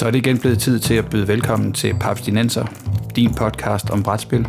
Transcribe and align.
Så 0.00 0.06
er 0.06 0.10
det 0.10 0.18
igen 0.26 0.38
blevet 0.38 0.58
tid 0.58 0.78
til 0.78 0.94
at 0.94 1.10
byde 1.10 1.28
velkommen 1.28 1.72
til 1.72 1.94
Paps 2.00 2.20
Dinenser, 2.20 2.66
din 3.16 3.34
podcast 3.34 3.90
om 3.90 4.02
brætspil. 4.02 4.48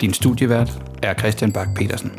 Din 0.00 0.12
studievært 0.12 0.70
er 1.02 1.14
Christian 1.14 1.52
Bak 1.52 1.68
petersen 1.76 2.12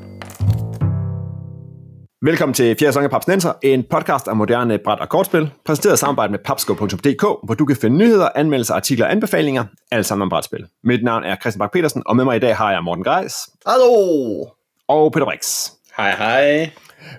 Velkommen 2.22 2.54
til 2.54 2.76
fjerde 2.80 2.92
sæson 2.92 3.04
af 3.04 3.10
Paps 3.10 3.28
Nenser, 3.28 3.54
en 3.64 3.84
podcast 3.90 4.28
om 4.28 4.38
moderne 4.38 4.78
bræt- 4.78 5.00
og 5.00 5.10
kortspil, 5.10 5.52
præsenteret 5.66 5.94
i 5.94 5.98
samarbejde 5.98 6.32
med 6.32 6.40
papsko.dk, 6.46 7.22
hvor 7.46 7.56
du 7.60 7.66
kan 7.66 7.76
finde 7.76 7.98
nyheder, 7.98 8.30
anmeldelser, 8.36 8.76
artikler 8.76 9.06
og 9.06 9.12
anbefalinger, 9.12 9.66
alt 9.92 10.06
sammen 10.06 10.24
om 10.24 10.30
brætspil. 10.30 10.66
Mit 10.84 11.04
navn 11.04 11.24
er 11.24 11.36
Christian 11.36 11.60
Bak 11.60 11.72
petersen 11.72 12.04
og 12.06 12.16
med 12.16 12.24
mig 12.26 12.36
i 12.36 12.40
dag 12.40 12.58
har 12.58 12.72
jeg 12.72 12.84
Morten 12.84 13.04
Greis. 13.04 13.34
Hallo! 13.68 14.46
Og 14.88 15.12
Peter 15.12 15.26
Brix. 15.26 15.70
Hej 15.98 16.12
hej. 16.12 16.72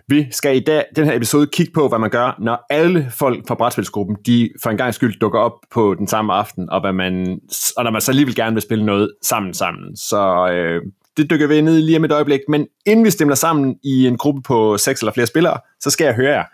Vi 0.09 0.27
skal 0.31 0.57
i 0.57 0.61
dag, 0.61 0.85
den 0.97 1.05
her 1.05 1.17
episode, 1.17 1.47
kigge 1.47 1.73
på, 1.73 1.89
hvad 1.89 1.99
man 1.99 2.11
gør, 2.11 2.37
når 2.39 2.67
alle 2.71 3.07
folk 3.11 3.49
fra 3.49 3.55
brætspilsgruppen, 3.55 4.17
de 4.27 4.51
for 4.63 4.71
en 4.71 4.77
gang 4.77 4.95
skyld 4.95 5.19
dukker 5.21 5.39
op 5.39 5.53
på 5.71 5.95
den 5.95 6.09
samme 6.09 6.33
aften, 6.33 6.71
og, 6.71 6.81
hvad 6.81 6.93
man, 6.93 7.41
og 7.77 7.85
når 7.85 7.91
man 7.91 8.01
så 8.01 8.11
alligevel 8.11 8.35
gerne 8.35 8.55
vil 8.55 8.63
spille 8.63 8.87
noget 8.87 9.13
sammen 9.23 9.55
sammen. 9.55 9.97
Så 9.97 10.49
øh, 10.53 10.83
det 11.17 11.31
dykker 11.31 11.47
vi 11.47 11.61
ned 11.61 11.79
i 11.79 11.81
lige 11.81 11.99
om 11.99 12.05
et 12.05 12.13
øjeblik. 12.13 12.41
Men 12.49 12.67
inden 12.87 13.05
vi 13.05 13.11
stemmer 13.11 13.35
sammen 13.35 13.77
i 13.85 14.07
en 14.07 14.17
gruppe 14.17 14.43
på 14.43 14.79
seks 14.79 15.01
eller 15.01 15.13
flere 15.13 15.27
spillere, 15.27 15.59
så 15.81 15.91
skal 15.91 16.05
jeg 16.05 16.15
høre 16.15 16.33
jer. 16.33 16.45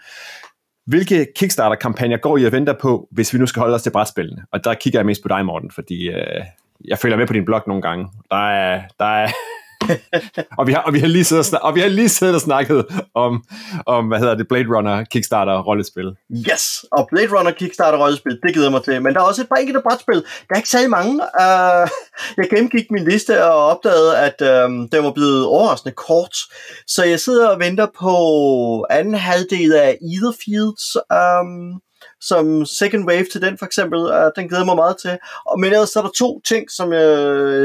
Hvilke 0.86 1.26
Kickstarter-kampagner 1.36 2.16
går 2.16 2.38
I 2.38 2.44
og 2.44 2.52
venter 2.52 2.74
på, 2.80 3.08
hvis 3.10 3.34
vi 3.34 3.38
nu 3.38 3.46
skal 3.46 3.60
holde 3.60 3.74
os 3.74 3.82
til 3.82 3.90
brætspillene? 3.90 4.42
Og 4.52 4.64
der 4.64 4.74
kigger 4.74 4.98
jeg 4.98 5.06
mest 5.06 5.22
på 5.22 5.28
dig, 5.28 5.44
Morten, 5.46 5.70
fordi 5.70 6.08
øh, 6.08 6.44
jeg 6.88 6.98
følger 6.98 7.16
med 7.16 7.26
på 7.26 7.32
din 7.32 7.44
blog 7.44 7.62
nogle 7.66 7.82
gange. 7.82 8.08
Der 8.30 8.50
er, 8.50 8.82
der 8.98 9.04
er, 9.04 9.28
og, 10.58 10.66
vi 10.66 10.72
har, 10.72 10.80
og, 10.80 10.92
vi 10.94 10.98
har 10.98 11.06
lige 11.06 11.24
siddet 11.24 11.40
og, 11.40 11.46
snak, 11.46 11.62
og 11.62 11.74
vi 11.74 11.80
har 11.80 11.88
lige 11.88 12.08
siddet 12.08 12.34
og 12.34 12.40
snakket 12.40 12.86
om, 13.14 13.44
om 13.86 14.08
hvad 14.08 14.18
hedder 14.18 14.34
det, 14.34 14.48
Blade 14.48 14.76
Runner 14.76 15.04
Kickstarter 15.04 15.62
rollespil. 15.62 16.12
Yes, 16.50 16.84
og 16.92 17.08
Blade 17.10 17.38
Runner 17.38 17.50
Kickstarter 17.50 17.98
rollespil, 17.98 18.38
det 18.42 18.54
gider 18.54 18.70
mig 18.70 18.82
til. 18.84 19.02
Men 19.02 19.14
der 19.14 19.20
er 19.20 19.24
også 19.24 19.42
et 19.42 19.48
par 19.48 19.56
enkelte 19.56 19.80
brætspil. 19.80 20.22
Der 20.48 20.52
er 20.54 20.56
ikke 20.56 20.68
særlig 20.68 20.90
mange. 20.90 21.14
Uh, 21.14 21.88
jeg 22.36 22.46
gennemgik 22.50 22.90
min 22.90 23.04
liste 23.04 23.44
og 23.44 23.66
opdagede, 23.66 24.18
at 24.18 24.42
øhm, 24.42 24.80
um, 24.80 24.88
den 24.88 25.04
var 25.04 25.12
blevet 25.12 25.46
overraskende 25.46 25.94
kort. 25.94 26.36
Så 26.86 27.04
jeg 27.04 27.20
sidder 27.20 27.48
og 27.48 27.60
venter 27.60 27.86
på 28.00 28.14
anden 28.90 29.14
halvdel 29.14 29.72
af 29.74 29.98
Etherfields. 30.12 30.96
Um, 30.96 31.12
øhm, 31.16 31.80
som 32.22 32.64
second 32.64 33.08
wave 33.08 33.24
til 33.32 33.42
den 33.42 33.58
for 33.58 33.66
eksempel. 33.66 33.98
Uh, 33.98 34.30
den 34.36 34.48
glæder 34.48 34.64
mig 34.64 34.76
meget 34.76 34.96
til. 35.02 35.18
Og 35.46 35.60
men 35.60 35.72
ellers 35.72 35.90
så 35.90 35.98
er 35.98 36.02
der 36.02 36.10
to 36.18 36.40
ting, 36.40 36.70
som 36.70 36.92
jeg, 36.92 37.08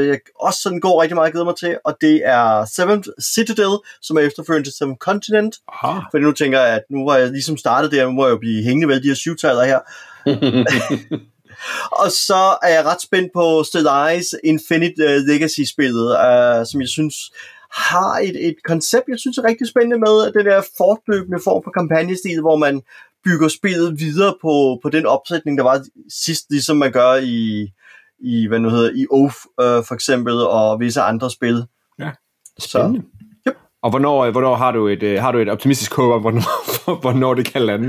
jeg 0.06 0.18
også 0.40 0.60
sådan 0.62 0.80
går 0.80 1.02
rigtig 1.02 1.14
meget 1.14 1.32
glæder 1.32 1.44
mig 1.44 1.56
til, 1.56 1.78
og 1.84 1.96
det 2.00 2.22
er 2.24 2.64
Seventh 2.64 3.08
Citadel, 3.34 3.78
som 4.02 4.16
er 4.16 4.20
efterfølgende 4.20 4.68
til 4.68 4.76
Seventh 4.76 4.98
Continent. 4.98 5.56
Aha. 5.68 6.00
Fordi 6.10 6.24
nu 6.24 6.32
tænker 6.32 6.60
jeg, 6.60 6.74
at 6.74 6.82
nu 6.90 7.04
var 7.04 7.16
jeg 7.16 7.30
ligesom 7.30 7.56
startet 7.56 7.92
der, 7.92 8.04
nu 8.04 8.10
må 8.10 8.26
jeg 8.26 8.32
jo 8.32 8.38
blive 8.38 8.64
hængende 8.64 8.88
ved 8.88 9.00
de 9.00 9.08
her 9.08 9.14
syvtaler 9.14 9.64
her. 9.64 9.80
og 12.02 12.10
så 12.10 12.56
er 12.62 12.68
jeg 12.68 12.84
ret 12.84 13.02
spændt 13.02 13.32
på 13.34 13.62
Stellaris 13.64 14.34
Infinite 14.44 15.04
uh, 15.04 15.26
Legacy-spillet, 15.28 16.08
uh, 16.10 16.66
som 16.66 16.80
jeg 16.80 16.88
synes 16.88 17.14
har 17.70 18.18
et, 18.18 18.48
et 18.48 18.56
koncept, 18.64 19.08
jeg 19.08 19.18
synes 19.18 19.38
er 19.38 19.44
rigtig 19.44 19.68
spændende 19.68 19.98
med, 19.98 20.32
den 20.32 20.46
der 20.46 20.62
fortløbende 20.76 21.40
form 21.44 21.62
for 21.64 21.70
kampagnestil, 21.70 22.40
hvor 22.40 22.56
man 22.56 22.82
bygger 23.28 23.48
spillet 23.48 24.00
videre 24.00 24.34
på, 24.42 24.78
på 24.82 24.88
den 24.90 25.06
opsætning, 25.06 25.58
der 25.58 25.64
var 25.64 25.84
sidst, 26.08 26.50
ligesom 26.50 26.76
man 26.76 26.92
gør 26.92 27.14
i, 27.14 27.68
i 28.18 28.46
hvad 28.46 28.58
nu 28.58 28.70
hedder, 28.70 28.90
i 28.94 29.06
Oath 29.10 29.36
øh, 29.60 29.84
for 29.84 29.94
eksempel, 29.94 30.34
og 30.34 30.80
visse 30.80 31.00
andre 31.00 31.30
spil. 31.30 31.64
Ja, 31.98 32.10
spændende. 32.58 33.02
Så. 33.02 33.27
Og 33.82 33.90
hvornår, 33.90 34.30
hvornår 34.30 34.54
har, 34.56 34.72
du 34.72 34.88
et, 34.88 35.02
øh, 35.02 35.20
har 35.20 35.32
du 35.32 35.38
et 35.38 35.48
optimistisk 35.48 35.94
håb 35.94 36.12
om, 36.12 36.20
hvornår, 36.20 37.00
hvornår 37.02 37.34
det 37.34 37.52
kan 37.52 37.62
lande? 37.62 37.88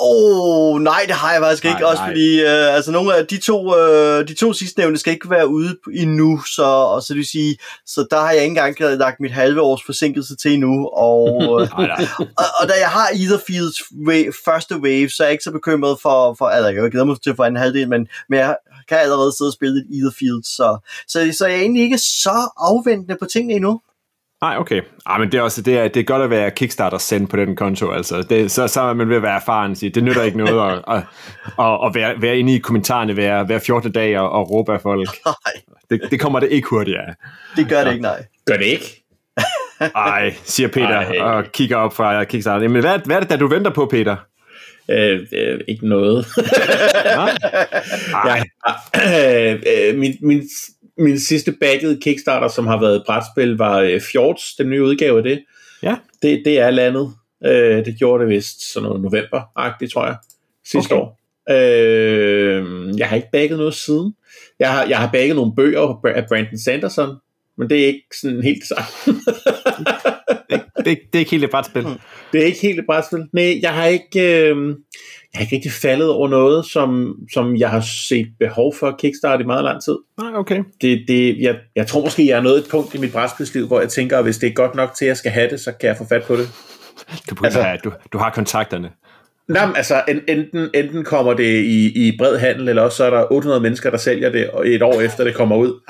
Åh, 0.00 0.74
oh, 0.74 0.80
nej, 0.80 1.04
det 1.06 1.14
har 1.14 1.32
jeg 1.32 1.42
faktisk 1.42 1.64
ikke. 1.64 1.80
Nej, 1.80 1.90
Også 1.90 2.02
nej. 2.02 2.10
fordi, 2.10 2.40
øh, 2.40 2.74
altså 2.74 2.92
nogle 2.92 3.16
af 3.16 3.26
de 3.26 3.38
to, 3.38 3.76
øh, 3.78 4.28
de 4.28 4.34
to 4.34 4.52
sidstnævnte 4.52 4.98
skal 4.98 5.12
ikke 5.12 5.30
være 5.30 5.48
ude 5.48 5.76
endnu, 5.94 6.40
så, 6.40 6.64
og 6.64 7.02
så 7.02 7.06
det 7.08 7.16
vil 7.16 7.26
sige, 7.26 7.56
så 7.86 8.06
der 8.10 8.20
har 8.20 8.30
jeg 8.30 8.42
ikke 8.42 8.60
engang 8.60 8.76
lagt 8.80 9.20
mit 9.20 9.32
halve 9.32 9.60
års 9.60 9.82
forsinkelse 9.86 10.36
til 10.36 10.52
endnu, 10.52 10.88
og, 10.88 11.28
øh, 11.60 11.68
nej, 11.78 11.86
nej. 11.86 12.06
og, 12.18 12.44
og, 12.60 12.68
da 12.68 12.74
jeg 12.80 12.88
har 12.88 13.08
Etherfields 13.14 13.82
wave, 14.06 14.32
første 14.44 14.76
wave, 14.78 15.08
så 15.08 15.22
er 15.22 15.26
jeg 15.26 15.32
ikke 15.32 15.44
så 15.44 15.52
bekymret 15.52 15.98
for, 16.02 16.34
for 16.38 16.44
altså, 16.44 16.68
jeg 16.68 16.90
glæder 16.90 17.06
mig 17.06 17.22
til 17.22 17.36
for 17.36 17.44
en 17.44 17.56
halvdel, 17.56 17.88
men, 17.88 18.08
men 18.28 18.38
jeg 18.38 18.56
kan 18.88 18.98
allerede 18.98 19.32
sidde 19.36 19.48
og 19.48 19.52
spille 19.52 19.78
et 19.78 19.86
Etherfield, 19.96 20.42
så, 20.44 20.78
så, 21.08 21.34
så 21.38 21.46
jeg 21.46 21.56
er 21.56 21.60
egentlig 21.60 21.82
ikke 21.82 21.98
så 21.98 22.50
afventende 22.56 23.16
på 23.20 23.26
tingene 23.32 23.54
endnu. 23.54 23.80
Nej, 24.42 24.56
okay. 24.58 24.80
Ah, 25.06 25.20
men 25.20 25.32
det 25.32 25.38
er 25.38 25.42
også 25.42 25.62
det 25.62 25.78
er, 25.78 25.88
det 25.88 26.00
er 26.00 26.04
godt 26.04 26.22
at 26.22 26.30
være 26.30 26.50
Kickstarter 26.50 26.98
send 26.98 27.28
på 27.28 27.36
den 27.36 27.56
konto. 27.56 27.90
Altså. 27.90 28.22
Det, 28.22 28.50
så, 28.50 28.68
så 28.68 28.80
er 28.80 28.94
man 28.94 29.08
ved 29.08 29.16
at 29.16 29.22
være 29.22 29.36
erfaren. 29.36 29.76
Sige, 29.76 29.90
det 29.90 30.04
nytter 30.04 30.22
ikke 30.22 30.38
noget 30.38 30.72
at, 30.72 30.84
at, 30.88 31.02
at, 31.58 31.78
at 31.86 31.94
være, 31.94 32.22
være 32.22 32.38
inde 32.38 32.54
i 32.54 32.58
kommentarerne 32.58 33.12
hver, 33.12 33.44
hver 33.44 33.58
14. 33.58 33.92
dag 33.92 34.18
og, 34.18 34.30
og 34.30 34.50
råbe 34.50 34.72
af 34.72 34.80
folk. 34.80 35.08
Nej. 35.26 35.34
Det, 35.90 36.10
det 36.10 36.20
kommer 36.20 36.40
det 36.40 36.48
ikke 36.50 36.68
hurtigt 36.68 36.96
af. 36.96 37.14
Det 37.56 37.68
gør 37.68 37.84
det 37.84 37.90
ikke, 37.90 38.02
nej. 38.02 38.24
Gør 38.46 38.56
det 38.56 38.64
ikke? 38.64 39.04
Ej, 39.96 40.34
siger 40.44 40.68
Peter 40.68 40.88
Ej. 40.88 41.18
og 41.18 41.44
kigger 41.52 41.76
op 41.76 41.94
fra 41.94 42.24
Kickstarter. 42.24 42.68
Men 42.68 42.80
hvad, 42.80 42.98
hvad 43.04 43.16
er 43.16 43.20
det, 43.20 43.30
der 43.30 43.36
du 43.36 43.46
venter 43.46 43.70
på, 43.70 43.86
Peter? 43.86 44.16
Øh, 44.90 45.20
øh, 45.32 45.60
ikke 45.68 45.88
noget. 45.88 46.26
Nej. 48.24 48.42
Ja, 48.94 49.54
øh, 49.54 49.98
min, 49.98 50.16
min, 50.22 50.42
min 50.98 51.18
sidste 51.18 51.52
baggede 51.52 52.00
Kickstarter, 52.00 52.48
som 52.48 52.66
har 52.66 52.80
været 52.80 52.96
et 52.96 53.02
brætspil, 53.06 53.56
var 53.56 53.80
øh, 53.80 54.00
Fjords, 54.00 54.54
den 54.58 54.70
nye 54.70 54.82
udgave 54.82 55.16
af 55.18 55.22
det. 55.22 55.44
Ja. 55.82 55.96
Det, 56.22 56.42
det 56.44 56.58
er 56.58 56.70
landet. 56.70 57.12
Øh, 57.46 57.84
det 57.84 57.98
gjorde 57.98 58.24
det 58.24 58.34
vist 58.34 58.72
sådan 58.72 58.88
noget 58.88 59.02
november-agtigt, 59.02 59.92
tror 59.92 60.06
jeg, 60.06 60.16
sidste 60.64 60.92
okay. 60.92 61.02
år. 61.02 61.18
Øh, 61.50 62.98
jeg 62.98 63.08
har 63.08 63.16
ikke 63.16 63.28
bagget 63.32 63.58
noget 63.58 63.74
siden. 63.74 64.14
Jeg 64.58 64.72
har, 64.72 64.86
jeg 64.86 64.98
har 64.98 65.10
bagget 65.12 65.36
nogle 65.36 65.52
bøger 65.56 66.00
af 66.04 66.26
Brandon 66.28 66.58
Sanderson, 66.58 67.16
men 67.58 67.70
det 67.70 67.82
er 67.82 67.86
ikke 67.86 68.06
sådan 68.20 68.42
helt 68.42 68.58
det 68.60 68.68
samme. 68.68 69.20
det, 70.50 70.62
det, 70.76 70.98
det 71.12 71.14
er 71.14 71.18
ikke 71.18 71.30
helt 71.30 71.44
et 71.44 71.50
brætspil. 71.50 71.86
Det 72.32 72.40
er 72.40 72.44
ikke 72.44 72.60
helt 72.60 72.78
et 72.78 72.86
brætspil. 72.86 73.26
Nej, 73.32 73.58
jeg 73.62 73.74
har 73.74 73.86
ikke, 73.86 74.46
øh, 74.48 74.76
jeg 75.34 75.38
har 75.38 75.42
ikke 75.42 75.56
rigtig 75.56 75.72
faldet 75.72 76.10
over 76.10 76.28
noget, 76.28 76.66
som, 76.66 77.16
som 77.32 77.56
jeg 77.56 77.70
har 77.70 77.80
set 77.80 78.28
behov 78.38 78.74
for 78.74 78.86
at 78.86 78.94
kickstart 78.98 79.40
i 79.40 79.44
meget 79.44 79.64
lang 79.64 79.82
tid. 79.82 79.96
Nej, 80.18 80.32
okay. 80.34 80.64
Det, 80.80 81.04
det, 81.08 81.38
jeg, 81.40 81.56
jeg 81.76 81.86
tror 81.86 82.00
måske, 82.00 82.26
jeg 82.26 82.38
er 82.38 82.42
nået 82.42 82.58
et 82.58 82.66
punkt 82.70 82.94
i 82.94 82.98
mit 82.98 83.12
brætspilsliv, 83.12 83.66
hvor 83.66 83.80
jeg 83.80 83.88
tænker, 83.88 84.18
at 84.18 84.24
hvis 84.24 84.38
det 84.38 84.48
er 84.48 84.52
godt 84.52 84.74
nok 84.74 84.94
til, 84.98 85.04
at 85.04 85.08
jeg 85.08 85.16
skal 85.16 85.30
have 85.30 85.50
det, 85.50 85.60
så 85.60 85.72
kan 85.80 85.88
jeg 85.88 85.96
få 85.96 86.04
fat 86.08 86.22
på 86.22 86.36
det. 86.36 86.48
Du, 87.30 87.44
altså, 87.44 87.62
have, 87.62 87.78
du, 87.84 87.92
du 88.12 88.18
har 88.18 88.30
kontakterne. 88.30 88.90
Nej, 89.48 89.68
altså 89.76 90.02
enten, 90.28 90.70
enten 90.74 91.04
kommer 91.04 91.34
det 91.34 91.64
i, 91.64 92.08
i 92.08 92.16
bred 92.18 92.38
handel, 92.38 92.68
eller 92.68 92.82
også 92.82 92.96
så 92.96 93.04
er 93.04 93.10
der 93.10 93.32
800 93.32 93.60
mennesker, 93.60 93.90
der 93.90 93.98
sælger 93.98 94.30
det 94.30 94.50
et 94.64 94.82
år 94.82 95.00
efter 95.00 95.24
det 95.24 95.34
kommer 95.34 95.56
ud 95.56 95.80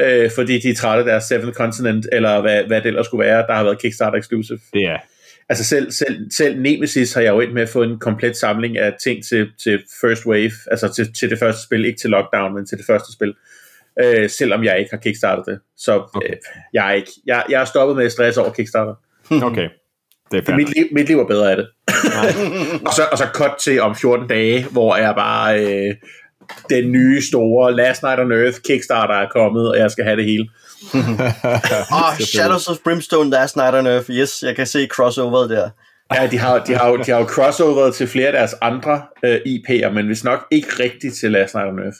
øh, 0.00 0.30
fordi 0.34 0.58
de 0.58 0.70
er 0.70 0.74
trætte 0.74 0.98
af 0.98 1.04
deres 1.04 1.24
Seventh 1.24 1.52
Continent, 1.52 2.06
eller 2.12 2.40
hvad, 2.40 2.64
hvad 2.64 2.80
det 2.80 2.86
ellers 2.86 3.06
skulle 3.06 3.26
være, 3.26 3.46
der 3.46 3.54
har 3.54 3.64
været 3.64 3.80
Kickstarter 3.80 4.18
exclusive. 4.18 4.58
Det 4.72 4.82
er. 4.82 4.98
Altså 5.48 5.64
selv, 5.64 5.90
selv, 5.90 6.30
selv 6.30 6.60
Nemesis 6.60 7.14
har 7.14 7.20
jeg 7.20 7.30
jo 7.30 7.40
ind 7.40 7.52
med 7.52 7.62
at 7.62 7.68
få 7.68 7.82
en 7.82 7.98
komplet 7.98 8.36
samling 8.36 8.78
af 8.78 8.94
ting 9.02 9.24
til, 9.24 9.48
til 9.64 9.82
First 10.00 10.26
Wave, 10.26 10.52
altså 10.70 10.92
til, 10.94 11.14
til 11.14 11.30
det 11.30 11.38
første 11.38 11.62
spil, 11.62 11.84
ikke 11.84 11.98
til 11.98 12.10
Lockdown, 12.10 12.54
men 12.54 12.66
til 12.66 12.78
det 12.78 12.86
første 12.86 13.12
spil, 13.12 13.34
øh, 14.02 14.30
selvom 14.30 14.64
jeg 14.64 14.78
ikke 14.78 14.90
har 14.90 14.98
kickstartet 14.98 15.44
det. 15.46 15.60
Så 15.76 16.02
okay. 16.14 16.28
øh, 16.28 16.36
jeg, 16.72 16.88
er 16.88 16.92
ikke, 16.92 17.10
jeg, 17.26 17.44
jeg 17.50 17.60
er 17.60 17.64
stoppet 17.64 17.96
med 17.96 18.04
at 18.04 18.12
stresse 18.12 18.40
over 18.40 18.52
Kickstarter. 18.52 18.94
Okay. 19.48 19.68
Det 20.30 20.48
er 20.48 20.56
mit, 20.56 20.74
liv, 20.76 20.86
mit 20.92 21.08
liv 21.08 21.18
er 21.18 21.26
bedre 21.26 21.50
af 21.50 21.56
det. 21.56 21.68
og, 22.86 22.94
så, 22.94 23.02
og 23.12 23.18
så 23.18 23.24
cut 23.34 23.52
til 23.60 23.80
om 23.80 23.96
14 23.96 24.28
dage, 24.28 24.64
hvor 24.64 24.96
jeg 24.96 25.14
bare 25.14 25.64
øh, 25.64 25.94
den 26.70 26.92
nye 26.92 27.22
store 27.22 27.76
Last 27.76 28.02
Night 28.02 28.20
on 28.20 28.32
Earth 28.32 28.58
Kickstarter 28.66 29.14
er 29.14 29.28
kommet, 29.28 29.68
og 29.68 29.78
jeg 29.78 29.90
skal 29.90 30.04
have 30.04 30.16
det 30.16 30.24
hele. 30.24 30.48
oh, 32.00 32.18
Shadows 32.18 32.68
of 32.68 32.76
Brimstone 32.84 33.30
Last 33.30 33.56
Night 33.56 33.74
on 33.74 33.86
Earth. 33.86 34.10
Yes, 34.10 34.42
jeg 34.42 34.56
kan 34.56 34.66
se 34.66 34.86
crossoveret 34.86 35.50
der. 35.50 35.70
Ja, 36.14 36.26
de 36.26 36.38
har, 36.38 36.64
de 36.64 36.74
har, 36.74 36.96
de 36.96 37.10
har 37.10 37.18
jo 37.18 37.24
crossoveret 37.24 37.94
til 37.94 38.06
flere 38.06 38.26
af 38.26 38.32
deres 38.32 38.54
andre 38.62 39.02
uh, 39.22 39.30
øh, 39.30 39.40
IP'er, 39.46 39.88
men 39.88 40.06
hvis 40.06 40.24
nok 40.24 40.46
ikke 40.50 40.68
rigtigt 40.80 41.14
til 41.14 41.32
Last 41.32 41.54
Night 41.54 41.68
on 41.68 41.78
Earth. 41.78 41.96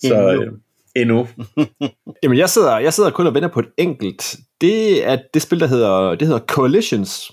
Så 0.00 0.14
endnu. 0.14 0.42
Øh, 0.42 0.52
endnu. 0.96 1.28
Jamen, 2.22 2.38
jeg 2.38 2.50
sidder, 2.50 2.78
jeg 2.78 2.94
sidder 2.94 3.10
kun 3.10 3.26
og 3.26 3.34
venter 3.34 3.48
på 3.48 3.60
et 3.60 3.68
enkelt. 3.76 4.36
Det 4.60 5.08
er 5.08 5.18
det 5.34 5.42
spil, 5.42 5.60
der 5.60 5.66
hedder, 5.66 6.14
det 6.14 6.28
hedder 6.28 6.40
Coalitions 6.46 7.32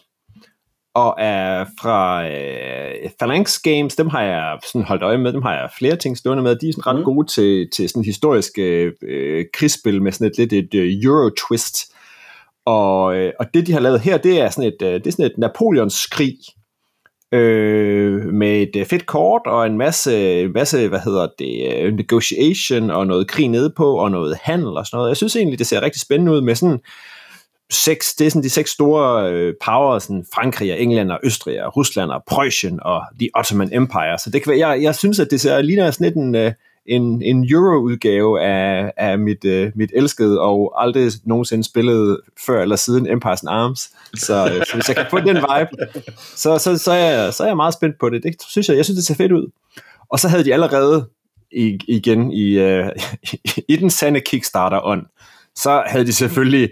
og 0.96 1.16
er 1.18 1.66
fra 1.82 2.28
øh, 2.28 3.10
Phalanx 3.20 3.62
Games, 3.62 3.96
dem 3.96 4.08
har 4.08 4.22
jeg 4.22 4.60
sådan 4.66 4.82
holdt 4.82 5.04
øje 5.04 5.18
med, 5.18 5.34
dem 5.34 5.42
har 5.42 5.54
jeg 5.54 5.70
flere 5.78 5.96
ting 5.96 6.18
stående 6.18 6.44
med, 6.44 6.56
de 6.56 6.70
er 6.70 6.74
sådan 6.74 6.88
ret 6.88 6.96
mm. 6.96 7.04
gode 7.04 7.28
til, 7.28 7.70
til 7.76 7.90
sådan 7.90 8.04
historiske 8.04 8.92
øh, 9.02 9.46
krigsspil 9.54 10.02
med 10.02 10.12
sådan 10.12 10.28
et 10.28 10.38
lidt 10.38 10.54
et 10.54 10.74
uh, 10.74 11.10
Euro-twist, 11.10 11.94
og, 12.66 13.16
øh, 13.16 13.34
og 13.40 13.46
det 13.54 13.68
de 13.68 13.74
har 13.74 13.80
lavet 13.80 14.00
her, 14.00 14.18
det 14.18 14.42
er 14.42 14.50
sådan 14.50 14.74
et, 14.74 14.82
øh, 14.82 14.94
det 14.94 15.08
er 15.08 15.12
sådan 15.12 15.26
et 15.26 15.38
Napoleons 15.38 16.06
krig, 16.06 16.38
øh, 17.32 18.26
med 18.34 18.62
et 18.62 18.76
øh, 18.76 18.86
fedt 18.86 19.06
kort 19.06 19.42
og 19.46 19.66
en 19.66 19.78
masse, 19.78 20.48
masse 20.48 20.88
hvad 20.88 21.00
hedder 21.00 21.28
det, 21.40 21.74
øh, 21.74 21.94
negotiation 21.94 22.90
og 22.90 23.08
noget 23.08 23.28
krig 23.28 23.48
nede 23.48 23.74
på 23.78 23.98
og 23.98 24.12
noget 24.12 24.38
handel 24.42 24.78
og 24.78 24.86
sådan 24.86 24.98
noget. 24.98 25.10
Jeg 25.10 25.18
synes 25.18 25.36
egentlig, 25.36 25.60
det 25.60 25.68
ser 25.68 25.82
rigtig 25.82 26.02
spændende 26.02 26.32
ud 26.32 26.42
med 26.42 26.56
sådan 26.56 26.80
seks, 27.72 28.14
det 28.16 28.28
er 28.28 28.32
sådan 28.32 28.44
de 28.44 28.50
seks 28.50 28.72
store 28.72 29.32
øh, 29.32 29.54
power, 29.66 30.00
sådan 30.00 30.26
Frankrig 30.34 30.74
og 30.74 30.82
England 30.82 31.12
og 31.12 31.20
Østrig 31.24 31.64
og 31.64 31.78
Rusland 31.78 32.12
og 32.12 32.24
Preussen 32.28 32.80
og 32.82 33.02
The 33.20 33.30
Ottoman 33.36 33.74
Empire. 33.74 34.20
Så 34.20 34.30
det 34.30 34.44
kan 34.44 34.50
være, 34.50 34.68
jeg, 34.68 34.82
jeg 34.82 34.96
synes, 34.96 35.20
at 35.20 35.32
det 35.32 35.42
ser 35.42 35.62
ligner 35.62 35.92
sådan 35.92 36.06
lidt 36.06 36.16
en, 36.16 36.36
øh, 36.36 36.52
en, 36.86 37.22
en 37.22 37.48
euro-udgave 37.52 38.42
af, 38.42 38.94
af 38.98 39.20
mit, 39.20 39.46
øh, 39.46 39.72
mit 39.76 39.92
elskede 39.96 40.42
og 40.42 40.84
aldrig 40.84 41.12
nogensinde 41.24 41.64
spillet 41.64 42.20
før 42.46 42.62
eller 42.62 42.76
siden 42.76 43.08
Empire's 43.08 43.44
Arms. 43.48 43.90
Så, 44.16 44.46
øh, 44.46 44.66
så 44.66 44.74
hvis 44.74 44.88
jeg 44.88 44.96
kan 44.96 45.06
få 45.10 45.20
den 45.20 45.36
vibe, 45.36 46.02
så, 46.36 46.58
så, 46.58 46.78
så, 46.78 46.92
er 46.92 47.12
jeg, 47.12 47.34
så 47.34 47.44
er 47.44 47.48
jeg 47.48 47.56
meget 47.56 47.74
spændt 47.74 48.00
på 48.00 48.10
det. 48.10 48.24
Det 48.24 48.36
synes 48.48 48.70
jeg, 48.70 48.78
jeg 48.78 48.86
synes, 48.86 48.98
det 48.98 49.06
ser 49.06 49.16
fedt 49.16 49.32
ud. 49.32 49.52
Og 50.10 50.20
så 50.20 50.28
havde 50.28 50.44
de 50.44 50.54
allerede 50.54 51.10
i, 51.52 51.80
igen 51.88 52.32
i, 52.32 52.60
øh, 52.60 52.90
i 53.74 53.76
den 53.76 53.90
sande 53.90 54.22
Kickstarter-ånd, 54.22 55.06
så 55.56 55.84
havde 55.88 56.06
de 56.06 56.14
selvfølgelig 56.14 56.70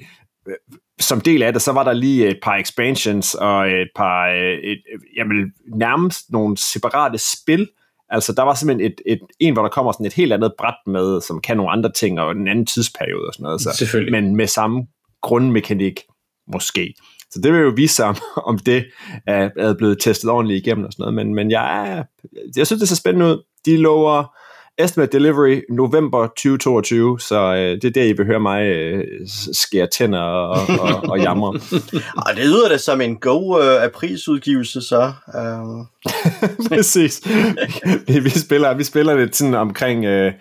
øh, 0.48 0.56
som 1.04 1.22
del 1.22 1.44
af 1.44 1.54
det, 1.54 1.62
så 1.62 1.72
var 1.72 1.84
der 1.84 1.94
lige 1.94 2.28
et 2.28 2.40
par 2.44 2.56
expansions 2.56 3.36
og 3.36 3.72
et 3.72 3.90
par, 3.96 4.30
øh, 4.30 4.58
et, 4.64 4.82
jamen, 5.18 5.54
nærmest 5.76 6.32
nogle 6.32 6.58
separate 6.58 7.18
spil, 7.18 7.68
Altså, 8.10 8.34
der 8.34 8.44
var 8.44 8.54
simpelthen 8.54 8.92
et, 8.92 9.02
et, 9.06 9.20
en, 9.40 9.54
hvor 9.54 9.62
der 9.62 9.70
kommer 9.70 9.92
sådan 9.92 10.06
et 10.06 10.14
helt 10.14 10.34
andet 10.34 10.54
bræt 10.58 10.76
med, 10.88 11.22
som 11.22 11.42
kan 11.42 11.58
nogle 11.58 11.72
andre 11.72 11.92
ting, 11.92 12.20
og 12.20 12.32
en 12.32 12.48
anden 12.48 12.66
tidsperiode 12.66 13.28
og 13.28 13.34
sådan 13.34 13.44
noget. 13.44 13.62
Så, 13.62 13.72
Selvfølgelig. 13.78 14.12
Men 14.12 14.36
med 14.36 14.48
samme 14.48 14.84
grundmekanik, 15.22 16.02
måske. 16.54 16.94
Så 17.32 17.40
det 17.44 17.54
vil 17.54 17.62
jo 17.62 17.74
vise 17.76 17.96
sig, 17.96 18.16
om, 18.50 18.60
det 18.60 18.86
er, 19.28 19.50
er 19.58 19.74
blevet 19.74 20.00
testet 20.00 20.30
ordentligt 20.30 20.66
igennem 20.66 20.86
og 20.86 20.94
sådan 20.94 21.04
noget. 21.04 21.14
Men, 21.14 21.36
men 21.36 21.52
jeg, 21.52 22.04
jeg 22.58 22.68
synes, 22.68 22.80
det 22.80 22.90
ser 22.90 22.96
spændende 22.96 23.26
ud. 23.26 23.44
De 23.66 23.78
lover 23.78 24.36
estimate 24.78 25.18
delivery 25.18 25.62
november 25.70 26.28
2022, 26.28 27.20
så 27.20 27.36
øh, 27.36 27.81
det 27.81 27.86
er 27.86 27.92
der, 27.92 28.04
I 28.04 28.14
vil 28.14 28.25
høre 28.25 28.40
mig 28.40 28.64
øh, 28.64 29.04
skære 29.54 29.88
tænder 29.88 30.20
og, 30.20 30.80
og, 30.80 31.10
og 31.10 31.20
jamre. 31.20 31.48
Og 32.25 32.36
det 32.36 32.46
lyder 32.46 32.70
da 32.70 32.78
som 32.78 33.02
en 33.02 33.18
god 33.18 33.64
øh, 33.64 33.84
aprilsudgivelse, 33.84 34.81
så. 34.81 35.12
Øh. 35.36 35.86
Præcis. 36.70 37.22
vi, 38.08 38.20
vi, 38.20 38.30
spiller, 38.30 38.74
vi 38.74 38.84
spiller 38.84 39.16
det 39.16 39.36
sådan 39.36 39.54
omkring... 39.54 40.06
Øh, 40.06 40.34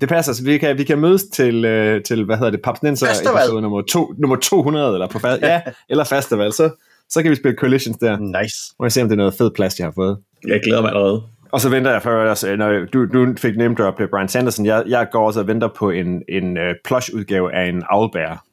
det 0.00 0.08
passer, 0.08 0.32
så 0.32 0.44
vi 0.44 0.58
kan, 0.58 0.78
vi 0.78 0.84
kan 0.84 0.98
mødes 0.98 1.24
til, 1.24 1.64
øh, 1.64 2.02
til 2.02 2.24
hvad 2.24 2.36
hedder 2.36 2.50
det, 2.50 2.60
Papsnenser 2.64 3.06
episode 3.06 3.62
nummer, 3.62 3.82
to, 3.82 4.14
nummer 4.18 4.36
200, 4.36 4.92
eller 4.92 5.08
på 5.08 5.18
fast, 5.18 5.42
ja, 5.42 5.60
eller 5.90 6.04
festival, 6.04 6.52
så, 6.52 6.70
så 7.08 7.22
kan 7.22 7.30
vi 7.30 7.36
spille 7.36 7.56
Collisions 7.58 7.96
der. 7.96 8.42
Nice. 8.42 8.56
Må 8.78 8.84
jeg 8.84 8.92
se, 8.92 9.02
om 9.02 9.08
det 9.08 9.14
er 9.14 9.16
noget 9.16 9.34
fed 9.34 9.50
plads, 9.50 9.78
jeg 9.78 9.86
har 9.86 9.92
fået. 9.92 10.18
Jeg 10.48 10.60
glæder 10.64 10.80
mig 10.80 10.90
allerede. 10.90 11.22
Og 11.52 11.60
så 11.60 11.68
venter 11.68 11.92
jeg 11.92 12.02
for, 12.02 12.28
altså, 12.28 12.56
når 12.56 12.84
du, 12.92 13.06
du 13.06 13.34
fik 13.38 13.56
name 13.56 13.74
drop 13.74 14.00
Brian 14.10 14.28
Sanderson, 14.28 14.66
jeg, 14.66 14.82
jeg 14.86 15.08
går 15.12 15.26
også 15.26 15.40
og 15.40 15.46
venter 15.46 15.68
på 15.68 15.90
en, 15.90 16.22
en 16.28 16.56
uh, 16.56 16.74
plush-udgave 16.84 17.54
af 17.54 17.68
en 17.68 17.82
owlbear. 17.90 18.44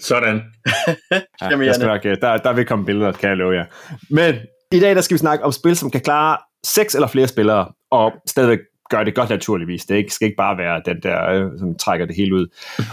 Sådan. 0.00 0.42
ja, 1.10 1.20
der, 1.50 1.72
skal 1.72 1.86
nok, 1.86 2.02
der, 2.02 2.36
der 2.36 2.52
vil 2.52 2.66
komme 2.66 2.84
billeder, 2.84 3.12
kan 3.12 3.28
jeg 3.28 3.36
love 3.36 3.54
jer. 3.54 3.64
Men 4.10 4.34
i 4.72 4.80
dag 4.80 4.94
der 4.94 5.00
skal 5.00 5.14
vi 5.14 5.18
snakke 5.18 5.44
om 5.44 5.52
spil, 5.52 5.76
som 5.76 5.90
kan 5.90 6.00
klare 6.00 6.38
seks 6.64 6.94
eller 6.94 7.08
flere 7.08 7.28
spillere, 7.28 7.68
og 7.90 8.12
stadigvæk 8.26 8.58
gøre 8.90 9.04
det 9.04 9.14
godt 9.14 9.30
naturligvis. 9.30 9.84
Det 9.84 9.96
ikke, 9.96 10.14
skal 10.14 10.24
ikke 10.24 10.36
bare 10.36 10.58
være 10.58 10.82
den 10.86 11.02
der, 11.02 11.30
øh, 11.30 11.58
som 11.58 11.74
trækker 11.74 12.06
det 12.06 12.16
hele 12.16 12.34
ud. 12.34 12.46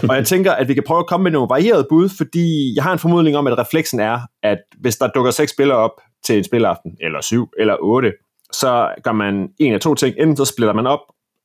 og 0.09 0.15
jeg 0.15 0.25
tænker, 0.25 0.51
at 0.51 0.67
vi 0.67 0.73
kan 0.73 0.83
prøve 0.87 0.99
at 0.99 1.07
komme 1.07 1.23
med 1.23 1.31
nogle 1.31 1.49
varierede 1.49 1.85
bud, 1.89 2.09
fordi 2.17 2.75
jeg 2.75 2.83
har 2.83 2.93
en 2.93 2.99
formodning 2.99 3.37
om, 3.37 3.47
at 3.47 3.57
refleksen 3.57 3.99
er, 3.99 4.19
at 4.43 4.57
hvis 4.79 4.95
der 4.95 5.07
dukker 5.07 5.31
seks 5.31 5.51
spillere 5.51 5.77
op 5.77 6.01
til 6.25 6.37
en 6.37 6.43
spilaften, 6.43 6.97
eller 7.01 7.21
syv, 7.21 7.49
eller 7.59 7.75
otte, 7.81 8.13
så 8.59 8.89
gør 9.03 9.11
man 9.11 9.49
en 9.59 9.73
af 9.73 9.79
to 9.79 9.95
ting. 9.95 10.15
Enten 10.19 10.37
så 10.37 10.45
splitter 10.45 10.73
man 10.73 10.87
op, 10.87 10.99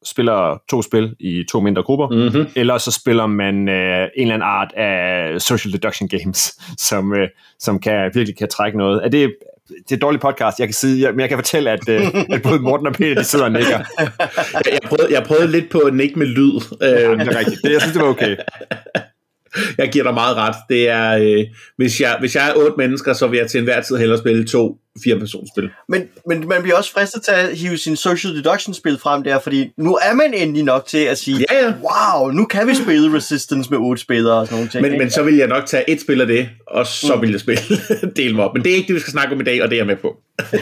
spiller 0.05 0.63
to 0.71 0.83
spil 0.83 1.15
i 1.21 1.45
to 1.51 1.61
mindre 1.61 1.83
grupper, 1.83 2.09
mm-hmm. 2.09 2.47
eller 2.57 2.79
så 2.79 2.91
spiller 2.91 3.27
man 3.27 3.69
øh, 3.69 4.09
en 4.17 4.23
eller 4.23 4.35
anden 4.35 4.49
art 4.49 4.73
af 4.77 5.41
social 5.41 5.73
deduction 5.73 6.09
games, 6.09 6.55
som, 6.89 7.15
øh, 7.15 7.29
som 7.59 7.81
kan, 7.81 8.11
virkelig 8.15 8.39
kan 8.39 8.49
trække 8.49 8.79
noget. 8.79 9.05
Er 9.05 9.09
det, 9.09 9.35
det 9.69 9.93
er 9.93 9.97
et 9.97 10.03
dårligt 10.03 10.23
podcast, 10.23 10.59
jeg 10.59 10.69
kan 10.69 10.75
sige, 10.75 11.13
men 11.13 11.21
jeg 11.21 11.29
kan 11.29 11.39
fortælle, 11.39 11.71
at, 11.71 11.89
øh, 11.89 12.01
at 12.31 12.43
både 12.43 12.59
Morten 12.59 12.87
og 12.87 12.93
Peter, 12.93 13.15
de 13.15 13.25
sidder 13.25 13.45
og 13.45 13.53
nikker. 13.53 13.79
jeg, 13.99 14.63
jeg, 14.73 14.81
prøvede, 14.87 15.15
jeg 15.15 15.23
prøvede 15.23 15.51
lidt 15.51 15.71
på 15.71 15.79
at 15.79 15.95
nikke 15.95 16.19
med 16.19 16.27
lyd. 16.27 16.61
Ja, 16.81 16.87
det 16.87 17.29
er 17.29 17.39
rigtigt. 17.39 17.61
Det, 17.65 17.73
jeg 17.73 17.81
synes, 17.81 17.93
det 17.93 18.03
var 18.03 18.09
okay 18.09 18.37
jeg 19.79 19.89
giver 19.93 20.05
dig 20.05 20.15
meget 20.15 20.37
ret. 20.37 20.55
Det 20.69 20.89
er, 20.89 21.11
øh, 21.13 21.45
hvis, 21.77 22.01
jeg, 22.01 22.17
hvis 22.21 22.37
jeg 22.37 22.51
er 22.51 22.55
otte 22.55 22.75
mennesker, 22.79 23.13
så 23.13 23.27
vil 23.27 23.39
jeg 23.39 23.51
til 23.51 23.59
enhver 23.59 23.81
tid 23.81 23.97
hellere 23.97 24.19
spille 24.19 24.47
to 24.47 24.79
fire 25.05 25.27
spil. 25.55 25.71
Men, 25.89 26.03
men 26.29 26.49
man 26.49 26.63
bliver 26.63 26.77
også 26.77 26.93
fristet 26.93 27.23
til 27.23 27.33
at 27.33 27.59
hive 27.59 27.79
sin 27.79 27.97
social 27.97 28.37
deduction 28.37 28.75
spil 28.75 28.99
frem 28.99 29.23
der, 29.23 29.39
fordi 29.39 29.71
nu 29.79 29.95
er 29.95 30.15
man 30.15 30.35
endelig 30.35 30.65
nok 30.65 30.87
til 30.87 30.99
at 30.99 31.19
sige, 31.19 31.47
ja, 31.51 31.65
ja. 31.65 31.75
wow, 31.83 32.31
nu 32.31 32.45
kan 32.45 32.67
vi 32.67 32.75
spille 32.75 33.17
Resistance 33.17 33.71
med 33.71 33.79
otte 33.79 34.03
spillere 34.03 34.35
og 34.35 34.47
sådan 34.47 34.57
nogle 34.57 34.71
ting. 34.71 34.83
Men, 34.83 34.99
men 34.99 35.11
så 35.11 35.23
vil 35.23 35.37
jeg 35.37 35.49
nok 35.49 35.67
tage 35.67 35.91
et 35.91 36.01
spil 36.01 36.21
af 36.21 36.27
det, 36.27 36.49
og 36.67 36.87
så 36.87 37.15
mm. 37.15 37.23
vil 37.23 37.31
jeg 37.31 37.41
spille 37.41 37.63
del 38.17 38.35
mig 38.35 38.45
op. 38.45 38.55
Men 38.55 38.65
det 38.65 38.73
er 38.73 38.77
ikke 38.77 38.87
det, 38.87 38.95
vi 38.95 39.01
skal 39.01 39.11
snakke 39.11 39.35
om 39.35 39.41
i 39.41 39.45
dag, 39.45 39.63
og 39.63 39.69
det 39.69 39.77
er 39.77 39.81
jeg 39.81 39.87
med 39.87 39.97
på. 39.97 40.17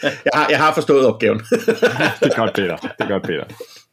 jeg, 0.00 0.34
har, 0.34 0.46
jeg 0.50 0.58
har 0.58 0.74
forstået 0.74 1.06
opgaven. 1.06 1.38
det 1.38 2.32
er 2.32 2.36
godt, 2.36 2.54
Peter. 2.54 2.76
Det 2.76 2.92
er 2.98 3.08
godt, 3.08 3.22
Peter. 3.22 3.44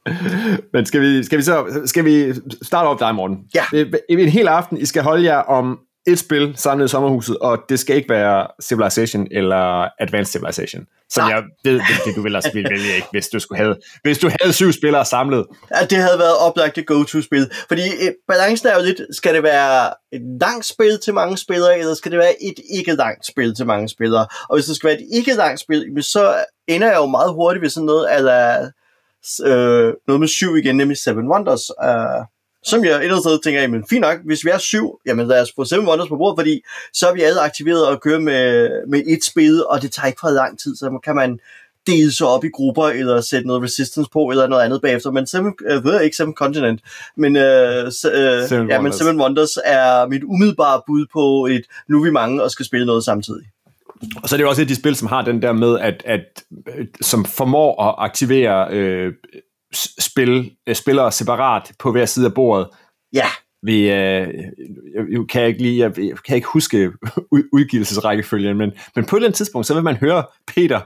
Men 0.73 0.85
skal 0.85 1.01
vi, 1.01 1.23
skal 1.23 1.37
vi 1.37 1.43
så 1.43 1.81
skal 1.85 2.05
vi 2.05 2.33
starte 2.61 2.87
op 2.87 2.99
dig, 2.99 3.15
Morten? 3.15 3.37
Ja. 3.55 3.63
Det 3.71 3.99
en 4.09 4.29
hel 4.29 4.47
aften, 4.47 4.77
I 4.77 4.85
skal 4.85 5.03
holde 5.03 5.23
jer 5.23 5.37
om 5.37 5.79
et 6.07 6.19
spil 6.19 6.53
samlet 6.55 6.85
i 6.85 6.87
sommerhuset, 6.87 7.37
og 7.37 7.59
det 7.69 7.79
skal 7.79 7.95
ikke 7.95 8.09
være 8.09 8.47
Civilization 8.61 9.27
eller 9.31 9.89
Advanced 9.99 10.31
Civilization. 10.31 10.85
Som 11.09 11.23
Nej. 11.23 11.33
jeg 11.33 11.43
ved, 11.63 11.73
det, 11.73 11.81
det 12.05 12.15
du 12.15 12.21
ville 12.21 12.37
også 12.37 12.49
ville 12.53 12.69
vælge, 12.69 12.95
ikke, 12.95 13.07
hvis 13.11 13.27
du, 13.27 13.39
skulle 13.39 13.57
have, 13.57 13.75
hvis 14.03 14.19
du 14.19 14.31
havde 14.41 14.53
syv 14.53 14.71
spillere 14.71 15.05
samlet. 15.05 15.45
Ja, 15.75 15.85
det 15.85 15.97
havde 15.97 16.19
været 16.19 16.37
oplagt 16.37 16.75
det 16.75 16.85
go-to-spil. 16.87 17.51
Fordi 17.67 17.81
eh, 17.81 18.11
balancen 18.27 18.67
er 18.67 18.75
jo 18.75 18.83
lidt, 18.83 19.01
skal 19.15 19.33
det 19.33 19.43
være 19.43 19.93
et 20.11 20.21
langt 20.41 20.65
spil 20.65 20.99
til 21.03 21.13
mange 21.13 21.37
spillere, 21.37 21.79
eller 21.79 21.93
skal 21.93 22.11
det 22.11 22.19
være 22.19 22.43
et 22.43 22.59
ikke 22.73 22.93
langt 22.93 23.25
spil 23.25 23.55
til 23.55 23.65
mange 23.65 23.89
spillere? 23.89 24.27
Og 24.49 24.55
hvis 24.55 24.65
det 24.65 24.75
skal 24.75 24.87
være 24.87 25.01
et 25.01 25.07
ikke 25.13 25.33
langt 25.33 25.59
spil, 25.59 26.03
så 26.03 26.35
ender 26.67 26.87
jeg 26.87 26.97
jo 26.97 27.05
meget 27.05 27.33
hurtigt 27.33 27.61
ved 27.61 27.69
sådan 27.69 27.85
noget, 27.85 28.15
eller 28.17 28.69
øh, 29.45 29.93
noget 30.07 30.19
med 30.19 30.27
syv 30.27 30.55
igen, 30.55 30.77
nemlig 30.77 30.97
Seven 30.97 31.27
Wonders. 31.27 31.69
Øh, 31.83 32.25
som 32.63 32.85
jeg 32.85 33.05
et 33.05 33.19
sted 33.19 33.43
tænker, 33.43 33.61
jamen 33.61 33.83
fint 33.89 34.01
nok, 34.01 34.17
hvis 34.25 34.45
vi 34.45 34.49
er 34.49 34.57
syv, 34.57 34.99
jamen 35.05 35.27
lad 35.27 35.41
os 35.41 35.51
få 35.55 35.65
Seven 35.65 35.87
Wonders 35.87 36.09
på 36.09 36.17
bordet, 36.17 36.39
fordi 36.39 36.61
så 36.93 37.07
er 37.07 37.13
vi 37.13 37.21
alle 37.21 37.41
aktiveret 37.41 37.87
og 37.87 38.01
kører 38.01 38.19
med, 38.19 38.69
med 38.87 39.03
et 39.07 39.23
spil, 39.23 39.65
og 39.65 39.81
det 39.81 39.91
tager 39.91 40.07
ikke 40.07 40.19
for 40.21 40.29
lang 40.29 40.59
tid, 40.59 40.75
så 40.75 40.99
kan 41.03 41.15
man 41.15 41.39
dele 41.87 42.11
sig 42.11 42.27
op 42.27 42.43
i 42.43 42.49
grupper, 42.49 42.87
eller 42.87 43.21
sætte 43.21 43.47
noget 43.47 43.63
resistance 43.63 44.09
på, 44.13 44.29
eller 44.29 44.47
noget 44.47 44.63
andet 44.63 44.81
bagefter. 44.81 45.11
Men 45.11 45.27
Seven, 45.27 45.53
øh, 45.69 45.85
ved 45.85 45.93
jeg 45.93 46.03
ikke 46.03 46.17
Seven 46.17 46.33
Continent, 46.33 46.81
men, 47.17 47.35
øh, 47.35 47.91
se, 47.91 48.09
øh, 48.09 48.47
Seven 48.47 48.69
ja, 48.69 48.81
men 48.81 48.93
Seven 48.93 49.21
Wonders 49.21 49.57
er 49.65 50.07
mit 50.07 50.23
umiddelbare 50.23 50.81
bud 50.87 51.05
på 51.13 51.45
et, 51.45 51.61
nu 51.89 51.99
er 51.99 52.03
vi 52.03 52.11
mange 52.11 52.43
og 52.43 52.51
skal 52.51 52.65
spille 52.65 52.85
noget 52.85 53.03
samtidig. 53.03 53.45
Og 54.23 54.29
så 54.29 54.35
er 54.35 54.37
det 54.37 54.43
jo 54.43 54.49
også 54.49 54.61
et 54.61 54.65
af 54.65 54.67
de 54.67 54.75
spil, 54.75 54.95
som 54.95 55.07
har 55.07 55.21
den 55.21 55.41
der 55.41 55.53
med, 55.53 55.79
at, 55.79 56.03
at 56.05 56.43
som 57.01 57.25
formår 57.25 57.83
at 57.83 57.95
aktivere 57.97 58.67
øh, 58.71 59.13
spil, 59.99 60.51
øh, 60.67 60.75
spillere 60.75 61.11
separat 61.11 61.71
på 61.79 61.91
hver 61.91 62.05
side 62.05 62.25
af 62.25 62.33
bordet. 62.33 62.67
Ja. 63.13 63.27
Vi, 63.63 63.81
øh, 63.81 64.27
jeg, 65.11 65.27
kan 65.29 65.47
ikke 65.47 65.61
lige, 65.61 65.79
jeg, 65.79 65.99
jeg 65.99 66.17
kan 66.27 66.35
ikke 66.35 66.47
huske 66.47 66.91
udgivelsesrækkefølgen, 67.53 68.57
men, 68.57 68.71
men 68.95 69.05
på 69.05 69.15
et 69.15 69.19
eller 69.19 69.27
andet 69.27 69.37
tidspunkt, 69.37 69.67
så 69.67 69.73
vil 69.73 69.83
man 69.83 69.95
høre 69.95 70.23
Peter, 70.55 70.79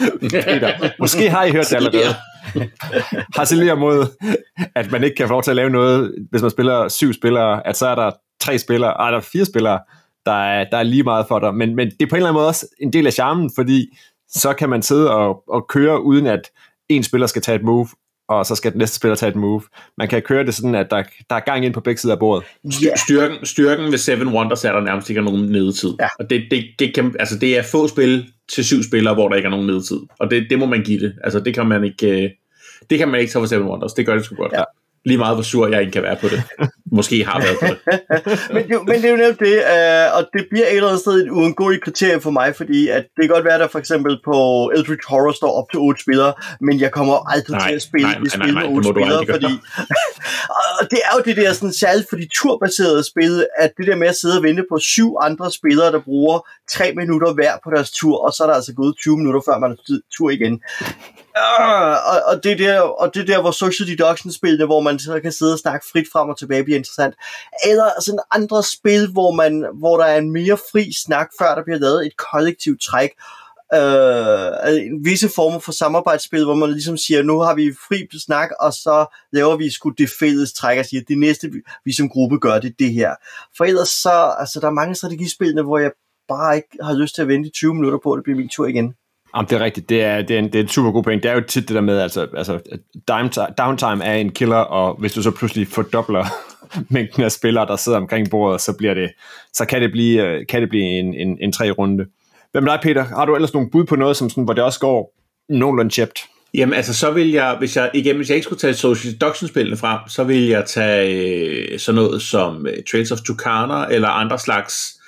Peter, 0.30 0.90
måske 0.98 1.30
har 1.30 1.44
I 1.44 1.50
hørt 1.50 1.66
det 1.70 1.76
allerede, 1.76 2.14
harcelerer 3.36 3.74
mod, 3.74 4.06
at 4.74 4.90
man 4.90 5.04
ikke 5.04 5.16
kan 5.16 5.28
få 5.28 5.32
lov 5.32 5.42
til 5.42 5.50
at 5.50 5.56
lave 5.56 5.70
noget, 5.70 6.14
hvis 6.30 6.42
man 6.42 6.50
spiller 6.50 6.88
syv 6.88 7.12
spillere, 7.12 7.66
at 7.66 7.76
så 7.76 7.86
er 7.86 7.94
der 7.94 8.10
tre 8.40 8.58
spillere, 8.58 8.90
ej, 8.90 9.10
der 9.10 9.16
er 9.16 9.22
fire 9.32 9.44
spillere, 9.44 9.78
der 10.26 10.44
er, 10.44 10.64
der 10.70 10.76
er 10.76 10.82
lige 10.82 11.02
meget 11.02 11.26
for 11.28 11.38
dig. 11.38 11.54
Men, 11.54 11.76
men 11.76 11.90
det 11.90 12.02
er 12.02 12.06
på 12.06 12.16
en 12.16 12.16
eller 12.16 12.28
anden 12.28 12.38
måde 12.40 12.48
også 12.48 12.66
en 12.80 12.92
del 12.92 13.06
af 13.06 13.12
charmen, 13.12 13.50
fordi 13.54 13.98
så 14.28 14.52
kan 14.52 14.68
man 14.68 14.82
sidde 14.82 15.10
og, 15.10 15.42
og 15.48 15.66
køre, 15.68 16.02
uden 16.02 16.26
at 16.26 16.50
en 16.88 17.02
spiller 17.02 17.26
skal 17.26 17.42
tage 17.42 17.56
et 17.56 17.64
move, 17.64 17.88
og 18.28 18.46
så 18.46 18.54
skal 18.54 18.72
den 18.72 18.78
næste 18.78 18.96
spiller 18.96 19.14
tage 19.14 19.30
et 19.30 19.36
move. 19.36 19.62
Man 19.98 20.08
kan 20.08 20.22
køre 20.22 20.44
det 20.44 20.54
sådan, 20.54 20.74
at 20.74 20.90
der, 20.90 21.02
der 21.30 21.36
er 21.36 21.40
gang 21.40 21.64
ind 21.64 21.74
på 21.74 21.80
begge 21.80 22.00
sider 22.00 22.14
af 22.14 22.18
bordet. 22.18 22.44
Yeah. 22.84 22.96
Styrken, 22.98 23.46
styrken 23.46 23.92
ved 23.92 23.98
Seven 23.98 24.28
Wonders 24.28 24.64
er 24.64 24.72
der 24.72 24.80
nærmest 24.80 25.10
ikke 25.10 25.22
nogen 25.22 25.52
nedetid. 25.52 25.94
Ja. 26.00 26.08
Og 26.18 26.30
det, 26.30 26.42
det, 26.50 26.64
det, 26.78 26.94
kan, 26.94 27.16
altså 27.18 27.38
det 27.38 27.58
er 27.58 27.62
få 27.62 27.88
spil 27.88 28.26
til 28.54 28.64
syv 28.64 28.82
spillere, 28.82 29.14
hvor 29.14 29.28
der 29.28 29.36
ikke 29.36 29.46
er 29.46 29.50
nogen 29.50 29.66
nedetid. 29.66 30.00
Og 30.18 30.30
det, 30.30 30.46
det 30.50 30.58
må 30.58 30.66
man 30.66 30.82
give 30.82 31.00
det. 31.00 31.14
Altså 31.24 31.40
det 31.40 31.54
kan 31.54 31.66
man 31.66 31.84
ikke... 31.84 32.24
Øh, 32.24 32.30
det 32.90 32.98
kan 32.98 33.08
man 33.08 33.20
ikke 33.20 33.32
tage 33.32 33.42
for 33.42 33.46
Seven 33.46 33.68
Wonders. 33.68 33.92
Det 33.92 34.06
gør 34.06 34.14
det 34.14 34.24
sgu 34.24 34.34
godt. 34.34 34.52
Ja 34.52 34.62
lige 35.04 35.18
meget 35.18 35.36
hvor 35.36 35.42
sur 35.42 35.68
jeg 35.68 35.80
ikke 35.80 35.92
kan 35.92 36.02
være 36.02 36.16
på 36.20 36.28
det. 36.28 36.42
Måske 36.92 37.24
har 37.24 37.40
været 37.40 37.56
på 37.60 37.66
det. 37.66 37.78
men, 38.54 38.62
det 38.68 38.86
men 38.86 38.96
det 39.02 39.04
er 39.04 39.10
jo 39.10 39.16
netop 39.16 39.40
det, 39.40 39.56
uh, 39.74 40.16
og 40.16 40.22
det 40.32 40.46
bliver 40.50 40.66
et 40.66 40.76
eller 40.76 40.88
andet 40.88 41.00
sted 41.00 41.12
et 41.12 41.30
uundgåeligt 41.30 41.84
kriterie 41.84 42.20
for 42.20 42.30
mig, 42.30 42.56
fordi 42.56 42.88
at 42.88 43.04
det 43.16 43.20
kan 43.22 43.28
godt 43.28 43.44
være, 43.44 43.54
at 43.54 43.60
der 43.60 43.68
for 43.68 43.78
eksempel 43.78 44.18
på 44.24 44.36
Eldritch 44.74 45.06
Horror 45.08 45.32
står 45.32 45.52
op 45.58 45.70
til 45.70 45.78
otte 45.78 46.02
spillere, 46.02 46.32
men 46.60 46.80
jeg 46.80 46.90
kommer 46.90 47.30
aldrig 47.34 47.56
nej, 47.56 47.68
til 47.68 47.74
at 47.74 47.82
spille 47.82 48.08
nej, 48.08 48.18
nej, 48.18 48.28
spil 48.28 48.54
med 48.54 48.64
otte 48.76 48.88
spillere, 48.88 49.26
fordi 49.30 49.52
og 50.80 50.90
det 50.90 51.00
er 51.06 51.12
jo 51.16 51.22
det 51.24 51.36
der 51.36 51.52
sådan, 51.52 51.72
særligt 51.72 52.08
for 52.08 52.16
de 52.16 52.28
turbaserede 52.34 53.04
spil, 53.12 53.46
at 53.58 53.70
det 53.76 53.86
der 53.86 53.96
med 53.96 54.08
at 54.08 54.16
sidde 54.16 54.36
og 54.38 54.42
vente 54.42 54.64
på 54.70 54.78
syv 54.78 55.16
andre 55.20 55.52
spillere, 55.52 55.92
der 55.92 56.00
bruger 56.00 56.38
tre 56.76 56.92
minutter 56.96 57.32
hver 57.32 57.52
på 57.64 57.70
deres 57.74 57.90
tur, 57.90 58.16
og 58.26 58.32
så 58.32 58.42
er 58.42 58.46
der 58.46 58.54
altså 58.54 58.72
gået 58.74 58.94
20 58.96 59.16
minutter, 59.16 59.40
før 59.48 59.58
man 59.58 59.70
er 59.70 59.98
tur 60.16 60.30
igen. 60.30 60.60
Uh, 61.36 61.96
og, 62.10 62.18
og, 62.26 62.44
det 62.44 62.58
der, 62.58 62.80
og 62.80 63.14
det 63.14 63.28
der, 63.28 63.40
hvor 63.40 63.50
social 63.50 63.88
deduction 63.88 64.32
spillene, 64.32 64.64
hvor 64.64 64.80
man 64.80 64.91
man 64.92 64.98
så 64.98 65.20
kan 65.20 65.32
sidde 65.32 65.52
og 65.52 65.58
snakke 65.58 65.86
frit 65.92 66.06
frem 66.12 66.28
og 66.28 66.38
tilbage, 66.38 66.64
bliver 66.64 66.78
interessant. 66.78 67.14
Eller 67.66 67.88
sådan 68.00 68.20
andre 68.30 68.62
spil, 68.62 69.12
hvor, 69.12 69.30
man, 69.32 69.66
hvor 69.74 69.96
der 69.96 70.04
er 70.04 70.18
en 70.18 70.30
mere 70.30 70.58
fri 70.72 70.92
snak, 70.92 71.28
før 71.40 71.54
der 71.54 71.64
bliver 71.64 71.78
lavet 71.78 72.06
et 72.06 72.16
kollektivt 72.16 72.80
træk, 72.80 73.10
øh, 73.74 74.66
altså 74.66 74.82
visse 75.02 75.28
former 75.34 75.58
for 75.58 75.72
samarbejdsspil, 75.72 76.44
hvor 76.44 76.54
man 76.54 76.70
ligesom 76.70 76.96
siger, 76.96 77.22
nu 77.22 77.40
har 77.40 77.54
vi 77.54 77.72
fri 77.88 78.18
snak, 78.18 78.50
og 78.60 78.72
så 78.72 79.06
laver 79.32 79.56
vi 79.56 79.70
sgu 79.70 79.90
det 79.90 80.10
fælles 80.20 80.52
træk 80.52 80.78
og 80.78 80.86
siger, 80.86 81.02
det 81.08 81.18
næste, 81.18 81.50
vi 81.84 81.92
som 81.92 82.08
gruppe 82.08 82.38
gør, 82.38 82.58
det 82.58 82.78
det 82.78 82.92
her. 82.92 83.14
For 83.56 83.64
ellers 83.64 83.88
så, 83.88 84.34
altså 84.38 84.60
der 84.60 84.66
er 84.66 84.80
mange 84.80 84.94
strategispillene, 84.94 85.62
hvor 85.62 85.78
jeg 85.78 85.92
bare 86.28 86.56
ikke 86.56 86.68
har 86.82 86.94
lyst 86.94 87.14
til 87.14 87.22
at 87.22 87.28
vente 87.28 87.50
20 87.50 87.74
minutter 87.74 87.98
på, 88.02 88.12
at 88.12 88.16
det 88.16 88.24
bliver 88.24 88.38
min 88.38 88.48
tur 88.48 88.66
igen. 88.66 88.94
Jamen, 89.36 89.48
det 89.48 89.56
er 89.56 89.64
rigtigt. 89.64 89.88
Det 89.88 90.02
er, 90.02 90.22
det, 90.22 90.34
er 90.34 90.38
en, 90.38 90.44
det 90.44 90.54
er 90.54 90.60
en 90.60 90.68
super 90.68 90.90
god 90.90 91.02
point. 91.02 91.22
Det 91.22 91.30
er 91.30 91.34
jo 91.34 91.40
tit 91.40 91.68
det 91.68 91.74
der 91.74 91.80
med, 91.80 91.98
altså, 91.98 92.26
altså 92.36 92.58
downtime 93.58 94.04
er 94.04 94.14
en 94.14 94.30
killer, 94.30 94.56
og 94.56 94.96
hvis 95.00 95.12
du 95.12 95.22
så 95.22 95.30
pludselig 95.30 95.68
fordobler 95.68 96.26
mængden 96.94 97.22
af 97.22 97.32
spillere, 97.32 97.66
der 97.66 97.76
sidder 97.76 97.98
omkring 97.98 98.30
bordet, 98.30 98.60
så, 98.60 98.72
bliver 98.78 98.94
det, 98.94 99.10
så 99.52 99.64
kan 99.64 99.82
det 99.82 99.92
blive, 99.92 100.22
øh, 100.22 100.46
kan 100.46 100.60
det 100.60 100.68
blive 100.68 100.84
en, 100.84 101.14
en, 101.14 101.38
en 101.40 101.52
tre 101.52 101.70
runde. 101.70 102.06
Hvem 102.52 102.66
er 102.66 102.70
dig, 102.70 102.80
Peter? 102.82 103.04
Har 103.04 103.24
du 103.24 103.34
ellers 103.34 103.54
nogle 103.54 103.70
bud 103.70 103.84
på 103.84 103.96
noget, 103.96 104.16
som 104.16 104.30
sådan, 104.30 104.44
hvor 104.44 104.54
det 104.54 104.64
også 104.64 104.80
går 104.80 105.14
nogenlunde 105.48 105.90
chipped? 105.90 106.16
Jamen 106.54 106.74
altså, 106.74 106.94
så 106.94 107.10
vil 107.10 107.30
jeg, 107.30 107.56
hvis 107.58 107.76
jeg, 107.76 107.90
igen, 107.94 108.16
hvis 108.16 108.28
jeg 108.28 108.36
ikke 108.36 108.44
skulle 108.44 108.60
tage 108.60 108.74
Social 108.74 109.14
Deduction-spillene 109.14 109.76
frem, 109.76 109.98
så 110.08 110.24
vil 110.24 110.46
jeg 110.46 110.64
tage 110.66 111.72
øh, 111.72 111.78
sådan 111.78 111.94
noget 111.94 112.22
som 112.22 112.66
øh, 112.66 112.76
Trails 112.90 113.10
of 113.10 113.18
Tucana, 113.20 113.86
eller 113.90 114.08
andre 114.08 114.38
slags 114.38 115.01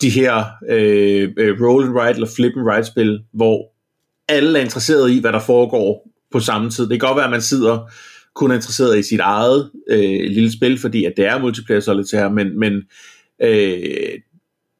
de 0.00 0.10
her 0.10 0.44
øh, 0.68 1.32
øh, 1.36 1.62
roll 1.62 1.84
and 1.84 1.94
write 1.94 2.14
eller 2.14 2.30
flip 2.36 2.52
and 2.56 2.66
write 2.66 2.86
spil, 2.86 3.20
hvor 3.32 3.72
alle 4.28 4.58
er 4.58 4.62
interesseret 4.62 5.10
i, 5.10 5.20
hvad 5.20 5.32
der 5.32 5.40
foregår 5.40 6.08
på 6.32 6.40
samme 6.40 6.70
tid. 6.70 6.88
Det 6.88 7.00
kan 7.00 7.08
godt 7.08 7.16
være, 7.16 7.24
at 7.24 7.30
man 7.30 7.42
sidder 7.42 7.90
kun 8.34 8.52
interesseret 8.52 8.98
i 8.98 9.02
sit 9.02 9.20
eget 9.20 9.70
øh, 9.90 10.30
lille 10.30 10.52
spil, 10.52 10.78
fordi 10.78 11.04
at 11.04 11.12
det 11.16 11.26
er 11.26 11.38
multiplayer 11.38 11.80
solitaire, 11.80 12.30
men, 12.30 12.58
men 12.58 12.72
øh, 13.42 14.18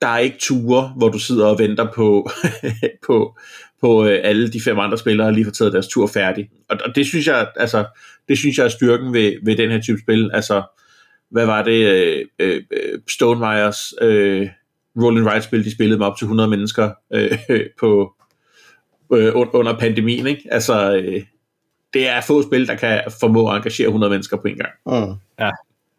der 0.02 0.08
er 0.08 0.18
ikke 0.18 0.36
ture, 0.40 0.92
hvor 0.96 1.08
du 1.08 1.18
sidder 1.18 1.46
og 1.46 1.58
venter 1.58 1.92
på, 1.94 2.30
på, 3.06 3.38
på 3.80 4.06
øh, 4.06 4.20
alle 4.22 4.52
de 4.52 4.60
fem 4.60 4.78
andre 4.78 4.98
spillere 4.98 5.32
lige 5.32 5.44
får 5.44 5.50
taget 5.50 5.72
deres 5.72 5.88
tur 5.88 6.06
færdig. 6.06 6.48
Og, 6.68 6.78
og 6.84 6.96
det 6.96 7.06
synes 7.06 7.26
jeg, 7.26 7.48
altså, 7.56 7.84
det 8.28 8.38
synes 8.38 8.58
jeg 8.58 8.64
er 8.64 8.68
styrken 8.68 9.12
ved, 9.12 9.32
ved 9.44 9.56
den 9.56 9.70
her 9.70 9.80
type 9.80 9.98
spil. 10.02 10.30
Altså, 10.34 10.62
hvad 11.30 11.46
var 11.46 11.62
det, 11.62 11.86
øh, 11.86 12.26
øh, 12.38 12.62
Stonemeyers 13.08 13.94
øh, 14.02 14.48
roll 15.02 15.18
and 15.18 15.26
write 15.26 15.42
spil, 15.42 15.64
de 15.64 15.74
spillede 15.74 15.98
med 15.98 16.06
op 16.06 16.16
til 16.16 16.24
100 16.24 16.48
mennesker 16.48 16.90
øh, 17.12 17.38
på, 17.80 18.14
øh, 19.12 19.32
under 19.34 19.78
pandemien, 19.78 20.26
ikke? 20.26 20.42
Altså, 20.50 20.96
øh, 20.96 21.22
det 21.92 22.08
er 22.08 22.20
få 22.20 22.42
spil, 22.42 22.66
der 22.66 22.74
kan 22.74 23.02
formå 23.20 23.50
at 23.50 23.56
engagere 23.56 23.86
100 23.86 24.10
mennesker 24.10 24.36
på 24.36 24.48
en 24.48 24.56
gang. 24.56 24.72
Mm. 24.86 25.14
Ja. 25.40 25.50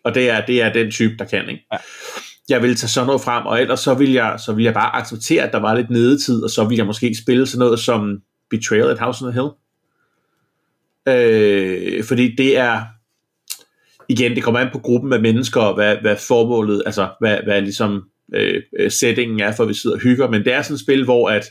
Og 0.04 0.16
det 0.16 0.30
er, 0.30 0.46
det 0.46 0.62
er 0.62 0.74
den 0.74 0.92
type, 0.92 1.16
der 1.20 1.26
kan, 1.26 1.50
ikke? 1.50 1.66
Ja 1.74 1.78
jeg 2.50 2.62
vil 2.62 2.76
tage 2.76 2.90
sådan 2.90 3.08
noget 3.08 3.22
frem, 3.22 3.46
og 3.46 3.62
ellers 3.62 3.80
så 3.80 3.94
vil 3.94 4.12
jeg, 4.12 4.40
så 4.46 4.54
vil 4.54 4.64
jeg 4.64 4.74
bare 4.74 4.96
acceptere, 4.96 5.44
at 5.44 5.54
der 5.54 5.60
var 5.60 5.76
lidt 5.76 5.90
nedetid, 5.90 6.44
og 6.44 6.50
så 6.50 6.64
vil 6.64 6.76
jeg 6.76 6.86
måske 6.86 7.16
spille 7.16 7.48
sådan 7.48 7.60
noget 7.60 7.80
som 7.80 8.22
Betrayal 8.50 8.90
at 8.90 9.00
House 9.00 9.26
on 9.26 9.32
the 9.32 9.42
Hill. 9.42 9.52
Øh, 11.08 12.04
fordi 12.04 12.36
det 12.36 12.58
er, 12.58 12.82
igen, 14.10 14.36
det 14.36 14.44
kommer 14.44 14.60
an 14.60 14.70
på 14.74 14.80
gruppen 14.80 15.14
af 15.14 15.22
mennesker, 15.22 15.62
og 15.62 15.74
hvad, 15.74 15.98
hvad 16.02 16.16
formålet, 16.28 16.84
altså 16.86 17.10
hvad, 17.20 17.38
hvad 17.44 17.62
ligesom 17.62 18.10
Øh, 18.36 18.62
øh, 18.80 18.92
settingen 18.92 19.40
er 19.40 19.52
for, 19.56 19.64
at 19.64 19.70
vi 19.70 19.74
sidder 19.74 19.96
og 19.96 20.02
hygger, 20.02 20.30
men 20.30 20.46
det 20.46 20.54
er 20.54 20.62
sådan 20.62 20.76
et 20.76 20.82
spil, 20.82 21.04
hvor 21.04 21.30
at 21.30 21.46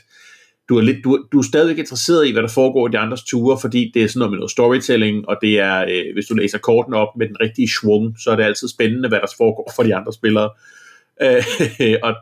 du 0.69 0.77
er, 0.77 0.81
lidt, 0.81 1.03
du, 1.03 1.25
du 1.31 1.39
er 1.39 1.43
stadigvæk 1.43 1.77
interesseret 1.77 2.27
i, 2.27 2.31
hvad 2.31 2.41
der 2.41 2.49
foregår 2.49 2.87
i 2.87 2.91
de 2.91 2.97
andres 2.97 3.23
ture, 3.23 3.59
fordi 3.61 3.91
det 3.93 4.03
er 4.03 4.07
sådan 4.07 4.19
noget 4.19 4.31
med 4.31 4.37
noget 4.37 4.51
storytelling, 4.51 5.29
og 5.29 5.37
det 5.41 5.59
er, 5.59 5.81
øh, 5.81 6.13
hvis 6.13 6.25
du 6.25 6.35
læser 6.35 6.57
kortene 6.57 6.97
op 6.97 7.17
med 7.17 7.27
den 7.27 7.41
rigtige 7.41 7.67
schwung, 7.67 8.15
så 8.19 8.31
er 8.31 8.35
det 8.35 8.43
altid 8.43 8.67
spændende, 8.67 9.09
hvad 9.09 9.19
der 9.19 9.33
foregår 9.37 9.73
for 9.75 9.83
de 9.83 9.95
andre 9.95 10.13
spillere. 10.13 10.49
Øh, 11.21 11.43
og 12.07 12.15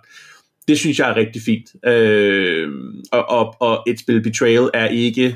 det 0.67 0.79
synes 0.79 0.99
jeg 0.99 1.09
er 1.09 1.15
rigtig 1.15 1.41
fint. 1.41 1.85
Øh, 1.85 2.69
og, 3.11 3.29
og, 3.29 3.55
og 3.59 3.83
et 3.87 3.99
spil 3.99 4.21
Betrayal 4.21 4.69
er 4.73 4.87
ikke 4.87 5.35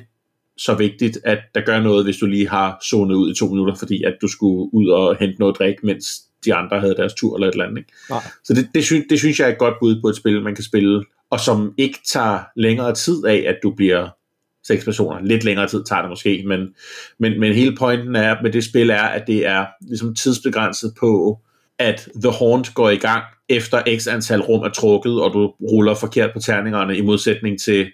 så 0.58 0.76
vigtigt, 0.76 1.20
at 1.24 1.40
der 1.56 1.62
gør 1.62 1.80
noget, 1.80 2.06
hvis 2.06 2.18
du 2.18 2.26
lige 2.26 2.50
har 2.50 2.78
zonet 2.90 3.16
ud 3.16 3.32
i 3.32 3.36
to 3.36 3.48
minutter, 3.48 3.76
fordi 3.76 4.04
at 4.04 4.14
du 4.22 4.28
skulle 4.28 4.74
ud 4.74 4.88
og 4.88 5.16
hente 5.20 5.40
noget 5.40 5.58
drik, 5.60 5.76
mens 5.84 6.22
de 6.46 6.54
andre 6.54 6.80
havde 6.80 6.96
deres 6.96 7.14
tur 7.14 7.36
eller 7.36 7.48
et 7.48 7.52
eller 7.52 7.66
andet. 7.66 7.78
Ikke? 7.78 7.92
Nej. 8.10 8.24
Så 8.44 8.54
det, 8.54 8.70
det, 8.76 8.86
synes, 8.86 9.06
det 9.10 9.20
synes 9.20 9.40
jeg 9.40 9.48
er 9.48 9.52
et 9.52 9.58
godt 9.58 9.76
bud 9.80 10.02
på 10.02 10.08
et 10.08 10.16
spil, 10.16 10.42
man 10.42 10.56
kan 10.56 10.64
spille, 10.64 11.04
og 11.30 11.40
som 11.40 11.74
ikke 11.78 12.00
tager 12.06 12.40
længere 12.56 12.94
tid 12.94 13.26
af, 13.26 13.46
at 13.48 13.56
du 13.64 13.72
bliver 13.72 14.10
seks 14.68 14.86
personer. 14.86 15.22
Lidt 15.22 15.44
længere 15.44 15.68
tid 15.68 15.84
tager 15.84 16.02
det 16.02 16.10
måske, 16.10 16.44
men, 16.48 16.68
men, 17.20 17.40
men 17.40 17.54
hele 17.54 17.76
pointen 17.76 18.16
er 18.16 18.36
med 18.44 18.52
det 18.52 18.64
spil 18.64 18.90
er, 18.90 19.04
at 19.04 19.28
det 19.28 19.48
er 19.48 19.66
ligesom 19.82 20.16
tidsbegrænset 20.16 20.94
på, 21.00 21.40
at 21.80 22.10
The 22.24 22.32
Haunt 22.32 22.74
går 22.74 22.90
i 22.90 22.98
gang 22.98 23.24
efter 23.50 23.98
x 23.98 24.08
antal 24.08 24.42
rum 24.42 24.62
er 24.64 24.70
trukket, 24.70 25.22
og 25.22 25.34
du 25.34 25.54
ruller 25.72 25.96
forkert 25.96 26.30
på 26.34 26.40
terningerne, 26.40 26.98
i 26.98 27.02
modsætning 27.02 27.60
til 27.60 27.92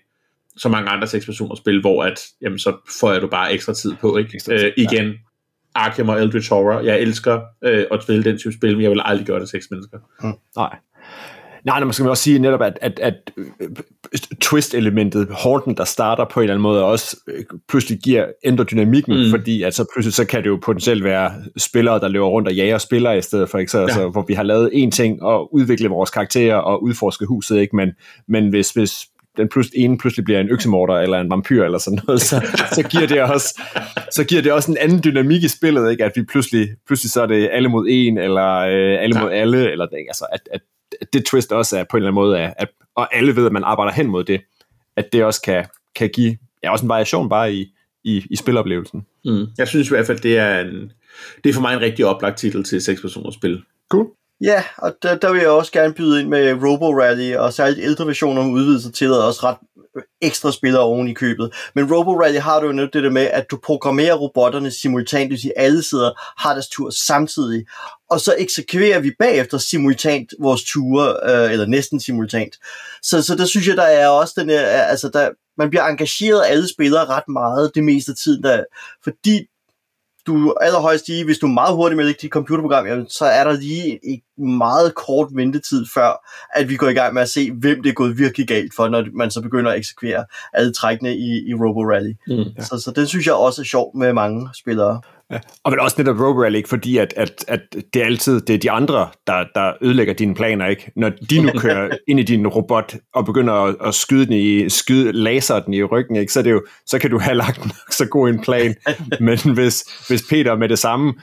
så 0.57 0.69
mange 0.69 0.89
andre 0.89 1.07
seks 1.07 1.25
personers 1.25 1.59
spil, 1.59 1.81
hvor 1.81 2.03
at, 2.03 2.19
jamen, 2.41 2.59
så 2.59 2.77
får 2.99 3.11
jeg 3.11 3.21
du 3.21 3.27
bare 3.27 3.53
ekstra 3.53 3.73
tid 3.73 3.93
på. 4.01 4.17
Ikke? 4.17 4.39
Tid, 4.39 4.53
øh, 4.53 4.71
igen, 4.77 5.05
ja. 5.05 5.13
Arkham 5.77 6.09
og 6.09 6.21
Eldritch 6.21 6.49
Horror. 6.49 6.79
Jeg 6.79 6.99
elsker 6.99 7.41
øh, 7.63 7.85
at 7.91 8.03
spille 8.03 8.23
den 8.23 8.37
type 8.37 8.53
spil, 8.53 8.73
men 8.73 8.81
jeg 8.81 8.91
vil 8.91 9.01
aldrig 9.05 9.27
gøre 9.27 9.39
det 9.39 9.49
seks 9.49 9.67
mennesker. 9.71 9.97
Mm. 10.23 10.33
Nej. 10.55 10.75
Nej, 11.65 11.83
man 11.83 11.93
skal 11.93 12.09
også 12.09 12.23
sige 12.23 12.39
netop, 12.39 12.61
at, 12.61 12.79
at, 12.81 12.99
at 12.99 13.13
øh, 13.37 13.69
twist-elementet, 14.41 15.27
Horten, 15.43 15.77
der 15.77 15.83
starter 15.83 16.25
på 16.25 16.39
en 16.39 16.43
eller 16.43 16.53
anden 16.53 16.63
måde, 16.63 16.83
også 16.83 17.17
øh, 17.27 17.43
pludselig 17.69 17.99
giver 17.99 18.25
ændrer 18.43 18.65
dynamikken, 18.65 19.17
mm. 19.17 19.29
fordi 19.29 19.61
altså 19.61 19.85
pludselig 19.93 20.13
så 20.13 20.25
kan 20.25 20.43
det 20.43 20.49
jo 20.49 20.59
potentielt 20.61 21.03
være 21.03 21.31
spillere, 21.57 21.99
der 21.99 22.07
løber 22.07 22.27
rundt 22.27 22.47
og 22.47 22.53
jager 22.53 22.77
spillere 22.77 23.17
i 23.17 23.21
stedet 23.21 23.49
for, 23.49 23.57
ikke? 23.57 23.71
Så, 23.71 23.77
ja. 23.77 23.83
altså, 23.83 24.09
hvor 24.09 24.25
vi 24.27 24.33
har 24.33 24.43
lavet 24.43 24.69
en 24.73 24.91
ting 24.91 25.23
og 25.23 25.53
udvikle 25.53 25.89
vores 25.89 26.09
karakterer 26.09 26.55
og 26.55 26.83
udforske 26.83 27.25
huset, 27.25 27.57
ikke? 27.57 27.75
Men, 27.75 27.89
men 28.27 28.49
hvis, 28.49 28.71
hvis 28.71 29.07
den 29.37 29.49
pludselig, 29.49 29.83
ene 29.83 29.97
pludselig 29.97 30.25
bliver 30.25 30.39
en 30.39 30.49
øksemorder 30.49 30.93
eller 30.93 31.19
en 31.19 31.29
vampyr 31.29 31.63
eller 31.63 31.77
sådan 31.77 31.99
noget, 32.07 32.21
så, 32.21 32.45
så, 32.75 32.83
giver 32.91 33.07
det 33.07 33.21
også, 33.21 33.61
så 34.11 34.23
giver 34.23 34.41
det 34.41 34.51
også 34.51 34.71
en 34.71 34.77
anden 34.77 35.03
dynamik 35.03 35.43
i 35.43 35.47
spillet, 35.47 35.91
ikke? 35.91 36.05
at 36.05 36.11
vi 36.15 36.23
pludselig, 36.23 36.69
pludselig 36.87 37.11
så 37.11 37.21
er 37.21 37.25
det 37.25 37.49
alle 37.51 37.69
mod 37.69 37.85
en, 37.89 38.17
eller 38.17 38.57
øh, 38.57 39.03
alle 39.03 39.17
ja. 39.17 39.23
mod 39.23 39.31
alle, 39.31 39.71
eller 39.71 39.85
det, 39.85 39.97
altså, 39.97 40.25
at, 40.31 40.41
at 40.51 40.61
det 41.13 41.25
twist 41.25 41.51
også 41.51 41.79
er 41.79 41.83
på 41.83 41.97
en 41.97 42.03
eller 42.03 42.11
anden 42.11 42.21
måde, 42.21 42.39
at, 42.39 42.53
at, 42.57 42.67
og 42.95 43.15
alle 43.15 43.35
ved, 43.35 43.45
at 43.45 43.51
man 43.51 43.63
arbejder 43.63 43.93
hen 43.93 44.07
mod 44.07 44.23
det, 44.23 44.41
at 44.95 45.13
det 45.13 45.23
også 45.23 45.41
kan, 45.41 45.65
kan 45.95 46.09
give 46.09 46.37
ja, 46.63 46.71
også 46.71 46.85
en 46.85 46.89
variation 46.89 47.29
bare 47.29 47.53
i, 47.53 47.73
i, 48.03 48.25
i 48.29 48.35
spiloplevelsen. 48.35 49.05
Mm. 49.25 49.45
Jeg 49.57 49.67
synes 49.67 49.87
i 49.87 49.89
hvert 49.89 50.07
fald, 50.07 50.19
det 50.19 50.37
er, 50.37 50.59
en, 50.59 50.91
det 51.43 51.49
er 51.49 51.53
for 51.53 51.61
mig 51.61 51.73
en 51.73 51.81
rigtig 51.81 52.05
oplagt 52.05 52.37
titel 52.37 52.63
til 52.63 52.81
6 52.81 53.01
personers 53.01 53.33
spil. 53.33 53.63
Cool. 53.89 54.07
Ja, 54.41 54.63
og 54.77 54.95
der, 55.01 55.15
der 55.15 55.31
vil 55.31 55.41
jeg 55.41 55.49
også 55.49 55.71
gerne 55.71 55.93
byde 55.93 56.19
ind 56.19 56.29
med 56.29 56.53
Robo 56.53 56.99
Rally, 56.99 57.35
og 57.35 57.53
særligt 57.53 57.79
ældre 57.83 58.07
versioner 58.07 58.43
med 58.43 58.51
udvidelser 58.51 58.91
tillader 58.91 59.23
også 59.23 59.43
ret 59.43 59.57
øh, 59.97 60.03
ekstra 60.21 60.51
spillere 60.51 60.83
oven 60.83 61.07
i 61.07 61.13
købet. 61.13 61.53
Men 61.75 61.93
Robo 61.93 62.21
Rally 62.21 62.37
har 62.37 62.59
du 62.59 62.65
jo 62.65 62.71
nødt 62.71 62.93
det 62.93 63.03
der 63.03 63.09
med, 63.09 63.21
at 63.21 63.51
du 63.51 63.59
programmerer 63.63 64.15
robotterne 64.15 64.71
simultant, 64.71 65.31
det 65.31 65.43
vil 65.43 65.53
alle 65.55 65.83
sidder 65.83 66.11
har 66.41 66.53
deres 66.53 66.69
tur 66.69 66.89
samtidig, 66.89 67.65
og 68.09 68.19
så 68.19 68.35
eksekverer 68.37 68.99
vi 68.99 69.11
bagefter 69.19 69.57
simultant 69.57 70.33
vores 70.39 70.63
ture, 70.63 71.15
øh, 71.23 71.51
eller 71.51 71.65
næsten 71.65 71.99
simultant. 71.99 72.55
Så, 73.03 73.21
så 73.21 73.35
der 73.35 73.45
synes 73.45 73.67
jeg, 73.67 73.77
der 73.77 73.83
er 73.83 74.07
også 74.07 74.33
den 74.37 74.49
her, 74.49 74.61
altså 74.61 75.09
der, 75.09 75.29
man 75.57 75.69
bliver 75.69 75.83
engageret 75.83 76.41
af 76.41 76.51
alle 76.51 76.69
spillere 76.69 77.05
ret 77.05 77.27
meget 77.27 77.71
det 77.75 77.83
meste 77.83 78.11
af 78.11 78.15
tiden, 78.15 78.43
der, 78.43 78.63
fordi 79.03 79.47
du 80.27 80.55
allerhøjst 80.61 81.07
lige, 81.07 81.25
hvis 81.25 81.37
du 81.37 81.45
er 81.45 81.51
meget 81.51 81.75
hurtig 81.75 81.97
med 81.97 82.13
dit 82.13 82.31
computerprogram, 82.31 82.87
jamen, 82.87 83.09
så 83.09 83.25
er 83.25 83.43
der 83.43 83.51
lige 83.51 83.99
en 84.03 84.57
meget 84.57 84.95
kort 84.95 85.27
ventetid 85.31 85.85
før, 85.93 86.29
at 86.55 86.69
vi 86.69 86.75
går 86.75 86.87
i 86.87 86.93
gang 86.93 87.13
med 87.13 87.21
at 87.21 87.29
se, 87.29 87.51
hvem 87.51 87.83
det 87.83 87.89
er 87.89 87.93
gået 87.93 88.17
virkelig 88.17 88.47
galt 88.47 88.75
for, 88.75 88.87
når 88.87 89.05
man 89.13 89.31
så 89.31 89.41
begynder 89.41 89.71
at 89.71 89.77
eksekvere 89.77 90.25
alle 90.53 90.73
trækkene 90.73 91.17
i, 91.17 91.49
i 91.49 91.53
Robo 91.53 91.83
Rally. 91.83 92.13
Mm, 92.27 92.33
ja. 92.33 92.63
så, 92.63 92.81
så 92.83 92.91
det 92.95 93.09
synes 93.09 93.25
jeg 93.25 93.33
også 93.33 93.61
er 93.61 93.65
sjovt 93.65 93.95
med 93.95 94.13
mange 94.13 94.49
spillere. 94.53 95.01
Ja. 95.31 95.39
Og 95.63 95.71
vel 95.71 95.79
også 95.79 95.95
netop 95.97 96.15
Robo 96.19 96.43
Rally, 96.43 96.55
ikke? 96.55 96.69
fordi 96.69 96.97
at, 96.97 97.13
at, 97.17 97.45
at 97.47 97.59
det 97.93 98.01
er 98.01 98.05
altid 98.05 98.41
det 98.41 98.53
er 98.53 98.59
de 98.59 98.71
andre, 98.71 99.09
der, 99.27 99.45
der 99.55 99.73
ødelægger 99.81 100.13
dine 100.13 100.35
planer. 100.35 100.67
ikke. 100.67 100.91
Når 100.95 101.09
de 101.29 101.41
nu 101.41 101.51
kører 101.59 101.89
ind 102.09 102.19
i 102.19 102.23
din 102.23 102.47
robot 102.47 102.95
og 103.13 103.25
begynder 103.25 103.53
at, 103.53 103.75
at 103.85 103.95
skyde 103.95 104.25
den 104.25 104.33
i, 104.33 104.69
skyde, 104.69 105.11
laser 105.11 105.59
den 105.59 105.73
i 105.73 105.83
ryggen, 105.83 106.15
ikke? 106.15 106.33
Så, 106.33 106.41
det 106.41 106.51
jo, 106.51 106.65
så 106.85 106.99
kan 106.99 107.11
du 107.11 107.19
have 107.19 107.35
lagt 107.35 107.59
så 107.91 108.05
god 108.05 108.29
en 108.29 108.41
plan. 108.41 108.75
Men 109.19 109.39
hvis, 109.53 109.81
hvis 110.07 110.23
Peter 110.29 110.55
med 110.55 110.69
det 110.69 110.79
samme 110.79 111.13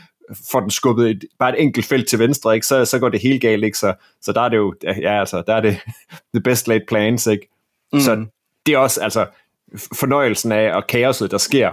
får 0.50 0.61
den 0.61 0.70
skubbet 0.70 1.11
et, 1.11 1.25
bare 1.38 1.58
et 1.58 1.62
enkelt 1.62 1.87
felt 1.87 2.08
til 2.08 2.18
venstre, 2.18 2.54
ikke? 2.54 2.66
Så, 2.66 2.84
så 2.84 2.99
går 2.99 3.08
det 3.08 3.20
helt 3.20 3.42
galt. 3.42 3.64
Ikke? 3.64 3.78
Så, 3.78 3.94
så 4.23 4.32
der 4.32 4.40
er 4.40 4.49
det 4.49 4.56
jo, 4.56 4.75
ja, 4.84 5.20
altså, 5.20 5.42
der 5.46 5.54
er 5.54 5.61
det 5.61 5.78
the 6.34 6.40
best 6.44 6.68
laid 6.68 6.80
plans. 6.88 7.26
Ikke? 7.26 7.49
Mm. 7.92 8.00
Så 8.00 8.26
det 8.66 8.75
er 8.75 8.78
også 8.78 9.00
altså, 9.00 9.26
fornøjelsen 9.94 10.52
af 10.52 10.75
og 10.75 10.87
kaoset, 10.87 11.30
der 11.30 11.38
sker, 11.38 11.73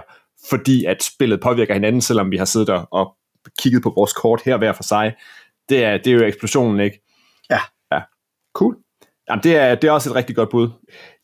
fordi 0.50 0.84
at 0.84 1.02
spillet 1.02 1.40
påvirker 1.40 1.74
hinanden, 1.74 2.00
selvom 2.00 2.30
vi 2.30 2.36
har 2.36 2.44
siddet 2.44 2.68
der 2.68 2.80
og 2.80 3.14
kigget 3.58 3.82
på 3.82 3.92
vores 3.96 4.12
kort 4.12 4.42
her 4.44 4.56
hver 4.56 4.72
for 4.72 4.82
sig. 4.82 5.14
Det 5.68 5.84
er, 5.84 5.96
det 5.96 6.06
er 6.06 6.14
jo 6.14 6.24
eksplosionen, 6.24 6.80
ikke? 6.80 7.02
Ja. 7.50 7.60
Ja, 7.92 8.00
cool. 8.54 8.76
Jamen, 9.28 9.42
det, 9.42 9.56
er, 9.56 9.74
det 9.74 9.88
er 9.88 9.92
også 9.92 10.10
et 10.10 10.16
rigtig 10.16 10.36
godt 10.36 10.50
bud. 10.50 10.68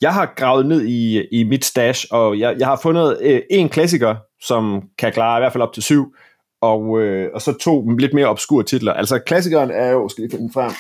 Jeg 0.00 0.14
har 0.14 0.32
gravet 0.37 0.66
ned 0.66 0.84
i, 0.87 1.26
i 1.32 1.44
mit 1.44 1.64
stash, 1.64 2.06
og 2.10 2.38
jeg, 2.38 2.56
jeg 2.58 2.66
har 2.66 2.80
fundet 2.82 3.18
øh, 3.20 3.40
en 3.50 3.68
klassiker, 3.68 4.16
som 4.42 4.82
kan 4.98 5.12
klare 5.12 5.38
i 5.38 5.40
hvert 5.40 5.52
fald 5.52 5.62
op 5.62 5.72
til 5.72 5.82
syv, 5.82 6.14
og, 6.60 7.00
øh, 7.00 7.30
og 7.34 7.42
så 7.42 7.52
to 7.52 7.88
lidt 7.88 8.14
mere 8.14 8.26
obskure 8.26 8.64
titler. 8.64 8.92
Altså 8.92 9.18
klassikeren 9.18 9.70
er 9.70 9.90
jo, 9.90 10.08
skal 10.08 10.22
lige 10.22 10.30
finde 10.30 10.44
den 10.44 10.52
frem, 10.52 10.72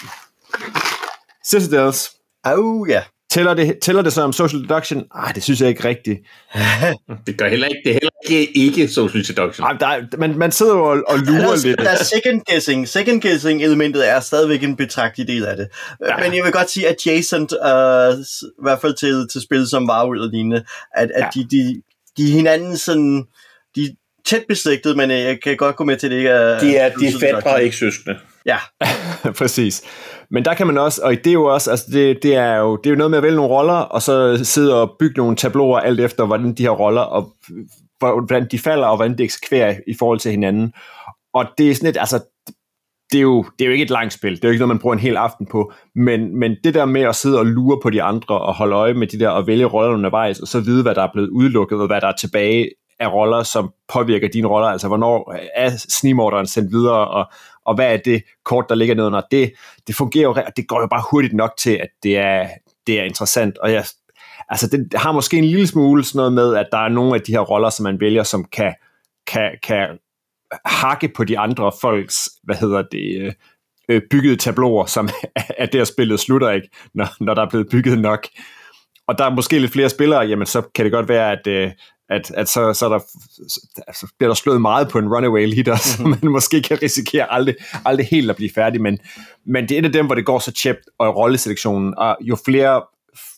Citadels. 1.48 2.10
Oh, 2.44 2.88
ja. 2.88 3.02
Tæller 3.30 3.54
det, 3.54 3.78
tæller 3.82 4.02
det 4.02 4.12
så 4.12 4.22
om 4.22 4.32
social 4.32 4.62
deduction? 4.62 5.04
Ah, 5.14 5.34
det 5.34 5.42
synes 5.42 5.60
jeg 5.60 5.68
ikke 5.68 5.84
rigtigt. 5.88 6.18
Det 7.26 7.36
gør 7.38 7.48
heller 7.48 7.66
ikke, 7.66 7.80
det 7.84 7.90
er 7.90 7.94
heller 7.94 8.10
ikke, 8.30 8.56
ikke 8.56 8.88
social 8.88 9.24
deduction. 9.26 9.64
Ej, 9.66 9.72
der, 9.80 9.86
er- 9.86 10.16
man, 10.18 10.38
man 10.38 10.52
sidder 10.52 10.72
jo 10.74 10.84
og, 10.84 11.02
og 11.08 11.18
Der 11.18 11.24
lurer 11.24 11.52
er, 11.52 11.66
lidt. 11.66 11.78
der 11.78 11.90
er 11.90 11.96
second 12.04 12.40
guessing. 12.50 12.88
Second 12.88 13.22
guessing 13.22 13.62
elementet 13.62 14.08
er 14.08 14.20
stadigvæk 14.20 14.62
en 14.62 14.76
betragtelig 14.76 15.28
del 15.28 15.44
af 15.44 15.56
det. 15.56 15.68
Ja. 16.08 16.16
Men 16.24 16.34
jeg 16.36 16.44
vil 16.44 16.52
godt 16.52 16.70
sige, 16.70 16.88
at 16.88 16.92
adjacent, 17.06 17.52
uh, 17.52 18.18
i 18.42 18.62
hvert 18.62 18.80
fald 18.80 18.94
til, 18.94 19.28
til 19.32 19.40
spil 19.40 19.66
som 19.68 19.88
Varulv 19.88 20.20
og 20.22 20.28
lignende, 20.28 20.64
at, 20.96 21.10
at 21.14 21.24
Ja. 21.36 21.40
de, 21.40 21.46
de, 21.50 21.82
de 22.16 22.28
er 22.28 22.32
hinanden 22.32 22.76
sådan, 22.76 23.24
de 23.76 23.84
er 23.84 23.88
tæt 24.26 24.44
beslægtet, 24.48 24.96
men 24.96 25.10
øh, 25.10 25.18
jeg 25.18 25.38
kan 25.42 25.56
godt 25.56 25.76
gå 25.76 25.84
med 25.84 25.96
til, 25.96 26.06
at 26.06 26.10
det 26.10 26.16
ikke 26.16 26.30
er... 26.30 26.60
De 26.60 26.76
er, 26.76 26.88
de 26.96 27.26
er 27.28 27.40
og 27.52 27.62
ikke 27.62 27.76
søskende. 27.76 28.16
Ja, 28.48 28.58
Præcis. 29.38 29.82
Men 30.30 30.44
der 30.44 30.54
kan 30.54 30.66
man 30.66 30.78
også, 30.78 31.00
og 31.04 31.12
det 31.12 31.26
er 31.26 31.32
jo 31.32 31.44
også, 31.44 31.70
altså 31.70 31.86
det, 31.92 32.22
det, 32.22 32.34
er 32.34 32.56
jo, 32.56 32.76
det 32.76 32.86
er 32.86 32.90
jo 32.90 32.96
noget 32.96 33.10
med 33.10 33.18
at 33.18 33.22
vælge 33.22 33.36
nogle 33.36 33.54
roller, 33.54 33.74
og 33.74 34.02
så 34.02 34.44
sidde 34.44 34.82
og 34.82 34.96
bygge 34.98 35.16
nogle 35.16 35.36
tabloer 35.36 35.78
alt 35.78 36.00
efter, 36.00 36.26
hvordan 36.26 36.54
de 36.54 36.62
her 36.62 36.70
roller, 36.70 37.00
og 37.00 37.34
hvordan 37.98 38.48
de 38.50 38.58
falder, 38.58 38.86
og 38.86 38.96
hvordan 38.96 39.18
de 39.18 39.22
eksekverer 39.22 39.76
i 39.86 39.94
forhold 39.98 40.18
til 40.18 40.30
hinanden. 40.30 40.72
Og 41.34 41.46
det 41.58 41.70
er 41.70 41.74
sådan 41.74 41.90
et, 41.90 41.96
altså, 41.96 42.24
det 43.12 43.18
er, 43.18 43.22
jo, 43.22 43.42
det 43.58 43.64
er 43.64 43.66
jo 43.66 43.72
ikke 43.72 43.84
et 43.84 43.90
langt 43.90 44.12
spil, 44.12 44.36
det 44.36 44.44
er 44.44 44.48
jo 44.48 44.52
ikke 44.52 44.60
noget, 44.60 44.74
man 44.74 44.78
bruger 44.78 44.94
en 44.94 45.00
hel 45.00 45.16
aften 45.16 45.46
på, 45.46 45.72
men, 45.94 46.38
men 46.38 46.56
det 46.64 46.74
der 46.74 46.84
med 46.84 47.00
at 47.00 47.16
sidde 47.16 47.38
og 47.38 47.46
lure 47.46 47.78
på 47.82 47.90
de 47.90 48.02
andre, 48.02 48.40
og 48.40 48.54
holde 48.54 48.76
øje 48.76 48.94
med 48.94 49.06
de 49.06 49.18
der, 49.18 49.28
og 49.28 49.46
vælge 49.46 49.64
roller 49.64 49.94
undervejs, 49.94 50.40
og 50.40 50.48
så 50.48 50.60
vide, 50.60 50.82
hvad 50.82 50.94
der 50.94 51.02
er 51.02 51.12
blevet 51.12 51.28
udelukket, 51.28 51.80
og 51.80 51.86
hvad 51.86 52.00
der 52.00 52.08
er 52.08 52.16
tilbage 52.16 52.70
af 53.00 53.12
roller, 53.12 53.42
som 53.42 53.72
påvirker 53.92 54.28
dine 54.28 54.48
roller, 54.48 54.68
altså 54.68 54.88
hvornår 54.88 55.34
er 55.54 55.70
snimorderen 55.88 56.46
sendt 56.46 56.72
videre, 56.72 57.08
og, 57.08 57.26
og 57.68 57.74
hvad 57.74 57.92
er 57.92 57.96
det 57.96 58.22
kort, 58.44 58.64
der 58.68 58.74
ligger 58.74 58.94
nedenunder. 58.94 59.22
Det, 59.30 59.52
det 59.86 59.94
fungerer 59.94 60.22
jo, 60.22 60.30
og 60.30 60.56
det 60.56 60.68
går 60.68 60.80
jo 60.80 60.86
bare 60.86 61.02
hurtigt 61.10 61.34
nok 61.34 61.52
til, 61.58 61.70
at 61.70 61.88
det 62.02 62.16
er, 62.16 62.48
det 62.86 63.00
er 63.00 63.04
interessant, 63.04 63.58
og 63.58 63.72
jeg, 63.72 63.84
altså 64.48 64.68
det 64.68 64.88
har 64.94 65.12
måske 65.12 65.38
en 65.38 65.44
lille 65.44 65.66
smule 65.66 66.04
sådan 66.04 66.18
noget 66.18 66.32
med, 66.32 66.54
at 66.54 66.68
der 66.72 66.78
er 66.78 66.88
nogle 66.88 67.14
af 67.14 67.20
de 67.20 67.32
her 67.32 67.40
roller, 67.40 67.70
som 67.70 67.84
man 67.84 68.00
vælger, 68.00 68.22
som 68.22 68.44
kan, 68.44 68.74
kan, 69.26 69.50
kan 69.62 69.98
hakke 70.64 71.08
på 71.16 71.24
de 71.24 71.38
andre 71.38 71.72
folks, 71.80 72.28
hvad 72.42 72.56
hedder 72.56 72.82
det, 72.82 73.20
øh, 73.20 73.32
øh 73.88 74.02
byggede 74.10 74.36
tabloer, 74.36 74.86
som 74.86 75.08
er 75.58 75.66
der 75.66 75.84
spillet 75.84 76.20
slutter 76.20 76.50
ikke, 76.50 76.68
når, 76.94 77.24
når 77.24 77.34
der 77.34 77.42
er 77.42 77.50
blevet 77.50 77.68
bygget 77.70 77.98
nok. 77.98 78.26
Og 79.08 79.18
der 79.18 79.24
er 79.24 79.34
måske 79.34 79.58
lidt 79.58 79.72
flere 79.72 79.88
spillere, 79.88 80.20
jamen 80.20 80.46
så 80.46 80.62
kan 80.74 80.84
det 80.84 80.92
godt 80.92 81.08
være, 81.08 81.32
at, 81.32 81.46
øh, 81.46 81.70
at, 82.10 82.30
at 82.30 82.48
så, 82.48 82.72
så, 82.72 82.84
er 82.86 82.90
der, 82.90 82.98
så 83.92 84.06
bliver 84.18 84.28
der 84.28 84.34
slået 84.34 84.60
meget 84.60 84.88
på 84.88 84.98
en 84.98 85.08
runaway 85.08 85.54
leader, 85.54 85.76
så 85.88 86.02
man 86.02 86.32
måske 86.32 86.62
kan 86.62 86.82
risikere 86.82 87.32
aldrig, 87.32 87.54
aldrig 87.84 88.06
helt 88.06 88.30
at 88.30 88.36
blive 88.36 88.50
færdig, 88.54 88.80
men, 88.80 88.98
men 89.46 89.68
det 89.68 89.74
er 89.74 89.78
et 89.78 89.84
af 89.84 89.92
dem, 89.92 90.06
hvor 90.06 90.14
det 90.14 90.26
går 90.26 90.38
så 90.38 90.52
tjept, 90.52 90.80
og 90.98 91.16
rolleselektionen, 91.16 91.94
og 91.98 92.16
jo 92.20 92.36
flere 92.44 92.82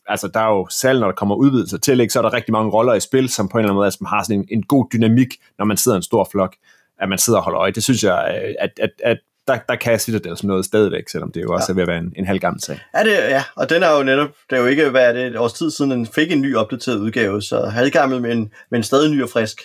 altså 0.07 0.29
der 0.29 0.41
er 0.41 0.49
jo 0.49 0.67
selv, 0.71 1.01
når 1.01 1.07
der 1.07 1.15
kommer 1.15 1.35
udvidelser 1.35 1.79
til, 1.79 2.01
ikke, 2.01 2.13
så 2.13 2.19
er 2.19 2.23
der 2.23 2.33
rigtig 2.33 2.53
mange 2.53 2.71
roller 2.71 2.95
i 2.95 3.01
spil, 3.01 3.29
som 3.29 3.49
på 3.49 3.59
en 3.59 3.61
eller 3.61 3.69
anden 3.69 3.77
måde 3.77 3.87
altså, 3.87 4.05
har 4.05 4.23
sådan 4.23 4.41
en, 4.41 4.47
en 4.51 4.63
god 4.63 4.87
dynamik, 4.93 5.29
når 5.59 5.65
man 5.65 5.77
sidder 5.77 5.97
i 5.97 5.99
en 5.99 6.03
stor 6.03 6.29
flok, 6.33 6.57
at 6.99 7.09
man 7.09 7.19
sidder 7.19 7.39
og 7.39 7.45
holder 7.45 7.61
øje. 7.61 7.73
Det 7.73 7.83
synes 7.83 8.05
jeg, 8.05 8.43
øh, 8.45 8.55
at, 8.59 8.71
at, 8.83 8.91
at 9.05 9.19
der, 9.53 9.59
der 9.69 9.77
kan 9.77 9.93
er 9.93 9.99
sådan 9.99 10.37
noget 10.43 10.65
stadigvæk, 10.65 11.09
selvom 11.09 11.33
det 11.33 11.43
jo 11.43 11.53
også 11.55 11.67
ja. 11.69 11.73
er 11.73 11.75
ved 11.75 11.83
at 11.83 11.89
være 11.89 11.99
en, 11.99 12.13
en 12.17 12.27
halv 12.27 12.39
gammel 12.39 12.63
sag. 12.63 12.81
er 12.95 13.03
det, 13.03 13.13
ja, 13.13 13.43
og 13.57 13.71
den 13.71 13.83
er 13.83 13.97
jo 13.97 14.03
netop, 14.03 14.29
det 14.51 14.57
er 14.57 14.61
jo 14.61 14.67
ikke, 14.67 14.91
hvad 14.91 15.09
er 15.09 15.13
det, 15.13 15.27
et 15.27 15.37
års 15.37 15.53
tid 15.53 15.71
siden, 15.71 15.91
den 15.91 16.07
fik 16.07 16.33
en 16.33 16.41
ny 16.41 16.57
opdateret 16.57 16.97
udgave, 16.97 17.43
så 17.43 17.61
halvgammel, 17.61 18.23
men, 18.23 18.53
men 18.71 18.83
stadig 18.83 19.11
ny 19.11 19.23
og 19.23 19.31
frisk. 19.31 19.63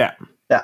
Ja. 0.00 0.08
Ja. 0.50 0.58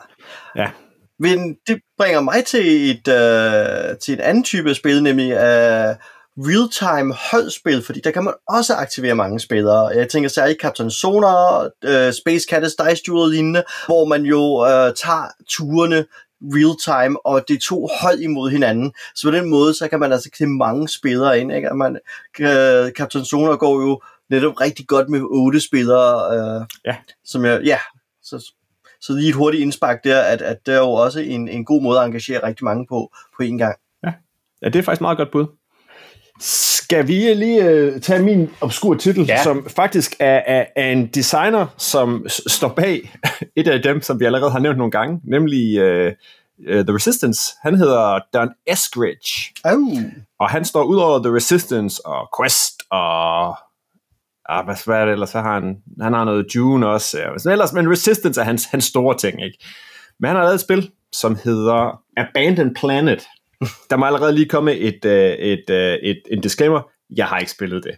Ja. 0.57 0.71
Men 1.19 1.57
det 1.67 1.81
bringer 1.99 2.21
mig 2.21 2.45
til 2.45 2.91
et, 2.91 3.09
øh, 3.09 3.99
til 3.99 4.15
en 4.15 4.21
anden 4.21 4.45
type 4.45 4.71
af 4.71 4.77
spil, 4.77 5.03
nemlig 5.03 5.33
øh, 5.33 5.95
real-time 6.39 7.15
holdspil, 7.31 7.83
fordi 7.83 8.01
der 8.01 8.11
kan 8.11 8.25
man 8.25 8.35
også 8.49 8.75
aktivere 8.75 9.15
mange 9.15 9.41
spillere. 9.41 9.87
Jeg 9.87 10.09
tænker 10.09 10.29
særligt 10.29 10.61
Captain 10.61 10.91
Sonar, 10.91 11.71
øh, 11.85 12.13
Space 12.13 12.47
Cadets 12.51 12.75
Dice 12.75 13.03
Duel 13.07 13.23
og 13.23 13.29
lignende, 13.29 13.65
hvor 13.87 14.05
man 14.05 14.23
jo 14.23 14.67
øh, 14.67 14.95
tager 14.95 15.29
turene 15.49 16.05
real-time, 16.43 17.27
og 17.27 17.45
det 17.49 17.55
er 17.55 17.61
to 17.61 17.89
hold 18.01 18.19
imod 18.21 18.51
hinanden. 18.51 18.93
Så 19.15 19.29
på 19.29 19.37
den 19.37 19.51
måde, 19.51 19.75
så 19.75 19.89
kan 19.89 20.01
man 20.01 20.13
altså 20.13 20.31
klippe 20.31 20.55
mange 20.55 20.89
spillere 20.89 21.41
ind. 21.41 21.53
Ikke? 21.53 21.71
Og 21.71 21.77
Man, 21.77 21.99
øh, 22.41 22.91
Captain 22.91 23.25
Sonar 23.25 23.57
går 23.57 23.81
jo 23.83 24.01
netop 24.31 24.61
rigtig 24.61 24.87
godt 24.87 25.09
med 25.09 25.21
otte 25.23 25.61
spillere. 25.61 26.37
Øh, 26.37 26.67
Ja. 26.85 26.97
Som 27.25 27.45
jeg, 27.45 27.63
ja, 27.65 27.79
så, 28.23 28.53
så 29.01 29.13
lige 29.13 29.29
et 29.29 29.35
hurtigt 29.35 29.63
indspark 29.63 30.05
der, 30.05 30.21
at, 30.23 30.43
at 30.43 30.67
det 30.67 30.75
er 30.75 30.79
jo 30.79 30.91
også 30.91 31.21
en, 31.21 31.49
en 31.49 31.65
god 31.65 31.83
måde 31.83 31.99
at 32.01 32.07
engagere 32.07 32.47
rigtig 32.47 32.65
mange 32.65 32.87
på, 32.87 33.13
på 33.37 33.43
én 33.43 33.57
gang. 33.59 33.77
Ja, 34.63 34.69
det 34.69 34.77
er 34.77 34.83
faktisk 34.83 34.99
et 34.99 35.01
meget 35.01 35.19
godt 35.19 35.31
bud. 35.31 35.47
Skal 36.41 37.09
vi 37.09 37.35
lige 37.35 37.65
øh, 37.65 38.01
tage 38.01 38.23
min 38.23 38.51
obskur 38.61 38.95
titel, 38.95 39.25
ja. 39.27 39.43
Som 39.43 39.69
faktisk 39.77 40.17
er, 40.21 40.43
er, 40.47 40.65
er 40.77 40.91
en 40.91 41.07
designer, 41.07 41.67
som 41.77 42.27
s- 42.29 42.53
står 42.53 42.69
bag 42.69 43.13
et 43.57 43.69
af 43.69 43.83
dem, 43.83 44.03
som 44.03 44.21
vi 44.21 44.25
allerede 44.25 44.51
har 44.51 44.59
nævnt 44.59 44.79
nogle 44.79 44.91
gange, 44.91 45.21
nemlig 45.25 45.79
øh, 45.79 46.13
øh, 46.67 46.85
The 46.87 46.95
Resistance. 46.95 47.41
Han 47.63 47.75
hedder 47.75 48.19
Don 48.35 48.49
Eskridge, 48.67 49.53
Oh. 49.65 50.03
og 50.41 50.51
han 50.51 50.65
står 50.65 50.83
ud 50.85 50.97
over 50.97 51.19
The 51.23 51.35
Resistance 51.35 52.07
og 52.07 52.29
Quest 52.41 52.83
og... 52.91 53.49
Ah, 54.49 54.65
hvad, 54.65 54.85
hvad 54.85 54.97
er 54.97 55.05
det 55.05 55.13
ellers? 55.13 55.31
Så 55.31 55.41
har 55.41 55.55
han, 55.55 55.77
han 56.01 56.13
har 56.13 56.25
noget 56.25 56.47
Dune 56.55 56.89
også. 56.89 57.19
Ja. 57.19 57.27
Men 57.45 57.53
ellers, 57.53 57.73
men 57.73 57.91
Resistance 57.91 58.41
er 58.41 58.45
hans, 58.45 58.65
hans 58.65 58.85
store 58.85 59.17
ting, 59.19 59.45
ikke? 59.45 59.59
Men 60.21 60.29
han 60.29 60.37
har 60.37 60.43
lavet 60.43 60.55
et 60.55 60.61
spil, 60.61 60.91
som 61.13 61.39
hedder 61.45 62.01
Abandoned 62.17 62.75
Planet. 62.75 63.27
Der 63.91 63.97
må 63.97 64.07
allerede 64.07 64.35
lige 64.35 64.49
komme 64.49 64.75
et, 64.75 65.05
øh, 65.05 65.33
et, 65.33 65.71
øh, 65.71 65.93
et, 66.03 66.23
en 66.31 66.41
disclaimer. 66.41 66.91
Jeg 67.17 67.27
har 67.27 67.39
ikke 67.39 67.53
spillet 67.53 67.85
det. 67.85 67.95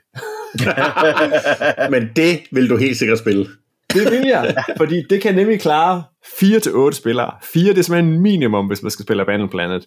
Men 1.93 2.11
det 2.17 2.41
vil 2.53 2.71
du 2.71 2.77
helt 2.77 2.97
sikkert 2.97 3.19
spille. 3.19 3.47
Det 3.95 4.11
vil 4.11 4.27
jeg, 4.27 4.55
fordi 4.77 5.03
det 5.11 5.23
kan 5.23 5.35
nemlig 5.35 5.61
klare 5.61 6.03
4 6.41 6.61
til 6.61 6.73
otte 6.75 6.97
spillere. 6.97 7.31
4 7.43 7.63
det 7.65 7.79
er 7.79 7.83
simpelthen 7.83 8.15
en 8.15 8.21
minimum, 8.21 8.67
hvis 8.67 8.83
man 8.83 8.91
skal 8.91 9.03
spille 9.03 9.23
Abandoned 9.23 9.51
Planet. 9.51 9.87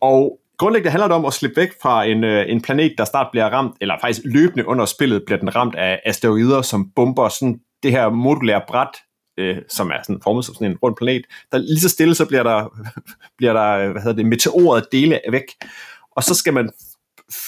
Og 0.00 0.38
grundlæggende 0.58 0.90
handler 0.90 1.08
det 1.08 1.16
om 1.16 1.24
at 1.24 1.32
slippe 1.32 1.60
væk 1.60 1.68
fra 1.82 2.04
en, 2.04 2.24
øh, 2.24 2.44
en 2.48 2.62
planet, 2.62 2.92
der 2.98 3.04
snart 3.04 3.26
bliver 3.32 3.46
ramt, 3.46 3.76
eller 3.80 3.94
faktisk 4.00 4.20
løbende 4.24 4.66
under 4.66 4.84
spillet 4.84 5.22
bliver 5.26 5.38
den 5.38 5.56
ramt 5.56 5.74
af 5.74 6.00
asteroider, 6.04 6.62
som 6.62 6.90
bomber 6.96 7.28
sådan 7.28 7.58
det 7.82 7.90
her 7.90 8.08
modulære 8.08 8.62
bræt, 8.68 8.96
øh, 9.38 9.56
som 9.68 9.90
er 9.90 10.02
sådan 10.02 10.20
formet 10.22 10.44
som 10.44 10.54
sådan 10.54 10.70
en 10.70 10.76
rund 10.76 10.96
planet. 10.96 11.26
Der 11.52 11.58
lige 11.58 11.80
så 11.80 11.88
stille, 11.88 12.14
så 12.14 12.26
bliver 12.26 12.42
der, 12.42 12.68
bliver 13.38 13.52
der 13.52 13.70
øh, 13.70 13.90
hvad 13.90 14.02
hedder 14.02 14.16
det, 14.16 14.26
meteoret 14.26 14.86
dele 14.92 15.20
væk. 15.30 15.44
Og 16.16 16.22
så 16.22 16.34
skal 16.34 16.52
man 16.52 16.70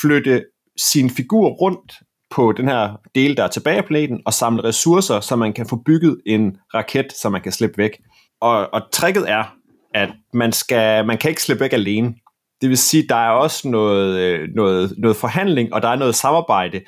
flytte 0.01 0.45
sin 0.77 1.11
figur 1.11 1.49
rundt 1.49 1.93
på 2.31 2.53
den 2.53 2.69
her 2.69 3.01
del, 3.15 3.37
der 3.37 3.45
er 3.45 3.49
tilbage 3.49 3.77
af 3.77 3.85
planeten, 3.85 4.23
og 4.27 4.35
samle 4.35 4.65
ressourcer, 4.65 5.21
så 5.21 5.37
man 5.37 5.53
kan 5.53 5.67
få 5.67 5.77
bygget 5.77 6.21
en 6.27 6.57
raket, 6.75 7.13
så 7.13 7.29
man 7.29 7.41
kan 7.41 7.53
slippe 7.53 7.79
væk. 7.79 8.01
Og, 8.41 8.75
og 8.75 8.83
tricket 8.93 9.31
er, 9.31 9.45
at 9.95 10.09
man, 10.35 10.53
skal, 10.53 11.07
man 11.07 11.19
kan 11.19 11.29
ikke 11.29 11.43
slippe 11.43 11.61
væk 11.61 11.73
alene. 11.73 12.15
Det 12.61 12.69
vil 12.69 12.79
sige, 12.79 13.07
der 13.09 13.17
er 13.17 13.31
også 13.31 13.69
noget, 13.69 14.19
øh, 14.19 14.49
noget, 14.55 14.95
noget 14.99 15.17
forhandling, 15.17 15.75
og 15.75 15.83
der 15.83 15.89
er 15.89 15.97
noget 15.97 16.15
samarbejde, 16.15 16.81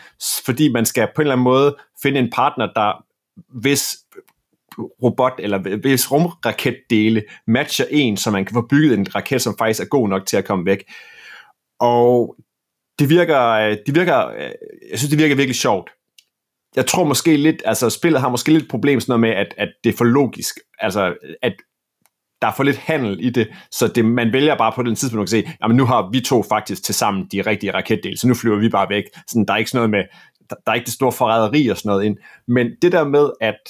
fordi 0.45 0.73
man 0.73 0.87
skal 0.87 1.09
på 1.15 1.23
en 1.23 1.25
eller 1.25 1.33
anden 1.33 1.45
måde 1.45 1.77
finde 2.03 2.21
en 2.21 2.31
partner, 2.31 2.73
der 2.73 3.05
hvis 3.61 3.97
robot 4.79 5.33
eller 5.39 5.59
hvis 5.77 6.13
rumraketdele 6.13 7.23
matcher 7.47 7.85
en, 7.91 8.17
så 8.17 8.31
man 8.31 8.45
kan 8.45 8.55
få 8.55 8.67
bygget 8.71 8.99
en 8.99 9.15
raket, 9.15 9.43
som 9.43 9.55
faktisk 9.59 9.81
er 9.81 9.89
god 9.89 10.09
nok 10.09 10.27
til 10.27 10.37
at 10.37 10.45
komme 10.45 10.67
væk. 10.67 10.85
Og 11.81 12.37
det 12.99 13.09
virker, 13.09 13.49
øh, 13.49 13.77
det 13.87 13.95
virker, 13.95 14.29
øh, 14.29 14.51
jeg 14.91 14.99
synes, 14.99 15.11
det 15.11 15.19
virker 15.19 15.37
virkelig 15.37 15.57
sjovt. 15.57 15.91
Jeg 16.77 16.87
tror 16.87 17.05
måske 17.05 17.37
lidt, 17.37 17.63
altså 17.65 17.91
spillet 17.91 18.21
har 18.21 18.29
måske 18.29 18.53
lidt 18.53 18.71
problem 18.71 19.01
sådan 19.01 19.21
noget 19.21 19.21
med, 19.21 19.31
at, 19.31 19.55
at 19.57 19.69
det 19.85 19.93
er 19.93 19.97
for 19.97 20.05
logisk. 20.05 20.59
Altså, 20.79 21.15
at 21.43 21.55
der 22.43 22.49
er 22.49 22.55
for 22.57 22.63
lidt 22.63 22.77
handel 22.77 23.25
i 23.25 23.31
det, 23.31 23.49
så 23.71 23.89
det, 23.89 24.05
man 24.05 24.33
vælger 24.33 24.57
bare 24.57 24.73
på 24.73 24.83
den 24.83 24.95
tidspunkt 24.95 25.23
at 25.23 25.31
se, 25.31 25.51
jamen 25.63 25.77
nu 25.77 25.85
har 25.85 26.11
vi 26.13 26.21
to 26.21 26.43
faktisk 26.43 26.85
til 26.85 26.95
sammen 26.95 27.29
de 27.33 27.43
rigtige 27.43 27.75
raketdele, 27.75 28.17
så 28.19 28.29
nu 28.29 28.35
flyver 28.35 28.59
vi 28.59 28.69
bare 28.69 28.89
væk. 28.89 29.05
Sådan, 29.29 29.45
der 29.45 29.55
er 29.55 29.59
ikke 29.59 29.71
sådan 29.71 29.79
noget 29.79 29.91
med, 29.91 30.05
der, 30.51 30.57
der 30.67 30.73
er 30.73 30.75
ikke 30.75 30.85
det 30.85 30.95
store 30.95 31.13
forræderi 31.13 31.69
og 31.69 31.77
sådan 31.77 31.89
noget 31.89 32.05
ind. 32.05 32.17
Men 32.49 32.71
det 32.83 32.93
der 32.93 33.05
med, 33.05 33.31
at 33.41 33.61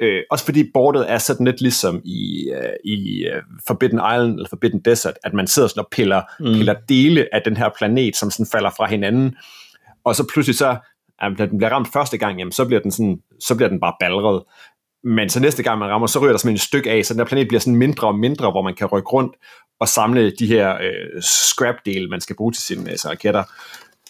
øh, 0.00 0.22
også 0.30 0.44
fordi 0.44 0.70
bordet 0.74 1.10
er 1.10 1.18
sådan 1.18 1.46
lidt 1.46 1.60
ligesom 1.60 2.00
i, 2.04 2.50
øh, 2.50 2.92
i 2.92 3.24
øh, 3.24 3.42
Forbidden 3.66 3.98
Island 3.98 4.34
eller 4.34 4.48
Forbidden 4.48 4.80
Desert, 4.84 5.14
at 5.24 5.34
man 5.34 5.46
sidder 5.46 5.68
sådan 5.68 5.80
og 5.80 5.88
piller, 5.92 6.22
mm. 6.40 6.44
piller 6.44 6.74
dele 6.88 7.28
af 7.32 7.42
den 7.44 7.56
her 7.56 7.68
planet, 7.78 8.16
som 8.16 8.30
sådan 8.30 8.46
falder 8.52 8.70
fra 8.70 8.86
hinanden, 8.86 9.36
og 10.04 10.16
så 10.16 10.26
pludselig 10.32 10.58
så, 10.58 10.76
at 11.20 11.32
den 11.38 11.58
bliver 11.58 11.70
ramt 11.70 11.88
første 11.92 12.18
gang, 12.18 12.38
jamen 12.38 12.52
så 12.52 12.64
bliver 12.64 12.80
den, 12.80 12.90
sådan, 12.90 13.18
så 13.40 13.56
bliver 13.56 13.68
den 13.68 13.80
bare 13.80 13.94
balret. 14.00 14.42
Men 15.04 15.28
så 15.28 15.40
næste 15.40 15.62
gang 15.62 15.78
man 15.78 15.88
rammer, 15.88 16.06
så 16.06 16.18
ryger 16.18 16.32
der 16.32 16.38
simpelthen 16.38 16.54
et 16.54 16.60
stykke 16.60 16.90
af, 16.90 17.04
så 17.04 17.14
den 17.14 17.20
her 17.20 17.26
planet 17.26 17.48
bliver 17.48 17.60
sådan 17.60 17.76
mindre 17.76 18.08
og 18.08 18.18
mindre, 18.18 18.50
hvor 18.50 18.62
man 18.62 18.74
kan 18.74 18.86
rykke 18.86 19.08
rundt 19.08 19.36
og 19.80 19.88
samle 19.88 20.30
de 20.30 20.46
her 20.46 20.74
øh, 20.74 21.22
scrap-dele, 21.22 22.08
man 22.08 22.20
skal 22.20 22.36
bruge 22.36 22.52
til 22.52 22.62
sine 22.62 22.90
øh, 22.90 22.96
raketter. 23.04 23.42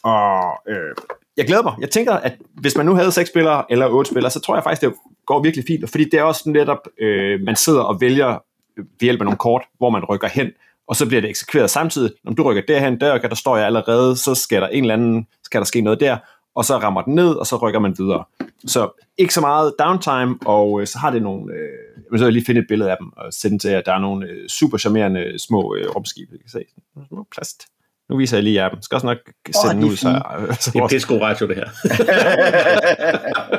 Og 0.02 0.58
øh, 0.68 0.94
jeg 1.36 1.46
glæder 1.46 1.62
mig. 1.62 1.74
Jeg 1.80 1.90
tænker, 1.90 2.12
at 2.12 2.36
hvis 2.60 2.76
man 2.76 2.86
nu 2.86 2.94
havde 2.94 3.12
seks 3.12 3.30
spillere 3.30 3.64
eller 3.70 3.88
otte 3.88 4.10
spillere, 4.10 4.30
så 4.30 4.40
tror 4.40 4.56
jeg 4.56 4.62
faktisk, 4.62 4.82
det 4.82 4.94
går 5.26 5.42
virkelig 5.42 5.64
fint. 5.66 5.90
Fordi 5.90 6.04
det 6.04 6.14
er 6.14 6.22
også 6.22 6.50
netop, 6.50 6.88
øh, 7.00 7.40
man 7.40 7.56
sidder 7.56 7.80
og 7.80 8.00
vælger 8.00 8.42
ved 8.76 9.00
hjælp 9.00 9.20
af 9.20 9.24
nogle 9.24 9.38
kort, 9.38 9.62
hvor 9.78 9.90
man 9.90 10.04
rykker 10.04 10.28
hen, 10.28 10.50
og 10.88 10.96
så 10.96 11.06
bliver 11.06 11.20
det 11.20 11.30
eksekveret 11.30 11.70
samtidig. 11.70 12.12
Når 12.24 12.32
du 12.32 12.42
rykker 12.42 12.62
derhen, 12.68 13.00
der, 13.00 13.18
der 13.18 13.34
står 13.34 13.56
jeg 13.56 13.66
allerede, 13.66 14.16
så 14.16 14.34
skal 14.34 14.62
der 14.62 14.68
en 14.68 14.84
eller 14.84 14.94
anden, 14.94 15.26
skal 15.44 15.60
der 15.60 15.64
ske 15.64 15.80
noget 15.80 16.00
der, 16.00 16.16
og 16.54 16.64
så 16.64 16.76
rammer 16.76 17.02
den 17.02 17.14
ned, 17.14 17.34
og 17.34 17.46
så 17.46 17.56
rykker 17.56 17.80
man 17.80 17.94
videre. 17.98 18.24
Så 18.66 19.04
ikke 19.18 19.34
så 19.34 19.40
meget 19.40 19.74
downtime, 19.78 20.36
og 20.46 20.80
øh, 20.80 20.86
så 20.86 20.98
har 20.98 21.10
det 21.10 21.22
nogle, 21.22 21.52
øh, 21.52 21.58
jeg 21.96 22.04
vil 22.10 22.18
så 22.18 22.30
lige 22.30 22.44
finde 22.44 22.60
et 22.60 22.66
billede 22.68 22.90
af 22.90 22.96
dem, 23.00 23.12
og 23.16 23.32
sende 23.32 23.58
til, 23.58 23.68
at 23.68 23.86
der 23.86 23.92
er 23.92 23.98
nogle 23.98 24.26
øh, 24.26 24.48
super 24.48 24.78
charmerende 24.78 25.38
små 25.38 25.74
øh, 25.74 25.90
rumskibe, 25.96 26.32
vi 26.32 26.38
kan 26.38 26.50
se. 26.50 26.64
Små 27.08 27.26
plast. 27.34 27.66
Nu 28.08 28.16
viser 28.16 28.36
jeg 28.36 28.44
lige 28.44 28.62
jer 28.62 28.68
dem. 28.68 28.82
Skal 28.82 28.96
også 28.96 29.06
nok 29.06 29.18
sætte 29.46 29.76
den 29.76 29.84
ud, 29.84 29.96
så, 29.96 30.08
Det 30.72 30.80
er 30.80 30.88
pisse 30.88 31.20
radio, 31.20 31.48
det 31.48 31.56
her. 31.56 31.68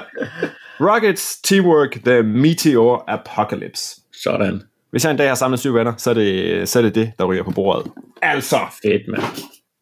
Rockets, 0.82 1.42
Teamwork, 1.42 1.92
The 2.06 2.24
Meteor 2.24 3.04
Apocalypse. 3.08 4.02
Sådan. 4.24 4.62
Hvis 4.92 5.04
jeg 5.04 5.12
en 5.12 5.18
dag 5.18 5.28
har 5.28 5.36
samlet 5.36 5.60
syv 5.60 5.74
venner, 5.74 5.94
så 5.98 6.10
er 6.10 6.14
det 6.14 6.70
så 6.70 6.80
er 6.80 6.84
det, 6.84 6.96
det, 6.96 7.12
der 7.20 7.26
ryger 7.26 7.44
på 7.44 7.52
bordet. 7.52 7.92
Altså, 8.22 8.60
Fedt, 8.82 9.02
mand. 9.08 9.24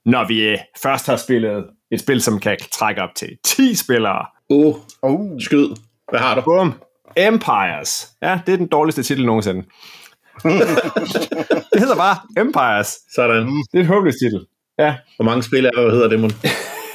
når 0.05 0.27
vi 0.27 0.43
øh, 0.47 0.57
først 0.83 1.07
har 1.07 1.15
spillet 1.15 1.65
et 1.91 1.99
spil, 1.99 2.21
som 2.21 2.39
kan 2.39 2.57
trække 2.73 3.01
op 3.01 3.09
til 3.15 3.29
10 3.45 3.75
spillere. 3.75 4.25
Uh, 4.49 4.75
Oh. 5.01 5.39
skyd. 5.39 5.67
Hvad 6.09 6.19
har 6.19 6.35
du? 6.35 6.41
Bum. 6.41 6.73
Empires. 7.17 8.09
Ja, 8.21 8.39
det 8.45 8.53
er 8.53 8.57
den 8.57 8.67
dårligste 8.67 9.03
titel 9.03 9.25
nogensinde. 9.25 9.63
det 11.73 11.79
hedder 11.79 11.95
bare 11.95 12.17
Empires. 12.37 12.97
Sådan. 13.15 13.47
Det 13.47 13.77
er 13.77 13.79
et 13.79 13.87
håbløst 13.87 14.17
titel. 14.23 14.45
Ja, 14.79 14.95
Hvor 15.15 15.25
mange 15.25 15.43
spil 15.43 15.65
er 15.65 15.71
der, 15.71 15.81
hvad 15.81 15.91
hedder 15.91 16.07
det, 16.09 16.19
mon? 16.19 16.31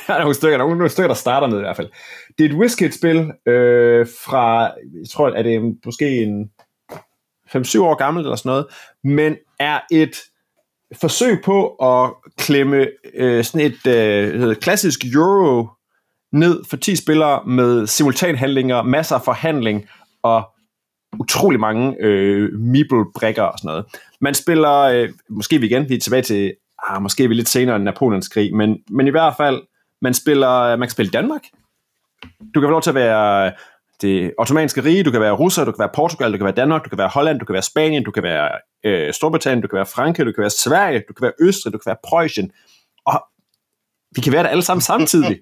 der 0.12 0.14
er 0.14 0.18
nogle 0.18 0.34
stykker, 0.34 0.58
nogle, 0.58 0.76
nogle 0.76 0.90
stykker, 0.90 1.08
der 1.08 1.14
starter 1.14 1.46
med 1.46 1.58
i 1.58 1.60
hvert 1.60 1.76
fald. 1.76 1.90
Det 2.38 2.46
er 2.46 2.48
et 2.48 2.56
Whiskit-spil 2.56 3.32
øh, 3.46 4.06
fra, 4.24 4.62
jeg 5.00 5.08
tror, 5.10 5.30
er 5.30 5.42
det 5.42 5.76
måske 5.84 6.22
en 6.22 6.50
5-7 7.56 7.80
år 7.80 7.94
gammelt 7.94 8.26
eller 8.26 8.36
sådan 8.36 8.50
noget, 8.50 8.66
men 9.04 9.36
er 9.60 9.80
et 9.92 10.16
forsøg 11.00 11.42
på 11.44 11.68
at 11.68 12.12
klemme 12.38 12.86
øh, 13.14 13.44
sådan 13.44 13.72
et 13.72 13.86
øh, 13.86 14.56
klassisk 14.56 15.00
Euro 15.14 15.68
ned 16.32 16.64
for 16.64 16.76
10 16.76 16.96
spillere 16.96 17.44
med 17.46 17.86
simultanhandlinger, 17.86 18.82
masser 18.82 19.16
af 19.16 19.22
forhandling 19.24 19.88
og 20.22 20.50
utrolig 21.20 21.60
mange 21.60 21.96
øh, 22.00 22.52
meeple-brikker 22.52 23.42
og 23.42 23.58
sådan 23.58 23.68
noget. 23.68 23.84
Man 24.20 24.34
spiller, 24.34 24.78
øh, 24.78 25.08
måske 25.30 25.58
vi 25.58 25.66
igen, 25.66 25.88
vi 25.88 25.94
er 25.94 26.00
tilbage 26.00 26.22
til, 26.22 26.54
ah, 26.88 27.02
måske 27.02 27.24
er 27.24 27.28
vi 27.28 27.34
lidt 27.34 27.48
senere 27.48 27.76
end 27.76 27.84
Napoleons 27.84 28.28
krig, 28.28 28.54
men, 28.54 28.78
men 28.90 29.06
i 29.06 29.10
hvert 29.10 29.34
fald, 29.36 29.62
man 30.02 30.14
spiller, 30.14 30.76
man 30.76 30.88
kan 30.88 30.92
spille 30.92 31.10
Danmark. 31.10 31.42
Du 32.54 32.60
kan 32.60 32.66
få 32.66 32.70
lov 32.70 32.82
til 32.82 32.90
at 32.90 32.94
være 32.94 33.52
det 34.02 34.34
ottomanske 34.38 34.84
rige, 34.84 35.02
du 35.02 35.10
kan 35.10 35.20
være 35.20 35.32
russer, 35.32 35.64
du 35.64 35.72
kan 35.72 35.78
være 35.78 35.90
Portugal, 35.94 36.32
du 36.32 36.36
kan 36.36 36.44
være 36.44 36.54
Danmark, 36.54 36.84
du 36.84 36.88
kan 36.88 36.98
være 36.98 37.08
Holland, 37.08 37.40
du 37.40 37.44
kan 37.44 37.52
være 37.52 37.62
Spanien, 37.62 38.04
du 38.04 38.10
kan 38.10 38.22
være 38.22 38.50
øh, 38.84 39.14
Storbritannien, 39.14 39.62
du 39.62 39.68
kan 39.68 39.76
være 39.76 39.86
Frankrig, 39.86 40.26
du 40.26 40.32
kan 40.32 40.42
være 40.42 40.50
Sverige, 40.50 41.02
du 41.08 41.12
kan 41.12 41.22
være 41.22 41.32
Østrig, 41.40 41.72
du 41.72 41.78
kan 41.78 41.90
være 41.90 41.96
Preussen. 42.04 42.50
Og 43.06 43.24
vi 44.16 44.20
kan 44.20 44.32
være 44.32 44.42
der 44.42 44.48
alle 44.48 44.62
sammen 44.62 44.82
samtidig. 44.82 45.38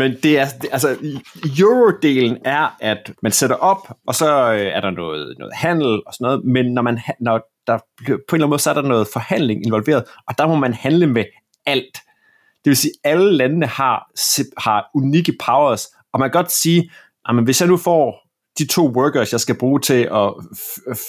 Men 0.00 0.16
det 0.22 0.38
er, 0.38 0.46
det, 0.62 0.68
altså, 0.72 0.96
Euro-delen 1.58 2.38
er, 2.44 2.76
at 2.80 3.12
man 3.22 3.32
sætter 3.32 3.56
op, 3.56 3.96
og 4.06 4.14
så 4.14 4.52
øh, 4.52 4.58
er 4.58 4.80
der 4.80 4.90
noget, 4.90 5.34
noget 5.38 5.54
handel 5.54 6.02
og 6.06 6.14
sådan 6.14 6.24
noget, 6.24 6.44
men 6.44 6.74
når, 6.74 6.82
man, 6.82 7.00
når 7.20 7.40
der 7.66 7.78
på 7.78 8.04
en 8.06 8.12
eller 8.12 8.34
anden 8.34 8.48
måde, 8.48 8.58
så 8.58 8.70
er 8.70 8.74
der 8.74 8.82
noget 8.82 9.08
forhandling 9.12 9.66
involveret, 9.66 10.04
og 10.28 10.38
der 10.38 10.46
må 10.46 10.54
man 10.54 10.74
handle 10.74 11.06
med 11.06 11.24
alt. 11.66 11.98
Det 12.64 12.70
vil 12.70 12.76
sige, 12.76 12.92
at 13.04 13.10
alle 13.10 13.32
landene 13.36 13.66
har, 13.66 14.10
har 14.58 14.90
unikke 14.94 15.36
powers, 15.44 15.86
og 16.12 16.20
man 16.20 16.30
kan 16.30 16.38
godt 16.38 16.52
sige, 16.52 16.90
at 17.28 17.44
hvis 17.44 17.60
jeg 17.60 17.68
nu 17.68 17.76
får 17.76 18.30
de 18.58 18.66
to 18.66 18.86
workers, 18.86 19.32
jeg 19.32 19.40
skal 19.40 19.58
bruge 19.58 19.80
til 19.80 20.08
at 20.12 20.34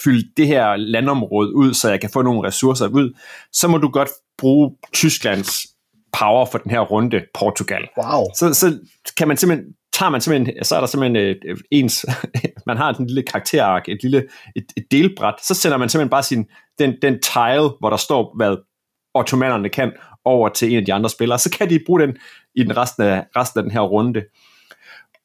fylde 0.04 0.28
det 0.36 0.46
her 0.46 0.76
landområde 0.76 1.54
ud, 1.54 1.74
så 1.74 1.90
jeg 1.90 2.00
kan 2.00 2.10
få 2.10 2.22
nogle 2.22 2.48
ressourcer 2.48 2.88
ud, 2.88 3.18
så 3.52 3.68
må 3.68 3.78
du 3.78 3.88
godt 3.88 4.08
bruge 4.38 4.76
Tysklands 4.92 5.66
power 6.12 6.46
for 6.46 6.58
den 6.58 6.70
her 6.70 6.80
runde, 6.80 7.20
Portugal. 7.34 7.88
Wow. 7.96 8.24
Så, 8.34 8.54
så 8.54 8.78
kan 9.16 9.28
man 9.28 9.36
simpelthen, 9.36 9.74
tager 9.92 10.10
man 10.10 10.20
simpelthen, 10.20 10.64
så 10.64 10.76
er 10.76 10.80
der 10.80 10.86
simpelthen 10.86 11.16
et, 11.16 11.38
ens, 11.70 12.06
man 12.66 12.76
har 12.76 12.94
en 12.94 13.06
lille 13.06 13.22
karakterark, 13.22 13.88
et 13.88 14.02
lille 14.02 14.28
et, 14.56 14.64
et 14.76 14.84
delbræt, 14.90 15.34
så 15.42 15.54
sender 15.54 15.76
man 15.76 15.88
simpelthen 15.88 16.10
bare 16.10 16.22
sin, 16.22 16.46
den, 16.78 16.94
den 17.02 17.22
tile, 17.22 17.70
hvor 17.80 17.90
der 17.90 17.96
står, 17.96 18.36
hvad 18.36 18.56
ottomanerne 19.14 19.68
kan, 19.68 19.92
over 20.24 20.48
til 20.48 20.72
en 20.72 20.78
af 20.78 20.84
de 20.84 20.94
andre 20.94 21.10
spillere, 21.10 21.38
så 21.38 21.50
kan 21.50 21.70
de 21.70 21.80
bruge 21.86 22.00
den 22.00 22.16
i 22.54 22.62
den 22.62 22.76
resten 22.76 23.02
af, 23.02 23.24
resten 23.36 23.58
af 23.58 23.62
den 23.62 23.72
her 23.72 23.80
runde. 23.80 24.22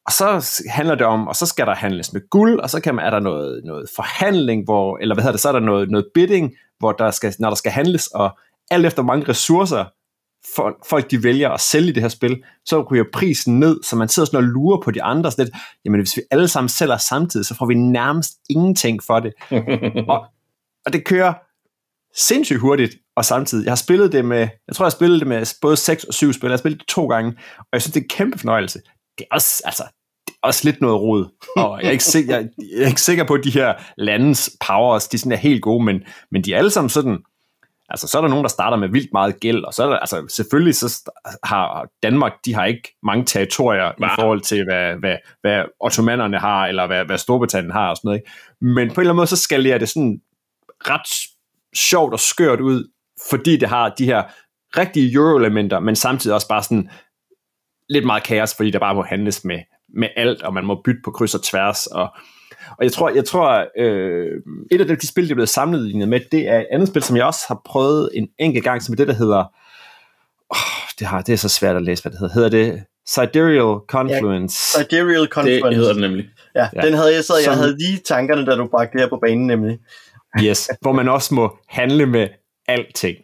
Og 0.06 0.12
så 0.14 0.62
handler 0.70 0.96
det 0.96 1.06
om, 1.06 1.28
og 1.28 1.36
så 1.36 1.46
skal 1.46 1.66
der 1.66 1.76
handles 1.76 2.14
med 2.14 2.30
guld, 2.30 2.60
og 2.60 2.70
så 2.70 2.82
kan 2.82 2.96
man, 2.96 3.06
er 3.06 3.10
der 3.10 3.20
noget, 3.20 3.62
noget 3.66 3.90
forhandling, 3.96 4.64
hvor, 4.64 4.98
eller 4.98 5.16
hvad 5.16 5.24
hedder 5.24 5.34
det, 5.34 5.42
så 5.42 5.48
er 5.48 5.54
der 5.54 5.60
noget, 5.60 5.90
noget 5.92 6.08
bidding, 6.14 6.54
hvor 6.80 6.92
der 6.92 7.12
skal, 7.12 7.36
når 7.40 7.50
der 7.50 7.56
skal 7.56 7.72
handles, 7.72 8.08
og 8.08 8.38
alt 8.72 8.86
efter 8.86 9.04
hvor 9.04 9.14
mange 9.14 9.30
ressourcer 9.30 9.86
for, 10.56 10.78
folk 10.90 11.12
de 11.12 11.24
vælger 11.24 11.50
at 11.50 11.60
sælge 11.60 11.94
det 11.94 12.02
her 12.02 12.10
spil, 12.10 12.44
så 12.66 12.82
ryger 12.82 13.04
prisen 13.14 13.60
ned, 13.60 13.84
så 13.84 13.96
man 13.96 14.08
sidder 14.08 14.26
sådan 14.26 14.38
og 14.38 14.44
lurer 14.44 14.82
på 14.82 14.92
de 14.92 15.04
andre, 15.04 15.32
sådan 15.32 15.46
lidt, 15.46 15.56
jamen 15.86 16.00
hvis 16.00 16.18
vi 16.18 16.22
alle 16.32 16.48
sammen 16.48 16.70
sælger 16.70 16.98
samtidig, 16.98 17.46
så 17.46 17.56
får 17.56 17.66
vi 17.66 17.74
nærmest 17.74 18.32
ingenting 18.50 19.04
for 19.04 19.20
det. 19.20 19.34
og, 20.14 20.26
og 20.86 20.94
det 20.94 21.06
kører 21.06 21.34
sindssygt 22.18 22.60
hurtigt, 22.60 22.96
og 23.16 23.26
samtidig, 23.26 23.66
jeg 23.66 23.72
har 23.72 23.76
spillet 23.76 24.12
det 24.12 24.26
med, 24.26 24.40
jeg 24.68 24.76
tror 24.76 24.86
jeg 24.86 24.88
har 24.88 24.98
spillet 24.98 25.20
det 25.20 25.28
med 25.28 25.58
både 25.62 25.78
6 25.78 26.04
og 26.04 26.14
7 26.14 26.34
spil, 26.34 26.48
jeg 26.48 26.52
har 26.52 26.58
spillet 26.58 26.80
det 26.80 26.88
to 26.88 27.08
gange, 27.08 27.34
og 27.60 27.68
jeg 27.74 27.82
synes 27.82 27.94
det 27.94 28.00
er 28.00 28.04
en 28.04 28.10
kæmpe 28.10 28.40
fornøjelse. 28.40 28.80
Det 29.18 29.26
er 29.32 29.36
også, 29.36 29.62
altså, 29.66 29.84
det 30.28 30.34
er 30.44 30.48
også 30.48 30.62
lidt 30.64 30.82
noget 30.82 31.02
rod, 31.02 31.26
og 31.58 31.80
jeg 31.82 31.88
er 31.88 31.92
ikke 31.92 32.04
sikker, 32.04 32.36
jeg, 32.36 32.50
jeg 32.76 32.84
er 32.84 32.88
ikke 32.88 33.02
sikker 33.02 33.24
på, 33.24 33.34
at 33.34 33.44
de 33.44 33.52
her 33.52 33.74
landes 33.98 34.50
powers, 34.68 35.08
de 35.08 35.18
sådan 35.18 35.32
er 35.32 35.36
helt 35.38 35.62
gode, 35.62 35.86
men, 35.86 36.04
men 36.32 36.44
de 36.44 36.54
er 36.54 36.58
alle 36.58 36.72
sammen 36.72 36.90
sådan, 36.90 37.18
Altså, 37.90 38.08
så 38.08 38.18
er 38.18 38.22
der 38.22 38.30
nogen, 38.30 38.44
der 38.44 38.50
starter 38.50 38.78
med 38.78 38.90
vildt 38.90 39.10
meget 39.14 39.40
gæld, 39.40 39.64
og 39.64 39.74
så 39.74 39.84
er 39.84 39.90
der, 39.90 39.98
altså, 39.98 40.26
selvfølgelig 40.30 40.76
så 40.76 41.12
har 41.44 41.88
Danmark, 42.04 42.34
de 42.46 42.54
har 42.54 42.66
ikke 42.66 42.98
mange 43.04 43.26
territorier 43.26 43.92
Hva? 43.98 44.06
i 44.06 44.10
forhold 44.16 44.42
til, 44.42 44.64
hvad, 44.64 44.96
hvad, 44.96 45.18
hvad 45.42 45.64
ottomanerne 45.80 46.40
har, 46.40 46.68
eller 46.68 46.88
hvad, 46.88 47.06
hvad 47.06 47.18
Storbritannien 47.18 47.72
har 47.72 47.90
og 47.90 47.98
sådan 47.98 48.08
noget. 48.08 48.20
Ikke? 48.20 48.32
Men 48.62 48.74
på 48.74 48.82
en 48.82 48.86
eller 48.88 49.00
anden 49.00 49.16
måde, 49.16 49.28
så 49.28 49.38
skal 49.38 49.64
det 49.64 49.90
sådan 49.90 50.22
ret 50.80 51.37
sjovt 51.76 52.14
og 52.14 52.20
skørt 52.20 52.60
ud, 52.62 52.92
fordi 53.30 53.58
det 53.58 53.70
har 53.70 53.90
de 53.98 54.06
her 54.06 54.24
rigtige 54.78 55.14
euro-elementer, 55.14 55.80
men 55.80 55.96
samtidig 55.96 56.34
også 56.36 56.48
bare 56.48 56.64
sådan 56.64 56.90
lidt 57.90 58.06
meget 58.06 58.24
kaos, 58.24 58.56
fordi 58.56 58.72
der 58.72 58.80
bare 58.80 58.96
må 58.96 59.04
handles 59.04 59.46
med, 59.46 59.60
med 59.98 60.08
alt, 60.16 60.42
og 60.44 60.54
man 60.54 60.66
må 60.66 60.82
bytte 60.86 61.02
på 61.06 61.12
kryds 61.12 61.36
og 61.36 61.44
tværs, 61.44 61.88
og 61.88 62.08
og 62.78 62.84
jeg 62.84 62.92
tror, 62.92 63.10
jeg 63.10 63.26
tror 63.26 63.66
øh, 63.80 64.32
et 64.72 64.82
af 64.82 64.88
de, 64.88 64.96
de 64.96 65.08
spil, 65.08 65.24
der 65.26 65.32
er 65.32 65.36
blevet 65.36 65.50
sammenlignet 65.50 66.10
med, 66.10 66.20
det 66.32 66.48
er 66.48 66.60
et 66.60 66.66
andet 66.72 66.88
spil, 66.88 67.04
som 67.04 67.18
jeg 67.18 67.26
også 67.26 67.46
har 67.48 67.62
prøvet 67.66 68.10
en 68.14 68.28
enkelt 68.40 68.64
gang, 68.64 68.84
som 68.84 68.94
er 68.94 68.96
det, 68.96 69.08
der 69.08 69.14
hedder, 69.14 69.44
oh, 70.50 70.90
det, 71.00 71.08
har, 71.08 71.22
det 71.22 71.34
er 71.34 71.38
så 71.38 71.50
svært 71.50 71.76
at 71.76 71.84
læse, 71.84 72.04
hvad 72.04 72.12
det 72.12 72.20
hedder. 72.20 72.34
Hedder 72.34 72.50
det 72.50 72.84
Sidereal 73.08 73.80
Confluence? 73.88 74.58
Ja, 74.78 74.84
Sidereal 74.84 75.28
Confluence. 75.28 75.68
Det 75.70 75.76
hedder 75.76 75.94
den 75.94 76.02
nemlig. 76.02 76.26
Ja, 76.56 76.68
Ja. 76.76 76.82
den 76.82 76.94
havde 76.94 77.14
jeg, 77.16 77.24
så 77.24 77.34
jeg 77.46 77.54
havde 77.56 77.78
lige 77.78 77.98
tankerne, 78.06 78.46
da 78.46 78.56
du 78.56 78.68
bragte 78.68 78.94
det 78.94 79.02
her 79.02 79.10
på 79.10 79.20
banen, 79.26 79.48
nemlig. 79.48 79.80
Yes, 80.44 80.70
hvor 80.82 80.92
man 80.92 81.10
også 81.10 81.34
må 81.34 81.58
handle 81.68 82.06
med 82.06 82.28
alting. 82.68 83.18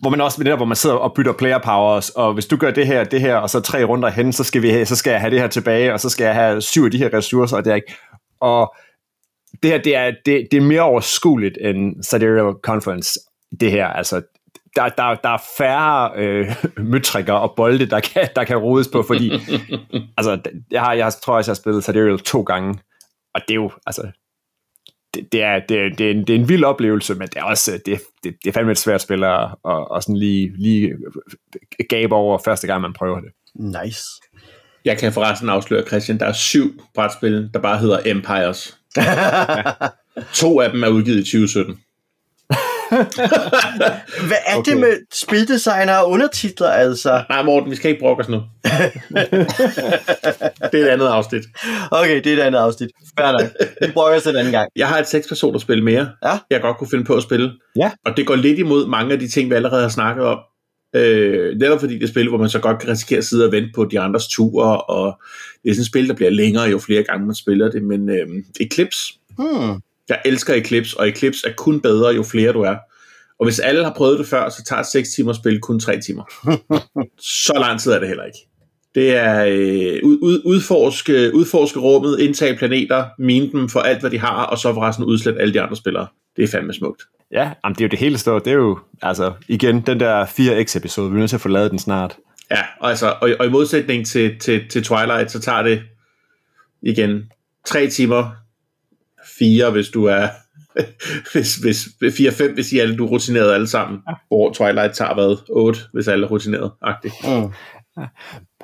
Hvor 0.00 0.10
man 0.10 0.20
også 0.20 0.44
der, 0.44 0.56
hvor 0.56 0.64
man 0.64 0.76
sidder 0.76 0.96
og 0.96 1.14
bytter 1.14 1.32
player 1.32 1.58
powers, 1.58 2.10
og 2.10 2.34
hvis 2.34 2.46
du 2.46 2.56
gør 2.56 2.70
det 2.70 2.86
her, 2.86 3.04
det 3.04 3.20
her, 3.20 3.36
og 3.36 3.50
så 3.50 3.60
tre 3.60 3.84
runder 3.84 4.08
hen, 4.08 4.32
så 4.32 4.44
skal, 4.44 4.62
vi 4.62 4.70
have, 4.70 4.86
så 4.86 4.96
skal 4.96 5.10
jeg 5.10 5.20
have 5.20 5.30
det 5.30 5.40
her 5.40 5.46
tilbage, 5.46 5.92
og 5.92 6.00
så 6.00 6.08
skal 6.08 6.24
jeg 6.24 6.34
have 6.34 6.60
syv 6.60 6.84
af 6.84 6.90
de 6.90 6.98
her 6.98 7.14
ressourcer, 7.14 7.56
og 7.56 7.64
det 7.64 7.70
er 7.70 7.74
ikke. 7.74 7.94
Og 8.40 8.74
det 9.62 9.70
her, 9.70 9.78
det 9.78 9.96
er, 9.96 10.12
det, 10.26 10.48
det 10.50 10.56
er 10.56 10.60
mere 10.60 10.80
overskueligt 10.80 11.58
end 11.60 12.02
Sidereal 12.02 12.54
Conference, 12.62 13.20
det 13.60 13.70
her. 13.70 13.86
Altså, 13.86 14.22
der, 14.76 14.88
der, 14.88 15.14
der 15.14 15.28
er 15.28 15.42
færre 15.58 16.10
øh, 16.16 16.56
møtrikker 16.92 17.32
og 17.32 17.54
bolde, 17.56 17.86
der 17.86 18.00
kan, 18.00 18.28
der 18.36 18.44
kan 18.44 18.56
rodes 18.56 18.88
på, 18.88 19.02
fordi 19.02 19.32
altså, 20.18 20.40
jeg, 20.70 20.80
har, 20.80 20.92
jeg 20.92 21.12
tror 21.12 21.36
også, 21.36 21.50
jeg 21.50 21.54
har 21.54 21.62
spillet 21.62 21.84
Sidereal 21.84 22.18
to 22.18 22.42
gange, 22.42 22.78
og 23.34 23.40
det 23.48 23.50
er 23.50 23.54
jo, 23.54 23.70
altså, 23.86 24.02
det, 25.14 25.32
det, 25.32 25.42
er, 25.42 25.60
det, 25.68 25.78
er, 25.78 25.88
det, 25.98 26.06
er 26.06 26.10
en, 26.10 26.26
det 26.26 26.30
er 26.30 26.38
en 26.38 26.48
vild 26.48 26.64
oplevelse, 26.64 27.14
men 27.14 27.28
det 27.28 27.36
er 27.36 27.42
også 27.42 27.80
det, 27.86 28.00
det, 28.24 28.34
det 28.44 28.48
er 28.48 28.52
fandme 28.52 28.72
et 28.72 28.78
svært 28.78 29.02
spil 29.02 29.24
at, 29.24 29.48
at, 29.68 29.86
at 29.96 30.02
sådan 30.02 30.16
lige, 30.16 30.52
lige 30.58 30.92
gabe 31.88 32.14
over 32.14 32.38
første 32.44 32.66
gang, 32.66 32.82
man 32.82 32.92
prøver 32.92 33.20
det. 33.20 33.30
Nice. 33.54 34.04
Jeg 34.84 34.98
kan 34.98 35.12
forresten 35.12 35.48
afsløre, 35.48 35.86
Christian, 35.86 36.18
der 36.18 36.26
er 36.26 36.32
syv 36.32 36.82
brætspil, 36.94 37.50
der 37.54 37.60
bare 37.60 37.78
hedder 37.78 37.98
Empires. 38.04 38.78
To 40.34 40.60
af 40.60 40.70
dem 40.70 40.82
er 40.82 40.88
udgivet 40.88 41.18
i 41.18 41.24
2017. 41.24 41.80
Hvad 44.28 44.36
er 44.46 44.56
okay. 44.56 44.70
Det 44.72 44.80
med 44.80 44.96
spildesigner 45.14 45.94
og 45.96 46.10
undertitler, 46.10 46.68
altså? 46.68 47.24
Nej, 47.28 47.42
Morten, 47.42 47.70
vi 47.70 47.76
skal 47.76 47.90
ikke 47.90 48.00
brokke 48.00 48.22
os 48.22 48.28
nu. 48.28 48.36
det 50.72 50.80
er 50.80 50.84
et 50.84 50.88
andet 50.88 51.06
afsnit. 51.06 51.42
Okay, 51.90 52.16
det 52.24 52.26
er 52.32 52.36
et 52.36 52.40
andet 52.40 52.58
afsnit. 52.58 52.90
Fair 53.18 53.32
nok. 53.32 53.42
Vi 53.86 53.92
prøver 53.92 54.16
os 54.16 54.26
en 54.26 54.36
anden 54.36 54.52
gang. 54.52 54.68
Jeg 54.76 54.88
har 54.88 54.98
et 54.98 55.08
seks 55.08 55.28
personers 55.28 55.62
spil 55.62 55.82
mere, 55.82 56.08
Ja. 56.24 56.38
jeg 56.50 56.60
godt 56.60 56.76
kunne 56.78 56.90
finde 56.90 57.04
på 57.04 57.14
at 57.14 57.22
spille. 57.22 57.52
Ja. 57.76 57.90
Og 58.06 58.16
det 58.16 58.26
går 58.26 58.34
lidt 58.36 58.58
imod 58.58 58.86
mange 58.86 59.12
af 59.12 59.18
de 59.18 59.28
ting, 59.28 59.50
vi 59.50 59.54
allerede 59.54 59.82
har 59.82 59.88
snakket 59.88 60.24
om. 60.24 60.38
Øh, 60.96 61.56
netop 61.58 61.80
fordi 61.80 61.94
det 61.94 62.02
er 62.02 62.08
spil, 62.08 62.28
hvor 62.28 62.38
man 62.38 62.48
så 62.48 62.58
godt 62.58 62.78
kan 62.78 62.88
risikere 62.90 63.18
at 63.18 63.24
sidde 63.24 63.46
og 63.46 63.52
vente 63.52 63.68
på 63.74 63.84
de 63.84 64.00
andres 64.00 64.28
ture, 64.28 64.80
og 64.80 65.20
det 65.62 65.70
er 65.70 65.74
sådan 65.74 65.80
et 65.80 65.86
spil, 65.86 66.08
der 66.08 66.14
bliver 66.14 66.30
længere, 66.30 66.64
jo 66.64 66.78
flere 66.78 67.02
gange 67.02 67.26
man 67.26 67.34
spiller 67.34 67.70
det, 67.70 67.82
men 67.82 68.08
øh, 68.10 68.26
Eclipse, 68.60 69.14
Hmm. 69.38 69.80
Jeg 70.08 70.20
elsker 70.24 70.54
Eclipse, 70.54 71.00
og 71.00 71.08
Eclipse 71.08 71.48
er 71.48 71.52
kun 71.52 71.80
bedre, 71.80 72.14
jo 72.14 72.22
flere 72.22 72.52
du 72.52 72.60
er. 72.60 72.76
Og 73.38 73.46
hvis 73.46 73.58
alle 73.58 73.84
har 73.84 73.92
prøvet 73.96 74.18
det 74.18 74.26
før, 74.26 74.48
så 74.48 74.64
tager 74.64 74.82
6 74.82 75.08
timer 75.08 75.32
spil 75.32 75.60
kun 75.60 75.80
3 75.80 76.00
timer. 76.00 76.24
så 77.46 77.52
lang 77.60 77.80
tid 77.80 77.92
er 77.92 77.98
det 77.98 78.08
heller 78.08 78.24
ikke. 78.24 78.38
Det 78.94 79.16
er 79.16 79.44
øh, 79.44 80.00
ud, 80.02 80.18
ud, 80.22 80.42
udforske, 80.44 81.34
udforske 81.34 81.78
rummet, 81.78 82.20
indtage 82.20 82.56
planeter, 82.56 83.04
mine 83.18 83.52
dem 83.52 83.68
for 83.68 83.80
alt, 83.80 84.00
hvad 84.00 84.10
de 84.10 84.18
har, 84.18 84.46
og 84.46 84.58
så 84.58 84.74
forresten 84.74 85.04
udslætte 85.04 85.40
alle 85.40 85.54
de 85.54 85.60
andre 85.60 85.76
spillere. 85.76 86.06
Det 86.36 86.44
er 86.44 86.48
fandme 86.48 86.72
smukt. 86.72 87.02
Ja, 87.32 87.52
jamen, 87.64 87.74
det 87.74 87.80
er 87.80 87.84
jo 87.84 87.88
det 87.88 87.98
hele 87.98 88.18
store. 88.18 88.40
Det 88.44 88.46
er 88.46 88.56
jo, 88.56 88.78
altså, 89.02 89.32
igen, 89.48 89.80
den 89.80 90.00
der 90.00 90.24
4X-episode, 90.26 91.10
vi 91.10 91.16
er 91.16 91.18
nødt 91.18 91.30
til 91.30 91.36
at 91.36 91.40
få 91.40 91.48
lavet 91.48 91.70
den 91.70 91.78
snart. 91.78 92.16
Ja, 92.50 92.62
og, 92.80 92.90
altså, 92.90 93.14
og, 93.20 93.30
og 93.40 93.46
i 93.46 93.48
modsætning 93.48 94.06
til, 94.06 94.38
til, 94.38 94.68
til 94.68 94.84
Twilight, 94.84 95.30
så 95.30 95.40
tager 95.40 95.62
det 95.62 95.82
igen 96.82 97.22
tre 97.66 97.86
timer, 97.86 98.30
fire, 99.42 99.70
hvis 99.70 99.88
du 99.88 100.04
er 100.04 100.28
hvis, 101.32 101.56
hvis, 101.56 101.88
4-5, 102.02 102.54
hvis 102.54 102.72
I 102.72 102.78
alle 102.78 102.96
du 102.96 103.04
er 103.04 103.08
rutineret 103.08 103.54
alle 103.54 103.66
sammen, 103.66 104.00
hvor 104.28 104.52
Twilight 104.52 104.94
tager 104.94 105.14
hvad? 105.14 105.36
8, 105.50 105.80
hvis 105.92 106.08
alle 106.08 106.26
er 106.26 106.30
rutineret. 106.30 106.70
Mm. 107.24 107.52
Ja. 107.98 108.06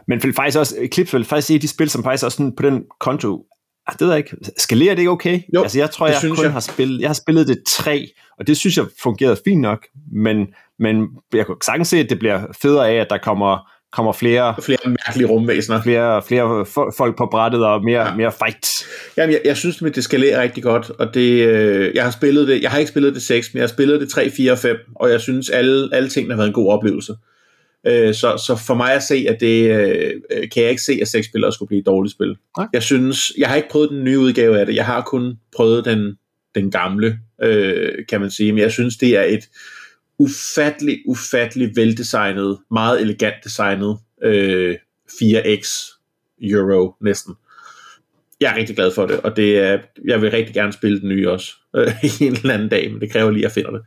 Men 0.08 0.34
faktisk 0.34 0.58
også, 0.58 0.76
Eclipse 0.78 1.16
vil 1.16 1.24
faktisk 1.24 1.46
sige, 1.46 1.58
de 1.58 1.68
spil, 1.68 1.90
som 1.90 2.04
faktisk 2.04 2.24
også 2.24 2.36
sådan 2.36 2.56
på 2.56 2.62
den 2.62 2.84
konto, 3.00 3.46
ah, 3.86 3.92
det 3.92 4.00
ved 4.00 4.08
jeg 4.08 4.18
ikke, 4.18 4.36
skalerer 4.56 4.94
det 4.94 4.98
ikke 4.98 5.10
okay? 5.10 5.40
Jo, 5.54 5.62
altså 5.62 5.78
jeg 5.78 5.90
tror, 5.90 6.06
jeg 6.06 6.16
kun 6.22 6.44
jeg. 6.44 6.52
har 6.52 6.60
spillet, 6.60 7.00
jeg 7.00 7.08
har 7.08 7.14
spillet 7.14 7.48
det 7.48 7.62
tre, 7.66 8.08
og 8.38 8.46
det 8.46 8.56
synes 8.56 8.76
jeg 8.76 8.86
fungerede 9.02 9.36
fint 9.44 9.60
nok, 9.60 9.86
men, 10.12 10.46
men 10.78 11.08
jeg 11.34 11.46
kunne 11.46 11.56
sagtens 11.64 11.88
se, 11.88 11.98
at 11.98 12.10
det 12.10 12.18
bliver 12.18 12.46
federe 12.62 12.90
af, 12.90 12.94
at 12.94 13.06
der 13.10 13.18
kommer 13.18 13.70
kommer 13.92 14.12
flere, 14.12 14.54
flere 14.62 14.78
mærkelige 14.84 15.28
rumvæsener. 15.28 15.82
Flere, 15.82 16.22
flere 16.22 16.66
folk 16.96 17.16
på 17.16 17.28
brættet 17.30 17.64
og 17.64 17.84
mere, 17.84 18.06
ja. 18.06 18.14
mere 18.14 18.32
fight. 18.32 18.66
Jamen, 19.16 19.32
jeg, 19.32 19.40
jeg 19.44 19.56
synes, 19.56 19.82
at 19.82 19.94
det 19.94 20.04
skalerer 20.04 20.42
rigtig 20.42 20.62
godt, 20.62 20.90
og 20.90 21.14
det, 21.14 21.46
øh, 21.46 21.94
jeg 21.94 22.04
har 22.04 22.10
spillet 22.10 22.48
det, 22.48 22.62
jeg 22.62 22.70
har 22.70 22.78
ikke 22.78 22.88
spillet 22.88 23.14
det 23.14 23.22
6, 23.22 23.54
men 23.54 23.58
jeg 23.58 23.62
har 23.62 23.68
spillet 23.68 24.00
det 24.00 24.08
3, 24.08 24.30
4 24.30 24.52
og 24.52 24.58
5, 24.58 24.76
og 24.94 25.10
jeg 25.10 25.20
synes, 25.20 25.50
alle, 25.50 25.88
alle 25.92 26.08
tingene 26.08 26.34
har 26.34 26.36
været 26.36 26.48
en 26.48 26.54
god 26.54 26.72
oplevelse. 26.72 27.14
Øh, 27.86 28.14
så, 28.14 28.42
så 28.46 28.62
for 28.66 28.74
mig 28.74 28.92
at 28.92 29.02
se, 29.02 29.26
at 29.28 29.40
det 29.40 29.70
øh, 29.70 30.12
kan 30.30 30.62
jeg 30.62 30.70
ikke 30.70 30.82
se, 30.82 30.98
at 31.02 31.08
6 31.08 31.26
spillere 31.26 31.52
skulle 31.52 31.66
blive 31.66 31.80
et 31.80 31.86
dårligt 31.86 32.14
spil. 32.14 32.36
Okay. 32.54 32.68
Jeg 32.72 32.82
synes, 32.82 33.32
jeg 33.38 33.48
har 33.48 33.56
ikke 33.56 33.68
prøvet 33.68 33.90
den 33.90 34.04
nye 34.04 34.18
udgave 34.18 34.60
af 34.60 34.66
det, 34.66 34.74
jeg 34.74 34.86
har 34.86 35.02
kun 35.02 35.34
prøvet 35.56 35.84
den, 35.84 36.18
den 36.54 36.70
gamle, 36.70 37.18
øh, 37.42 37.92
kan 38.08 38.20
man 38.20 38.30
sige, 38.30 38.52
men 38.52 38.62
jeg 38.62 38.72
synes, 38.72 38.96
det 38.96 39.16
er 39.16 39.22
et, 39.22 39.48
ufattelig, 40.18 40.98
ufattelig 41.06 41.76
veldesignet, 41.76 42.58
meget 42.70 43.00
elegant 43.00 43.34
designet 43.44 43.98
øh, 44.22 44.76
4X 45.10 45.94
Euro 46.42 46.94
næsten. 47.00 47.34
Jeg 48.40 48.52
er 48.52 48.56
rigtig 48.56 48.76
glad 48.76 48.94
for 48.94 49.06
det, 49.06 49.20
og 49.20 49.36
det 49.36 49.58
er, 49.58 49.78
jeg 50.04 50.22
vil 50.22 50.30
rigtig 50.30 50.54
gerne 50.54 50.72
spille 50.72 51.00
den 51.00 51.08
nye 51.08 51.30
også 51.30 51.52
øh, 51.76 52.04
en 52.20 52.32
eller 52.32 52.54
anden 52.54 52.68
dag, 52.68 52.92
men 52.92 53.00
det 53.00 53.12
kræver 53.12 53.30
lige, 53.30 53.40
at 53.40 53.44
jeg 53.44 53.52
finder 53.52 53.70
det. 53.70 53.80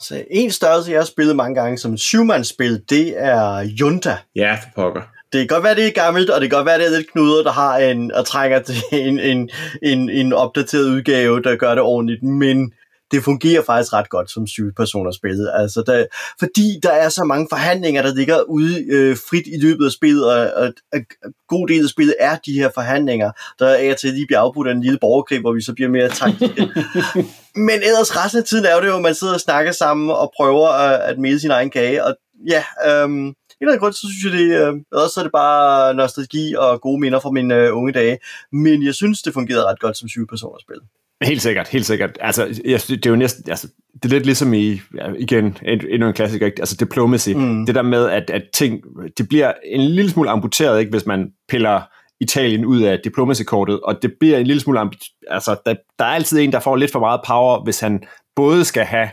Så 0.00 0.24
en 0.30 0.50
størrelse, 0.50 0.90
jeg 0.90 1.00
har 1.00 1.04
spillet 1.04 1.36
mange 1.36 1.54
gange 1.60 1.78
som 1.78 1.96
syvmandsspil, 1.96 2.82
det 2.90 3.14
er 3.16 3.60
Junta. 3.60 4.16
Ja, 4.36 4.54
for 4.54 4.68
pokker. 4.74 5.02
Det 5.32 5.38
kan 5.40 5.46
godt 5.46 5.64
være, 5.64 5.74
det 5.74 5.86
er 5.86 6.02
gammelt, 6.04 6.30
og 6.30 6.40
det 6.40 6.50
kan 6.50 6.56
godt 6.56 6.66
være, 6.66 6.78
det 6.78 6.86
er 6.86 6.96
lidt 6.96 7.12
knuder, 7.12 7.42
der 7.42 7.52
har 7.52 7.78
en, 7.78 8.12
og 8.12 8.26
trænger 8.26 8.62
til 8.62 8.76
en, 8.92 9.18
en, 9.18 9.50
en, 9.82 10.10
en 10.10 10.32
opdateret 10.32 10.88
udgave, 10.90 11.42
der 11.42 11.56
gør 11.56 11.74
det 11.74 11.82
ordentligt, 11.82 12.22
men 12.22 12.72
det 13.10 13.24
fungerer 13.24 13.62
faktisk 13.62 13.92
ret 13.92 14.08
godt 14.08 14.30
som 14.30 14.46
syv-personers 14.46 15.16
spil. 15.16 15.48
Altså, 15.54 15.82
der, 15.86 16.06
fordi 16.38 16.78
der 16.82 16.90
er 16.90 17.08
så 17.08 17.24
mange 17.24 17.46
forhandlinger, 17.50 18.02
der 18.02 18.14
ligger 18.14 18.42
ude 18.42 18.84
øh, 18.90 19.16
frit 19.16 19.46
i 19.46 19.60
løbet 19.60 19.84
af 19.84 19.92
spillet, 19.92 20.32
og, 20.32 20.50
og, 20.56 20.72
og 20.92 21.00
god 21.48 21.68
del 21.68 21.84
af 21.84 21.90
spillet 21.90 22.14
er 22.20 22.36
de 22.36 22.52
her 22.52 22.70
forhandlinger, 22.74 23.30
der 23.58 23.66
er 23.66 23.94
til 23.94 24.12
lige 24.14 24.26
bliver 24.26 24.40
afbrudt 24.40 24.68
af 24.68 24.72
en 24.72 24.82
lille 24.82 24.98
borgerkrig, 25.00 25.40
hvor 25.40 25.52
vi 25.52 25.62
så 25.62 25.74
bliver 25.74 25.90
mere 25.90 26.08
taktiske. 26.08 26.68
Men 27.68 27.78
ellers 27.82 28.16
resten 28.16 28.38
af 28.38 28.44
tiden 28.44 28.64
er 28.64 28.80
det 28.80 28.88
jo, 28.88 28.96
at 28.96 29.02
man 29.02 29.14
sidder 29.14 29.34
og 29.34 29.40
snakker 29.40 29.72
sammen 29.72 30.10
og 30.10 30.32
prøver 30.36 30.68
at, 30.68 31.00
at 31.00 31.18
melde 31.18 31.40
sin 31.40 31.50
egen 31.50 31.70
kage, 31.70 32.04
og 32.04 32.16
ja, 32.48 32.64
øhm, 32.86 33.34
en 33.60 33.66
eller 33.66 33.72
anden 33.72 33.82
grund, 33.82 33.92
så 33.92 34.06
synes 34.10 34.24
jeg, 34.24 34.32
det, 34.40 34.48
øh, 34.60 34.74
også 34.92 35.20
er 35.20 35.24
det 35.24 35.32
bare 35.32 35.94
nostalgi 35.94 36.54
og 36.54 36.80
gode 36.80 37.00
minder 37.00 37.20
fra 37.20 37.30
mine 37.30 37.54
øh, 37.54 37.76
unge 37.76 37.92
dage. 37.92 38.18
Men 38.52 38.86
jeg 38.86 38.94
synes, 38.94 39.22
det 39.22 39.32
fungerede 39.32 39.64
ret 39.64 39.80
godt 39.80 39.96
som 39.96 40.08
syv 40.08 40.26
personers 40.26 40.62
spil. 40.62 40.80
Helt 41.22 41.42
sikkert, 41.42 41.68
helt 41.68 41.86
sikkert. 41.86 42.18
Altså, 42.20 42.60
jeg, 42.64 42.80
det 42.88 43.06
er 43.06 43.10
jo 43.10 43.16
næsten, 43.16 43.50
altså, 43.50 43.68
det 43.94 44.04
er 44.04 44.08
lidt 44.08 44.26
ligesom 44.26 44.54
i, 44.54 44.80
ja, 44.96 45.12
igen, 45.18 45.58
endnu 45.90 46.06
en 46.08 46.14
klassiker, 46.14 46.46
ikke? 46.46 46.60
altså 46.60 46.76
diplomacy. 46.76 47.30
Mm. 47.30 47.66
Det 47.66 47.74
der 47.74 47.82
med, 47.82 48.08
at, 48.10 48.30
at 48.30 48.42
ting, 48.54 48.80
det 49.18 49.28
bliver 49.28 49.52
en 49.64 49.80
lille 49.80 50.10
smule 50.10 50.30
amputeret, 50.30 50.80
ikke, 50.80 50.90
hvis 50.90 51.06
man 51.06 51.30
piller 51.48 51.80
Italien 52.20 52.64
ud 52.64 52.82
af 52.82 52.98
diplomacy-kortet, 53.04 53.80
og 53.80 54.02
det 54.02 54.12
bliver 54.20 54.38
en 54.38 54.46
lille 54.46 54.60
smule, 54.60 54.90
altså, 55.28 55.56
der, 55.66 55.74
der 55.98 56.04
er 56.04 56.10
altid 56.10 56.38
en, 56.38 56.52
der 56.52 56.60
får 56.60 56.76
lidt 56.76 56.92
for 56.92 57.00
meget 57.00 57.20
power, 57.26 57.64
hvis 57.64 57.80
han 57.80 58.02
både 58.36 58.64
skal 58.64 58.84
have 58.84 59.10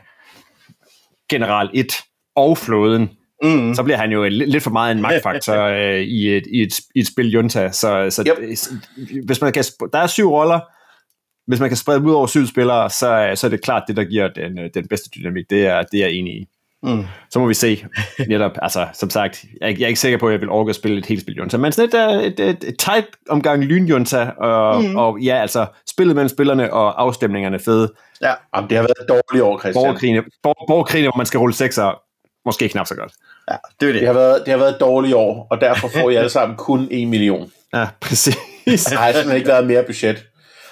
general 1.30 1.70
1 1.74 1.94
og 2.36 2.58
flåden, 2.58 3.10
Mm. 3.44 3.76
så 3.76 3.84
bliver 3.84 3.98
han 3.98 4.12
jo 4.12 4.24
lidt 4.24 4.64
for 4.64 4.72
meget 4.72 4.92
en 4.96 5.02
magtfaktor 5.02 5.64
øh, 5.80 6.02
i, 6.02 6.38
et, 6.38 6.44
i, 6.54 6.62
et, 6.62 6.80
i 6.96 7.00
et 7.00 7.08
spil 7.08 7.32
Junta. 7.32 7.72
Så, 7.72 8.08
så 8.10 8.24
yep. 8.28 8.58
hvis 9.26 9.42
man 9.42 9.54
kan, 9.54 9.64
der 9.94 10.00
er 10.00 10.08
syv 10.08 10.30
roller, 10.30 10.60
hvis 11.48 11.60
man 11.60 11.70
kan 11.70 11.78
sprede 11.78 12.00
dem 12.00 12.08
ud 12.08 12.14
over 12.14 12.28
syv 12.28 12.48
spillere, 12.48 12.90
så, 12.90 13.32
så 13.36 13.48
er 13.48 13.50
det 13.50 13.62
klart 13.62 13.84
det, 13.88 13.98
der 13.98 14.04
giver 14.04 14.28
den, 14.28 14.60
øh, 14.60 14.70
den 14.74 14.88
bedste 14.88 15.10
dynamik. 15.16 15.50
Det 15.50 15.66
er, 15.68 15.84
det 15.84 16.00
er 16.00 16.06
jeg 16.06 16.14
enig 16.14 16.34
i. 16.34 16.48
Mm. 16.84 17.06
Så 17.30 17.40
må 17.40 17.48
vi 17.48 17.54
se. 17.54 17.86
Netop, 18.28 18.52
altså, 18.62 18.88
som 18.94 19.10
sagt, 19.10 19.46
jeg, 19.62 19.80
jeg 19.80 19.84
er 19.84 19.88
ikke 19.88 20.00
sikker 20.00 20.18
på, 20.18 20.28
at 20.28 20.32
jeg 20.32 20.42
vil 20.42 20.50
orke 20.50 20.70
at 20.70 20.76
spille 20.76 20.98
et 20.98 21.06
helt 21.06 21.22
spil 21.22 21.36
Junta, 21.36 21.58
men 21.58 21.72
sådan 21.72 22.10
et, 22.10 22.26
et, 22.26 22.40
et, 22.40 22.64
et 22.64 22.78
tight 22.80 23.08
omgang 23.30 23.64
lynjunta, 23.64 24.32
og, 24.38 24.84
mm. 24.84 24.96
og 24.96 25.20
ja, 25.20 25.42
altså, 25.42 25.66
spillet 25.90 26.16
mellem 26.16 26.30
spillerne 26.30 26.74
og 26.74 27.02
afstemningerne 27.02 27.60
fede. 27.60 27.94
Ja, 28.22 28.34
Jamen, 28.56 28.70
det 28.70 28.78
har 28.78 28.84
været 28.84 29.02
et 29.02 29.10
dårligt 29.10 29.44
år, 29.44 29.60
Christian. 29.60 29.84
Borgerkrigene, 29.84 30.24
borgerkrigene, 30.44 31.08
hvor 31.08 31.18
man 31.18 31.26
skal 31.26 31.38
rulle 31.38 31.56
sekser, 31.56 32.02
måske 32.46 32.70
knap 32.70 32.88
så 32.88 32.96
godt. 32.96 33.14
Ja, 33.52 33.56
det 33.80 33.90
er 33.90 33.94
det. 33.94 34.02
Det 34.02 34.08
har 34.08 34.14
været, 34.14 34.42
det 34.46 34.52
har 34.52 34.58
været 34.58 34.72
et 34.72 34.80
dårligt 34.80 35.16
år, 35.16 35.48
og 35.52 35.62
derfor 35.62 35.88
får 35.88 36.10
I 36.10 36.16
alle 36.16 36.30
sammen 36.30 36.58
kun 36.58 36.88
en 36.92 37.10
million. 37.10 37.52
Ja, 37.74 37.88
præcis. 38.02 38.36
Der 38.66 38.98
har 38.98 39.12
simpelthen 39.12 39.36
ikke 39.36 39.48
været 39.48 39.68
mere 39.68 39.84
budget. 39.84 40.24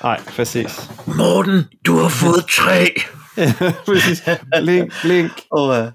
Nej, 0.03 0.19
præcis. 0.27 0.89
Morten, 1.05 1.65
du 1.86 1.97
har 1.97 2.10
fået 2.10 2.45
tre. 2.49 2.91
præcis. 3.88 4.23
Blink, 4.62 4.93
blink. 5.01 5.31
Og, 5.51 5.67
uh, 5.67 5.88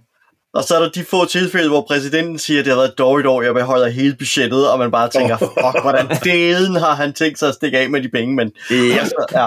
og 0.54 0.64
så 0.64 0.76
er 0.76 0.80
der 0.82 0.90
de 0.90 1.04
få 1.04 1.24
tilfælde, 1.24 1.68
hvor 1.68 1.84
præsidenten 1.88 2.38
siger, 2.38 2.58
at 2.58 2.64
det 2.64 2.72
har 2.72 2.78
været 2.80 2.88
et 2.88 2.98
dårligt 2.98 3.26
år, 3.26 3.42
jeg 3.42 3.54
beholder 3.54 3.88
hele 3.88 4.16
budgettet, 4.16 4.70
og 4.70 4.78
man 4.78 4.90
bare 4.90 5.08
tænker, 5.08 5.36
fuck, 5.36 5.82
hvordan 5.82 6.06
delen 6.24 6.76
har 6.76 6.94
han 6.94 7.12
tænkt 7.12 7.38
sig 7.38 7.48
at 7.48 7.54
stikke 7.54 7.78
af 7.78 7.90
med 7.90 8.02
de 8.02 8.08
penge, 8.08 8.34
men... 8.34 8.52
Ja. 8.70 8.76
ja. 9.36 9.46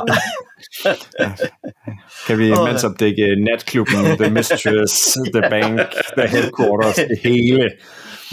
Kan 2.27 2.39
vi 2.39 2.51
oh, 2.51 2.63
mandsopdække 2.63 3.35
natklubben, 3.43 4.17
The 4.19 4.29
Mistress, 4.29 5.17
The 5.33 5.41
Bank, 5.49 5.79
The 6.17 6.27
Headquarters, 6.27 6.95
det 6.95 7.19
hele? 7.23 7.69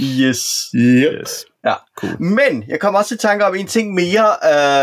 Yes. 0.01 0.41
Yep. 0.75 1.13
yes. 1.21 1.45
Ja, 1.65 1.75
cool. 1.97 2.23
Men 2.23 2.65
jeg 2.69 2.81
kommer 2.81 2.99
også 2.99 3.09
til 3.09 3.19
tanke 3.19 3.45
om 3.45 3.55
en 3.55 3.67
ting 3.67 3.95
mere, 3.95 4.29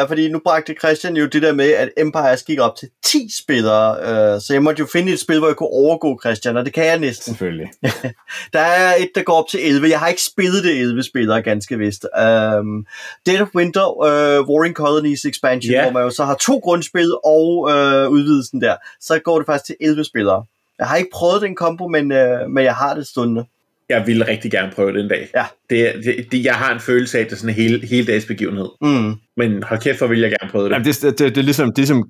øh, 0.01 0.07
fordi 0.07 0.31
nu 0.31 0.41
bragte 0.43 0.73
Christian 0.73 1.17
jo 1.17 1.25
det 1.25 1.41
der 1.41 1.53
med, 1.53 1.69
at 1.69 1.89
Empires 1.97 2.43
gik 2.43 2.59
op 2.59 2.75
til 2.75 2.89
10 3.05 3.29
spillere, 3.37 3.97
øh, 4.01 4.41
så 4.41 4.53
jeg 4.53 4.63
måtte 4.63 4.79
jo 4.79 4.85
finde 4.85 5.13
et 5.13 5.19
spil, 5.19 5.39
hvor 5.39 5.47
jeg 5.47 5.55
kunne 5.55 5.69
overgå 5.69 6.19
Christian, 6.23 6.57
og 6.57 6.65
det 6.65 6.73
kan 6.73 6.85
jeg 6.85 6.99
næsten. 6.99 7.23
Selvfølgelig. 7.23 7.69
der 8.53 8.59
er 8.59 8.95
et, 8.95 9.09
der 9.15 9.23
går 9.23 9.33
op 9.33 9.47
til 9.49 9.67
11. 9.67 9.89
Jeg 9.89 9.99
har 9.99 10.07
ikke 10.07 10.23
spillet 10.23 10.63
det 10.63 10.79
11 10.79 11.03
spillere, 11.03 11.41
ganske 11.41 11.77
vist. 11.77 12.07
Um, 12.19 12.85
Dead 13.25 13.41
of 13.41 13.55
Winter, 13.55 13.87
uh, 13.97 14.49
Warring 14.49 14.75
Colonies 14.75 15.25
Expansion, 15.25 15.73
yeah. 15.73 15.83
hvor 15.83 15.91
man 15.91 16.03
jo 16.03 16.09
så 16.09 16.25
har 16.25 16.35
to 16.35 16.57
grundspil 16.57 17.11
og 17.25 17.57
uh, 17.59 18.11
udvidelsen 18.11 18.61
der, 18.61 18.75
så 19.01 19.19
går 19.19 19.37
det 19.37 19.45
faktisk 19.45 19.65
til 19.65 19.75
11 19.81 20.03
spillere. 20.03 20.45
Jeg 20.79 20.87
har 20.87 20.95
ikke 20.95 21.09
prøvet 21.13 21.41
den 21.41 21.55
kombo, 21.55 21.87
men, 21.87 22.11
uh, 22.11 22.51
men 22.51 22.63
jeg 22.63 22.75
har 22.75 22.95
det 22.95 23.07
stående 23.07 23.45
jeg 23.89 24.07
ville 24.07 24.27
rigtig 24.27 24.51
gerne 24.51 24.71
prøve 24.71 24.93
det 24.93 25.01
en 25.01 25.09
dag. 25.09 25.27
Ja. 25.35 25.45
Det, 25.69 26.05
det, 26.05 26.31
det, 26.31 26.45
jeg 26.45 26.55
har 26.55 26.73
en 26.73 26.79
følelse 26.79 27.17
af, 27.17 27.21
at 27.21 27.27
det 27.29 27.33
er 27.33 27.37
sådan 27.37 27.49
en 27.49 27.55
hele, 27.55 27.87
hele 27.87 28.07
dags 28.07 28.25
begivenhed. 28.25 28.69
Mm. 28.81 29.13
Men 29.37 29.63
hold 29.63 29.79
kæft, 29.79 29.97
hvor 29.97 30.07
vil 30.07 30.19
jeg 30.19 30.29
gerne 30.29 30.51
prøve 30.51 30.65
det. 30.65 30.71
Jamen, 30.71 30.85
det, 30.85 31.01
det, 31.01 31.19
det, 31.19 31.35
det 31.35 31.37
er 31.37 31.43
ligesom, 31.43 31.67
det 31.67 31.77
er 31.77 31.81
ligesom 31.81 32.09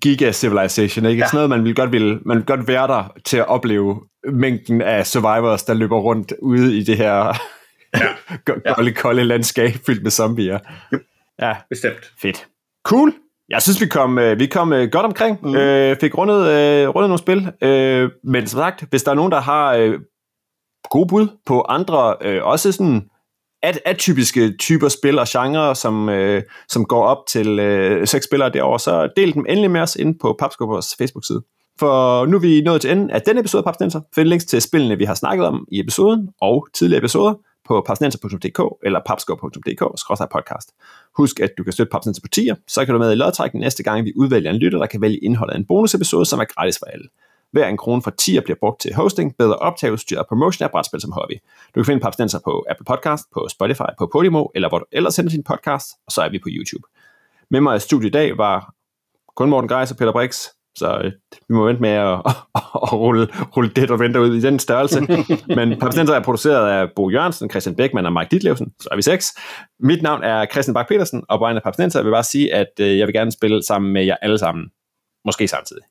Giga 0.00 0.32
Civilization, 0.32 1.06
ikke? 1.06 1.20
Ja. 1.20 1.26
Sådan 1.26 1.36
noget, 1.36 1.50
man 1.50 1.64
vil 1.64 1.74
godt, 1.74 1.92
vil, 1.92 2.18
man 2.26 2.36
vil 2.36 2.46
godt 2.46 2.68
være 2.68 2.88
der 2.88 3.16
til 3.24 3.36
at 3.36 3.48
opleve 3.48 4.00
mængden 4.32 4.82
af 4.82 5.06
survivors, 5.06 5.62
der 5.62 5.74
løber 5.74 5.98
rundt 5.98 6.32
ude 6.42 6.78
i 6.78 6.82
det 6.82 6.96
her 6.96 7.38
ja. 7.94 8.06
kolde, 8.74 8.92
kolde 8.92 9.24
landskab 9.24 9.70
fyldt 9.86 10.02
med 10.02 10.10
zombier. 10.10 10.58
Yep. 10.94 11.00
Ja, 11.40 11.54
bestemt. 11.70 12.12
Fedt. 12.22 12.46
Cool. 12.84 13.12
Jeg 13.48 13.62
synes, 13.62 13.80
vi 13.80 13.86
kom, 13.86 14.18
øh, 14.18 14.38
vi 14.38 14.46
kom 14.46 14.72
øh, 14.72 14.88
godt 14.90 15.06
omkring. 15.06 15.38
Mm. 15.42 15.56
Øh, 15.56 15.96
fik 16.00 16.18
rundet, 16.18 16.46
øh, 16.46 16.88
rundet 16.88 17.08
nogle 17.08 17.18
spil. 17.18 17.52
Øh, 17.62 18.10
men 18.24 18.46
som 18.46 18.58
sagt, 18.58 18.84
hvis 18.90 19.02
der 19.02 19.10
er 19.10 19.14
nogen, 19.14 19.32
der 19.32 19.40
har 19.40 19.74
øh, 19.74 19.98
gode 20.90 21.08
bud 21.08 21.28
på 21.46 21.60
andre, 21.68 22.16
øh, 22.20 22.44
også 22.44 22.72
sådan 22.72 23.08
at, 23.62 23.80
atypiske 23.84 24.56
typer 24.58 24.88
spil 24.88 25.18
og 25.18 25.26
genre, 25.28 25.74
som, 25.74 26.08
øh, 26.08 26.42
som 26.68 26.84
går 26.84 27.04
op 27.04 27.26
til 27.28 27.58
øh, 27.58 28.06
seks 28.06 28.24
spillere 28.24 28.50
derovre, 28.50 28.80
så 28.80 29.08
del 29.16 29.34
dem 29.34 29.46
endelig 29.48 29.70
med 29.70 29.80
os 29.80 29.96
ind 29.96 30.18
på 30.20 30.36
Papskubbers 30.38 30.94
Facebook-side. 30.98 31.42
For 31.78 32.26
nu 32.26 32.36
er 32.36 32.40
vi 32.40 32.60
nået 32.60 32.80
til 32.80 32.90
enden 32.90 33.10
af 33.10 33.22
denne 33.22 33.40
episode 33.40 33.60
af 33.60 33.64
Papstenser. 33.64 34.00
Find 34.14 34.28
links 34.28 34.44
til 34.44 34.62
spillene, 34.62 34.98
vi 34.98 35.04
har 35.04 35.14
snakket 35.14 35.46
om 35.46 35.66
i 35.72 35.80
episoden 35.80 36.28
og 36.40 36.66
tidligere 36.74 36.98
episoder 36.98 37.34
på 37.68 37.84
papsnenser.dk 37.86 38.60
eller 38.84 39.00
papskov.dk-podcast. 39.06 40.68
Husk, 41.16 41.40
at 41.40 41.50
du 41.58 41.64
kan 41.64 41.72
støtte 41.72 41.90
Papsnenser 41.90 42.22
på 42.22 42.28
tier, 42.28 42.54
så 42.68 42.84
kan 42.84 42.94
du 42.94 42.98
med 42.98 43.12
i 43.12 43.14
lodtrækningen 43.14 43.64
næste 43.64 43.82
gang, 43.82 44.04
vi 44.04 44.12
udvælger 44.16 44.50
en 44.50 44.56
lytter, 44.56 44.78
der 44.78 44.86
kan 44.86 45.00
vælge 45.00 45.18
indholdet 45.18 45.54
af 45.54 45.58
en 45.58 45.66
bonusepisode, 45.66 46.26
som 46.26 46.38
er 46.40 46.44
gratis 46.44 46.78
for 46.78 46.86
alle. 46.86 47.08
Hver 47.54 47.68
en 47.68 47.76
krone 47.76 48.02
fra 48.02 48.10
tier 48.18 48.40
bliver 48.40 48.56
brugt 48.60 48.80
til 48.80 48.94
hosting, 48.94 49.36
bedre 49.38 49.56
optageudstyr 49.56 50.18
og 50.18 50.26
promotion 50.28 50.64
af 50.64 50.70
brætspil 50.70 51.00
som 51.00 51.12
hobby. 51.12 51.34
Du 51.74 51.80
kan 51.80 51.84
finde 51.84 52.00
Papsnenser 52.00 52.38
på 52.44 52.64
Apple 52.70 52.84
Podcast, 52.84 53.24
på 53.34 53.46
Spotify, 53.50 53.90
på 53.98 54.10
Podimo, 54.12 54.44
eller 54.54 54.68
hvor 54.68 54.78
du 54.78 54.84
ellers 54.92 55.14
sender 55.14 55.30
din 55.30 55.42
podcast, 55.42 55.86
og 56.06 56.12
så 56.12 56.22
er 56.22 56.28
vi 56.28 56.38
på 56.38 56.48
YouTube. 56.48 56.82
Med 57.50 57.60
mig 57.60 57.76
i 57.76 57.78
studiet 57.78 58.08
i 58.08 58.12
dag 58.12 58.38
var 58.38 58.74
kun 59.36 59.50
Morten 59.50 59.68
Geis 59.68 59.90
og 59.90 59.96
Peter 59.96 60.12
Brix, 60.12 60.46
så 60.78 60.98
øh, 61.04 61.12
vi 61.48 61.54
må 61.54 61.66
vente 61.66 61.82
med 61.82 61.90
at, 61.90 62.12
at, 62.58 62.62
at 62.82 62.92
rulle, 62.92 63.28
rulle 63.56 63.70
det 63.70 63.90
og 63.90 63.98
vente 63.98 64.20
ud 64.20 64.36
i 64.36 64.40
den 64.40 64.58
størrelse. 64.58 65.00
Men 65.58 65.78
Papsnenser 65.78 66.14
er 66.14 66.22
produceret 66.22 66.70
af 66.70 66.88
Bo 66.96 67.10
Jørgensen, 67.10 67.50
Christian 67.50 67.76
Beckmann 67.76 68.06
og 68.06 68.12
Mike 68.12 68.28
Ditlevsen, 68.30 68.72
så 68.80 68.88
er 68.92 68.96
vi 68.96 69.02
seks. 69.02 69.34
Mit 69.80 70.02
navn 70.02 70.22
er 70.22 70.46
Christian 70.52 70.74
Bak 70.74 70.88
petersen 70.88 71.22
og 71.28 71.38
på 71.38 71.44
egne 71.44 71.56
af 71.56 71.62
Papsnenser 71.62 72.02
vil 72.02 72.08
jeg 72.08 72.14
bare 72.14 72.24
sige, 72.24 72.54
at 72.54 72.72
øh, 72.80 72.98
jeg 72.98 73.06
vil 73.06 73.14
gerne 73.14 73.32
spille 73.32 73.62
sammen 73.62 73.92
med 73.92 74.04
jer 74.04 74.16
alle 74.22 74.38
sammen. 74.38 74.70
Måske 75.24 75.48
samtidig. 75.48 75.82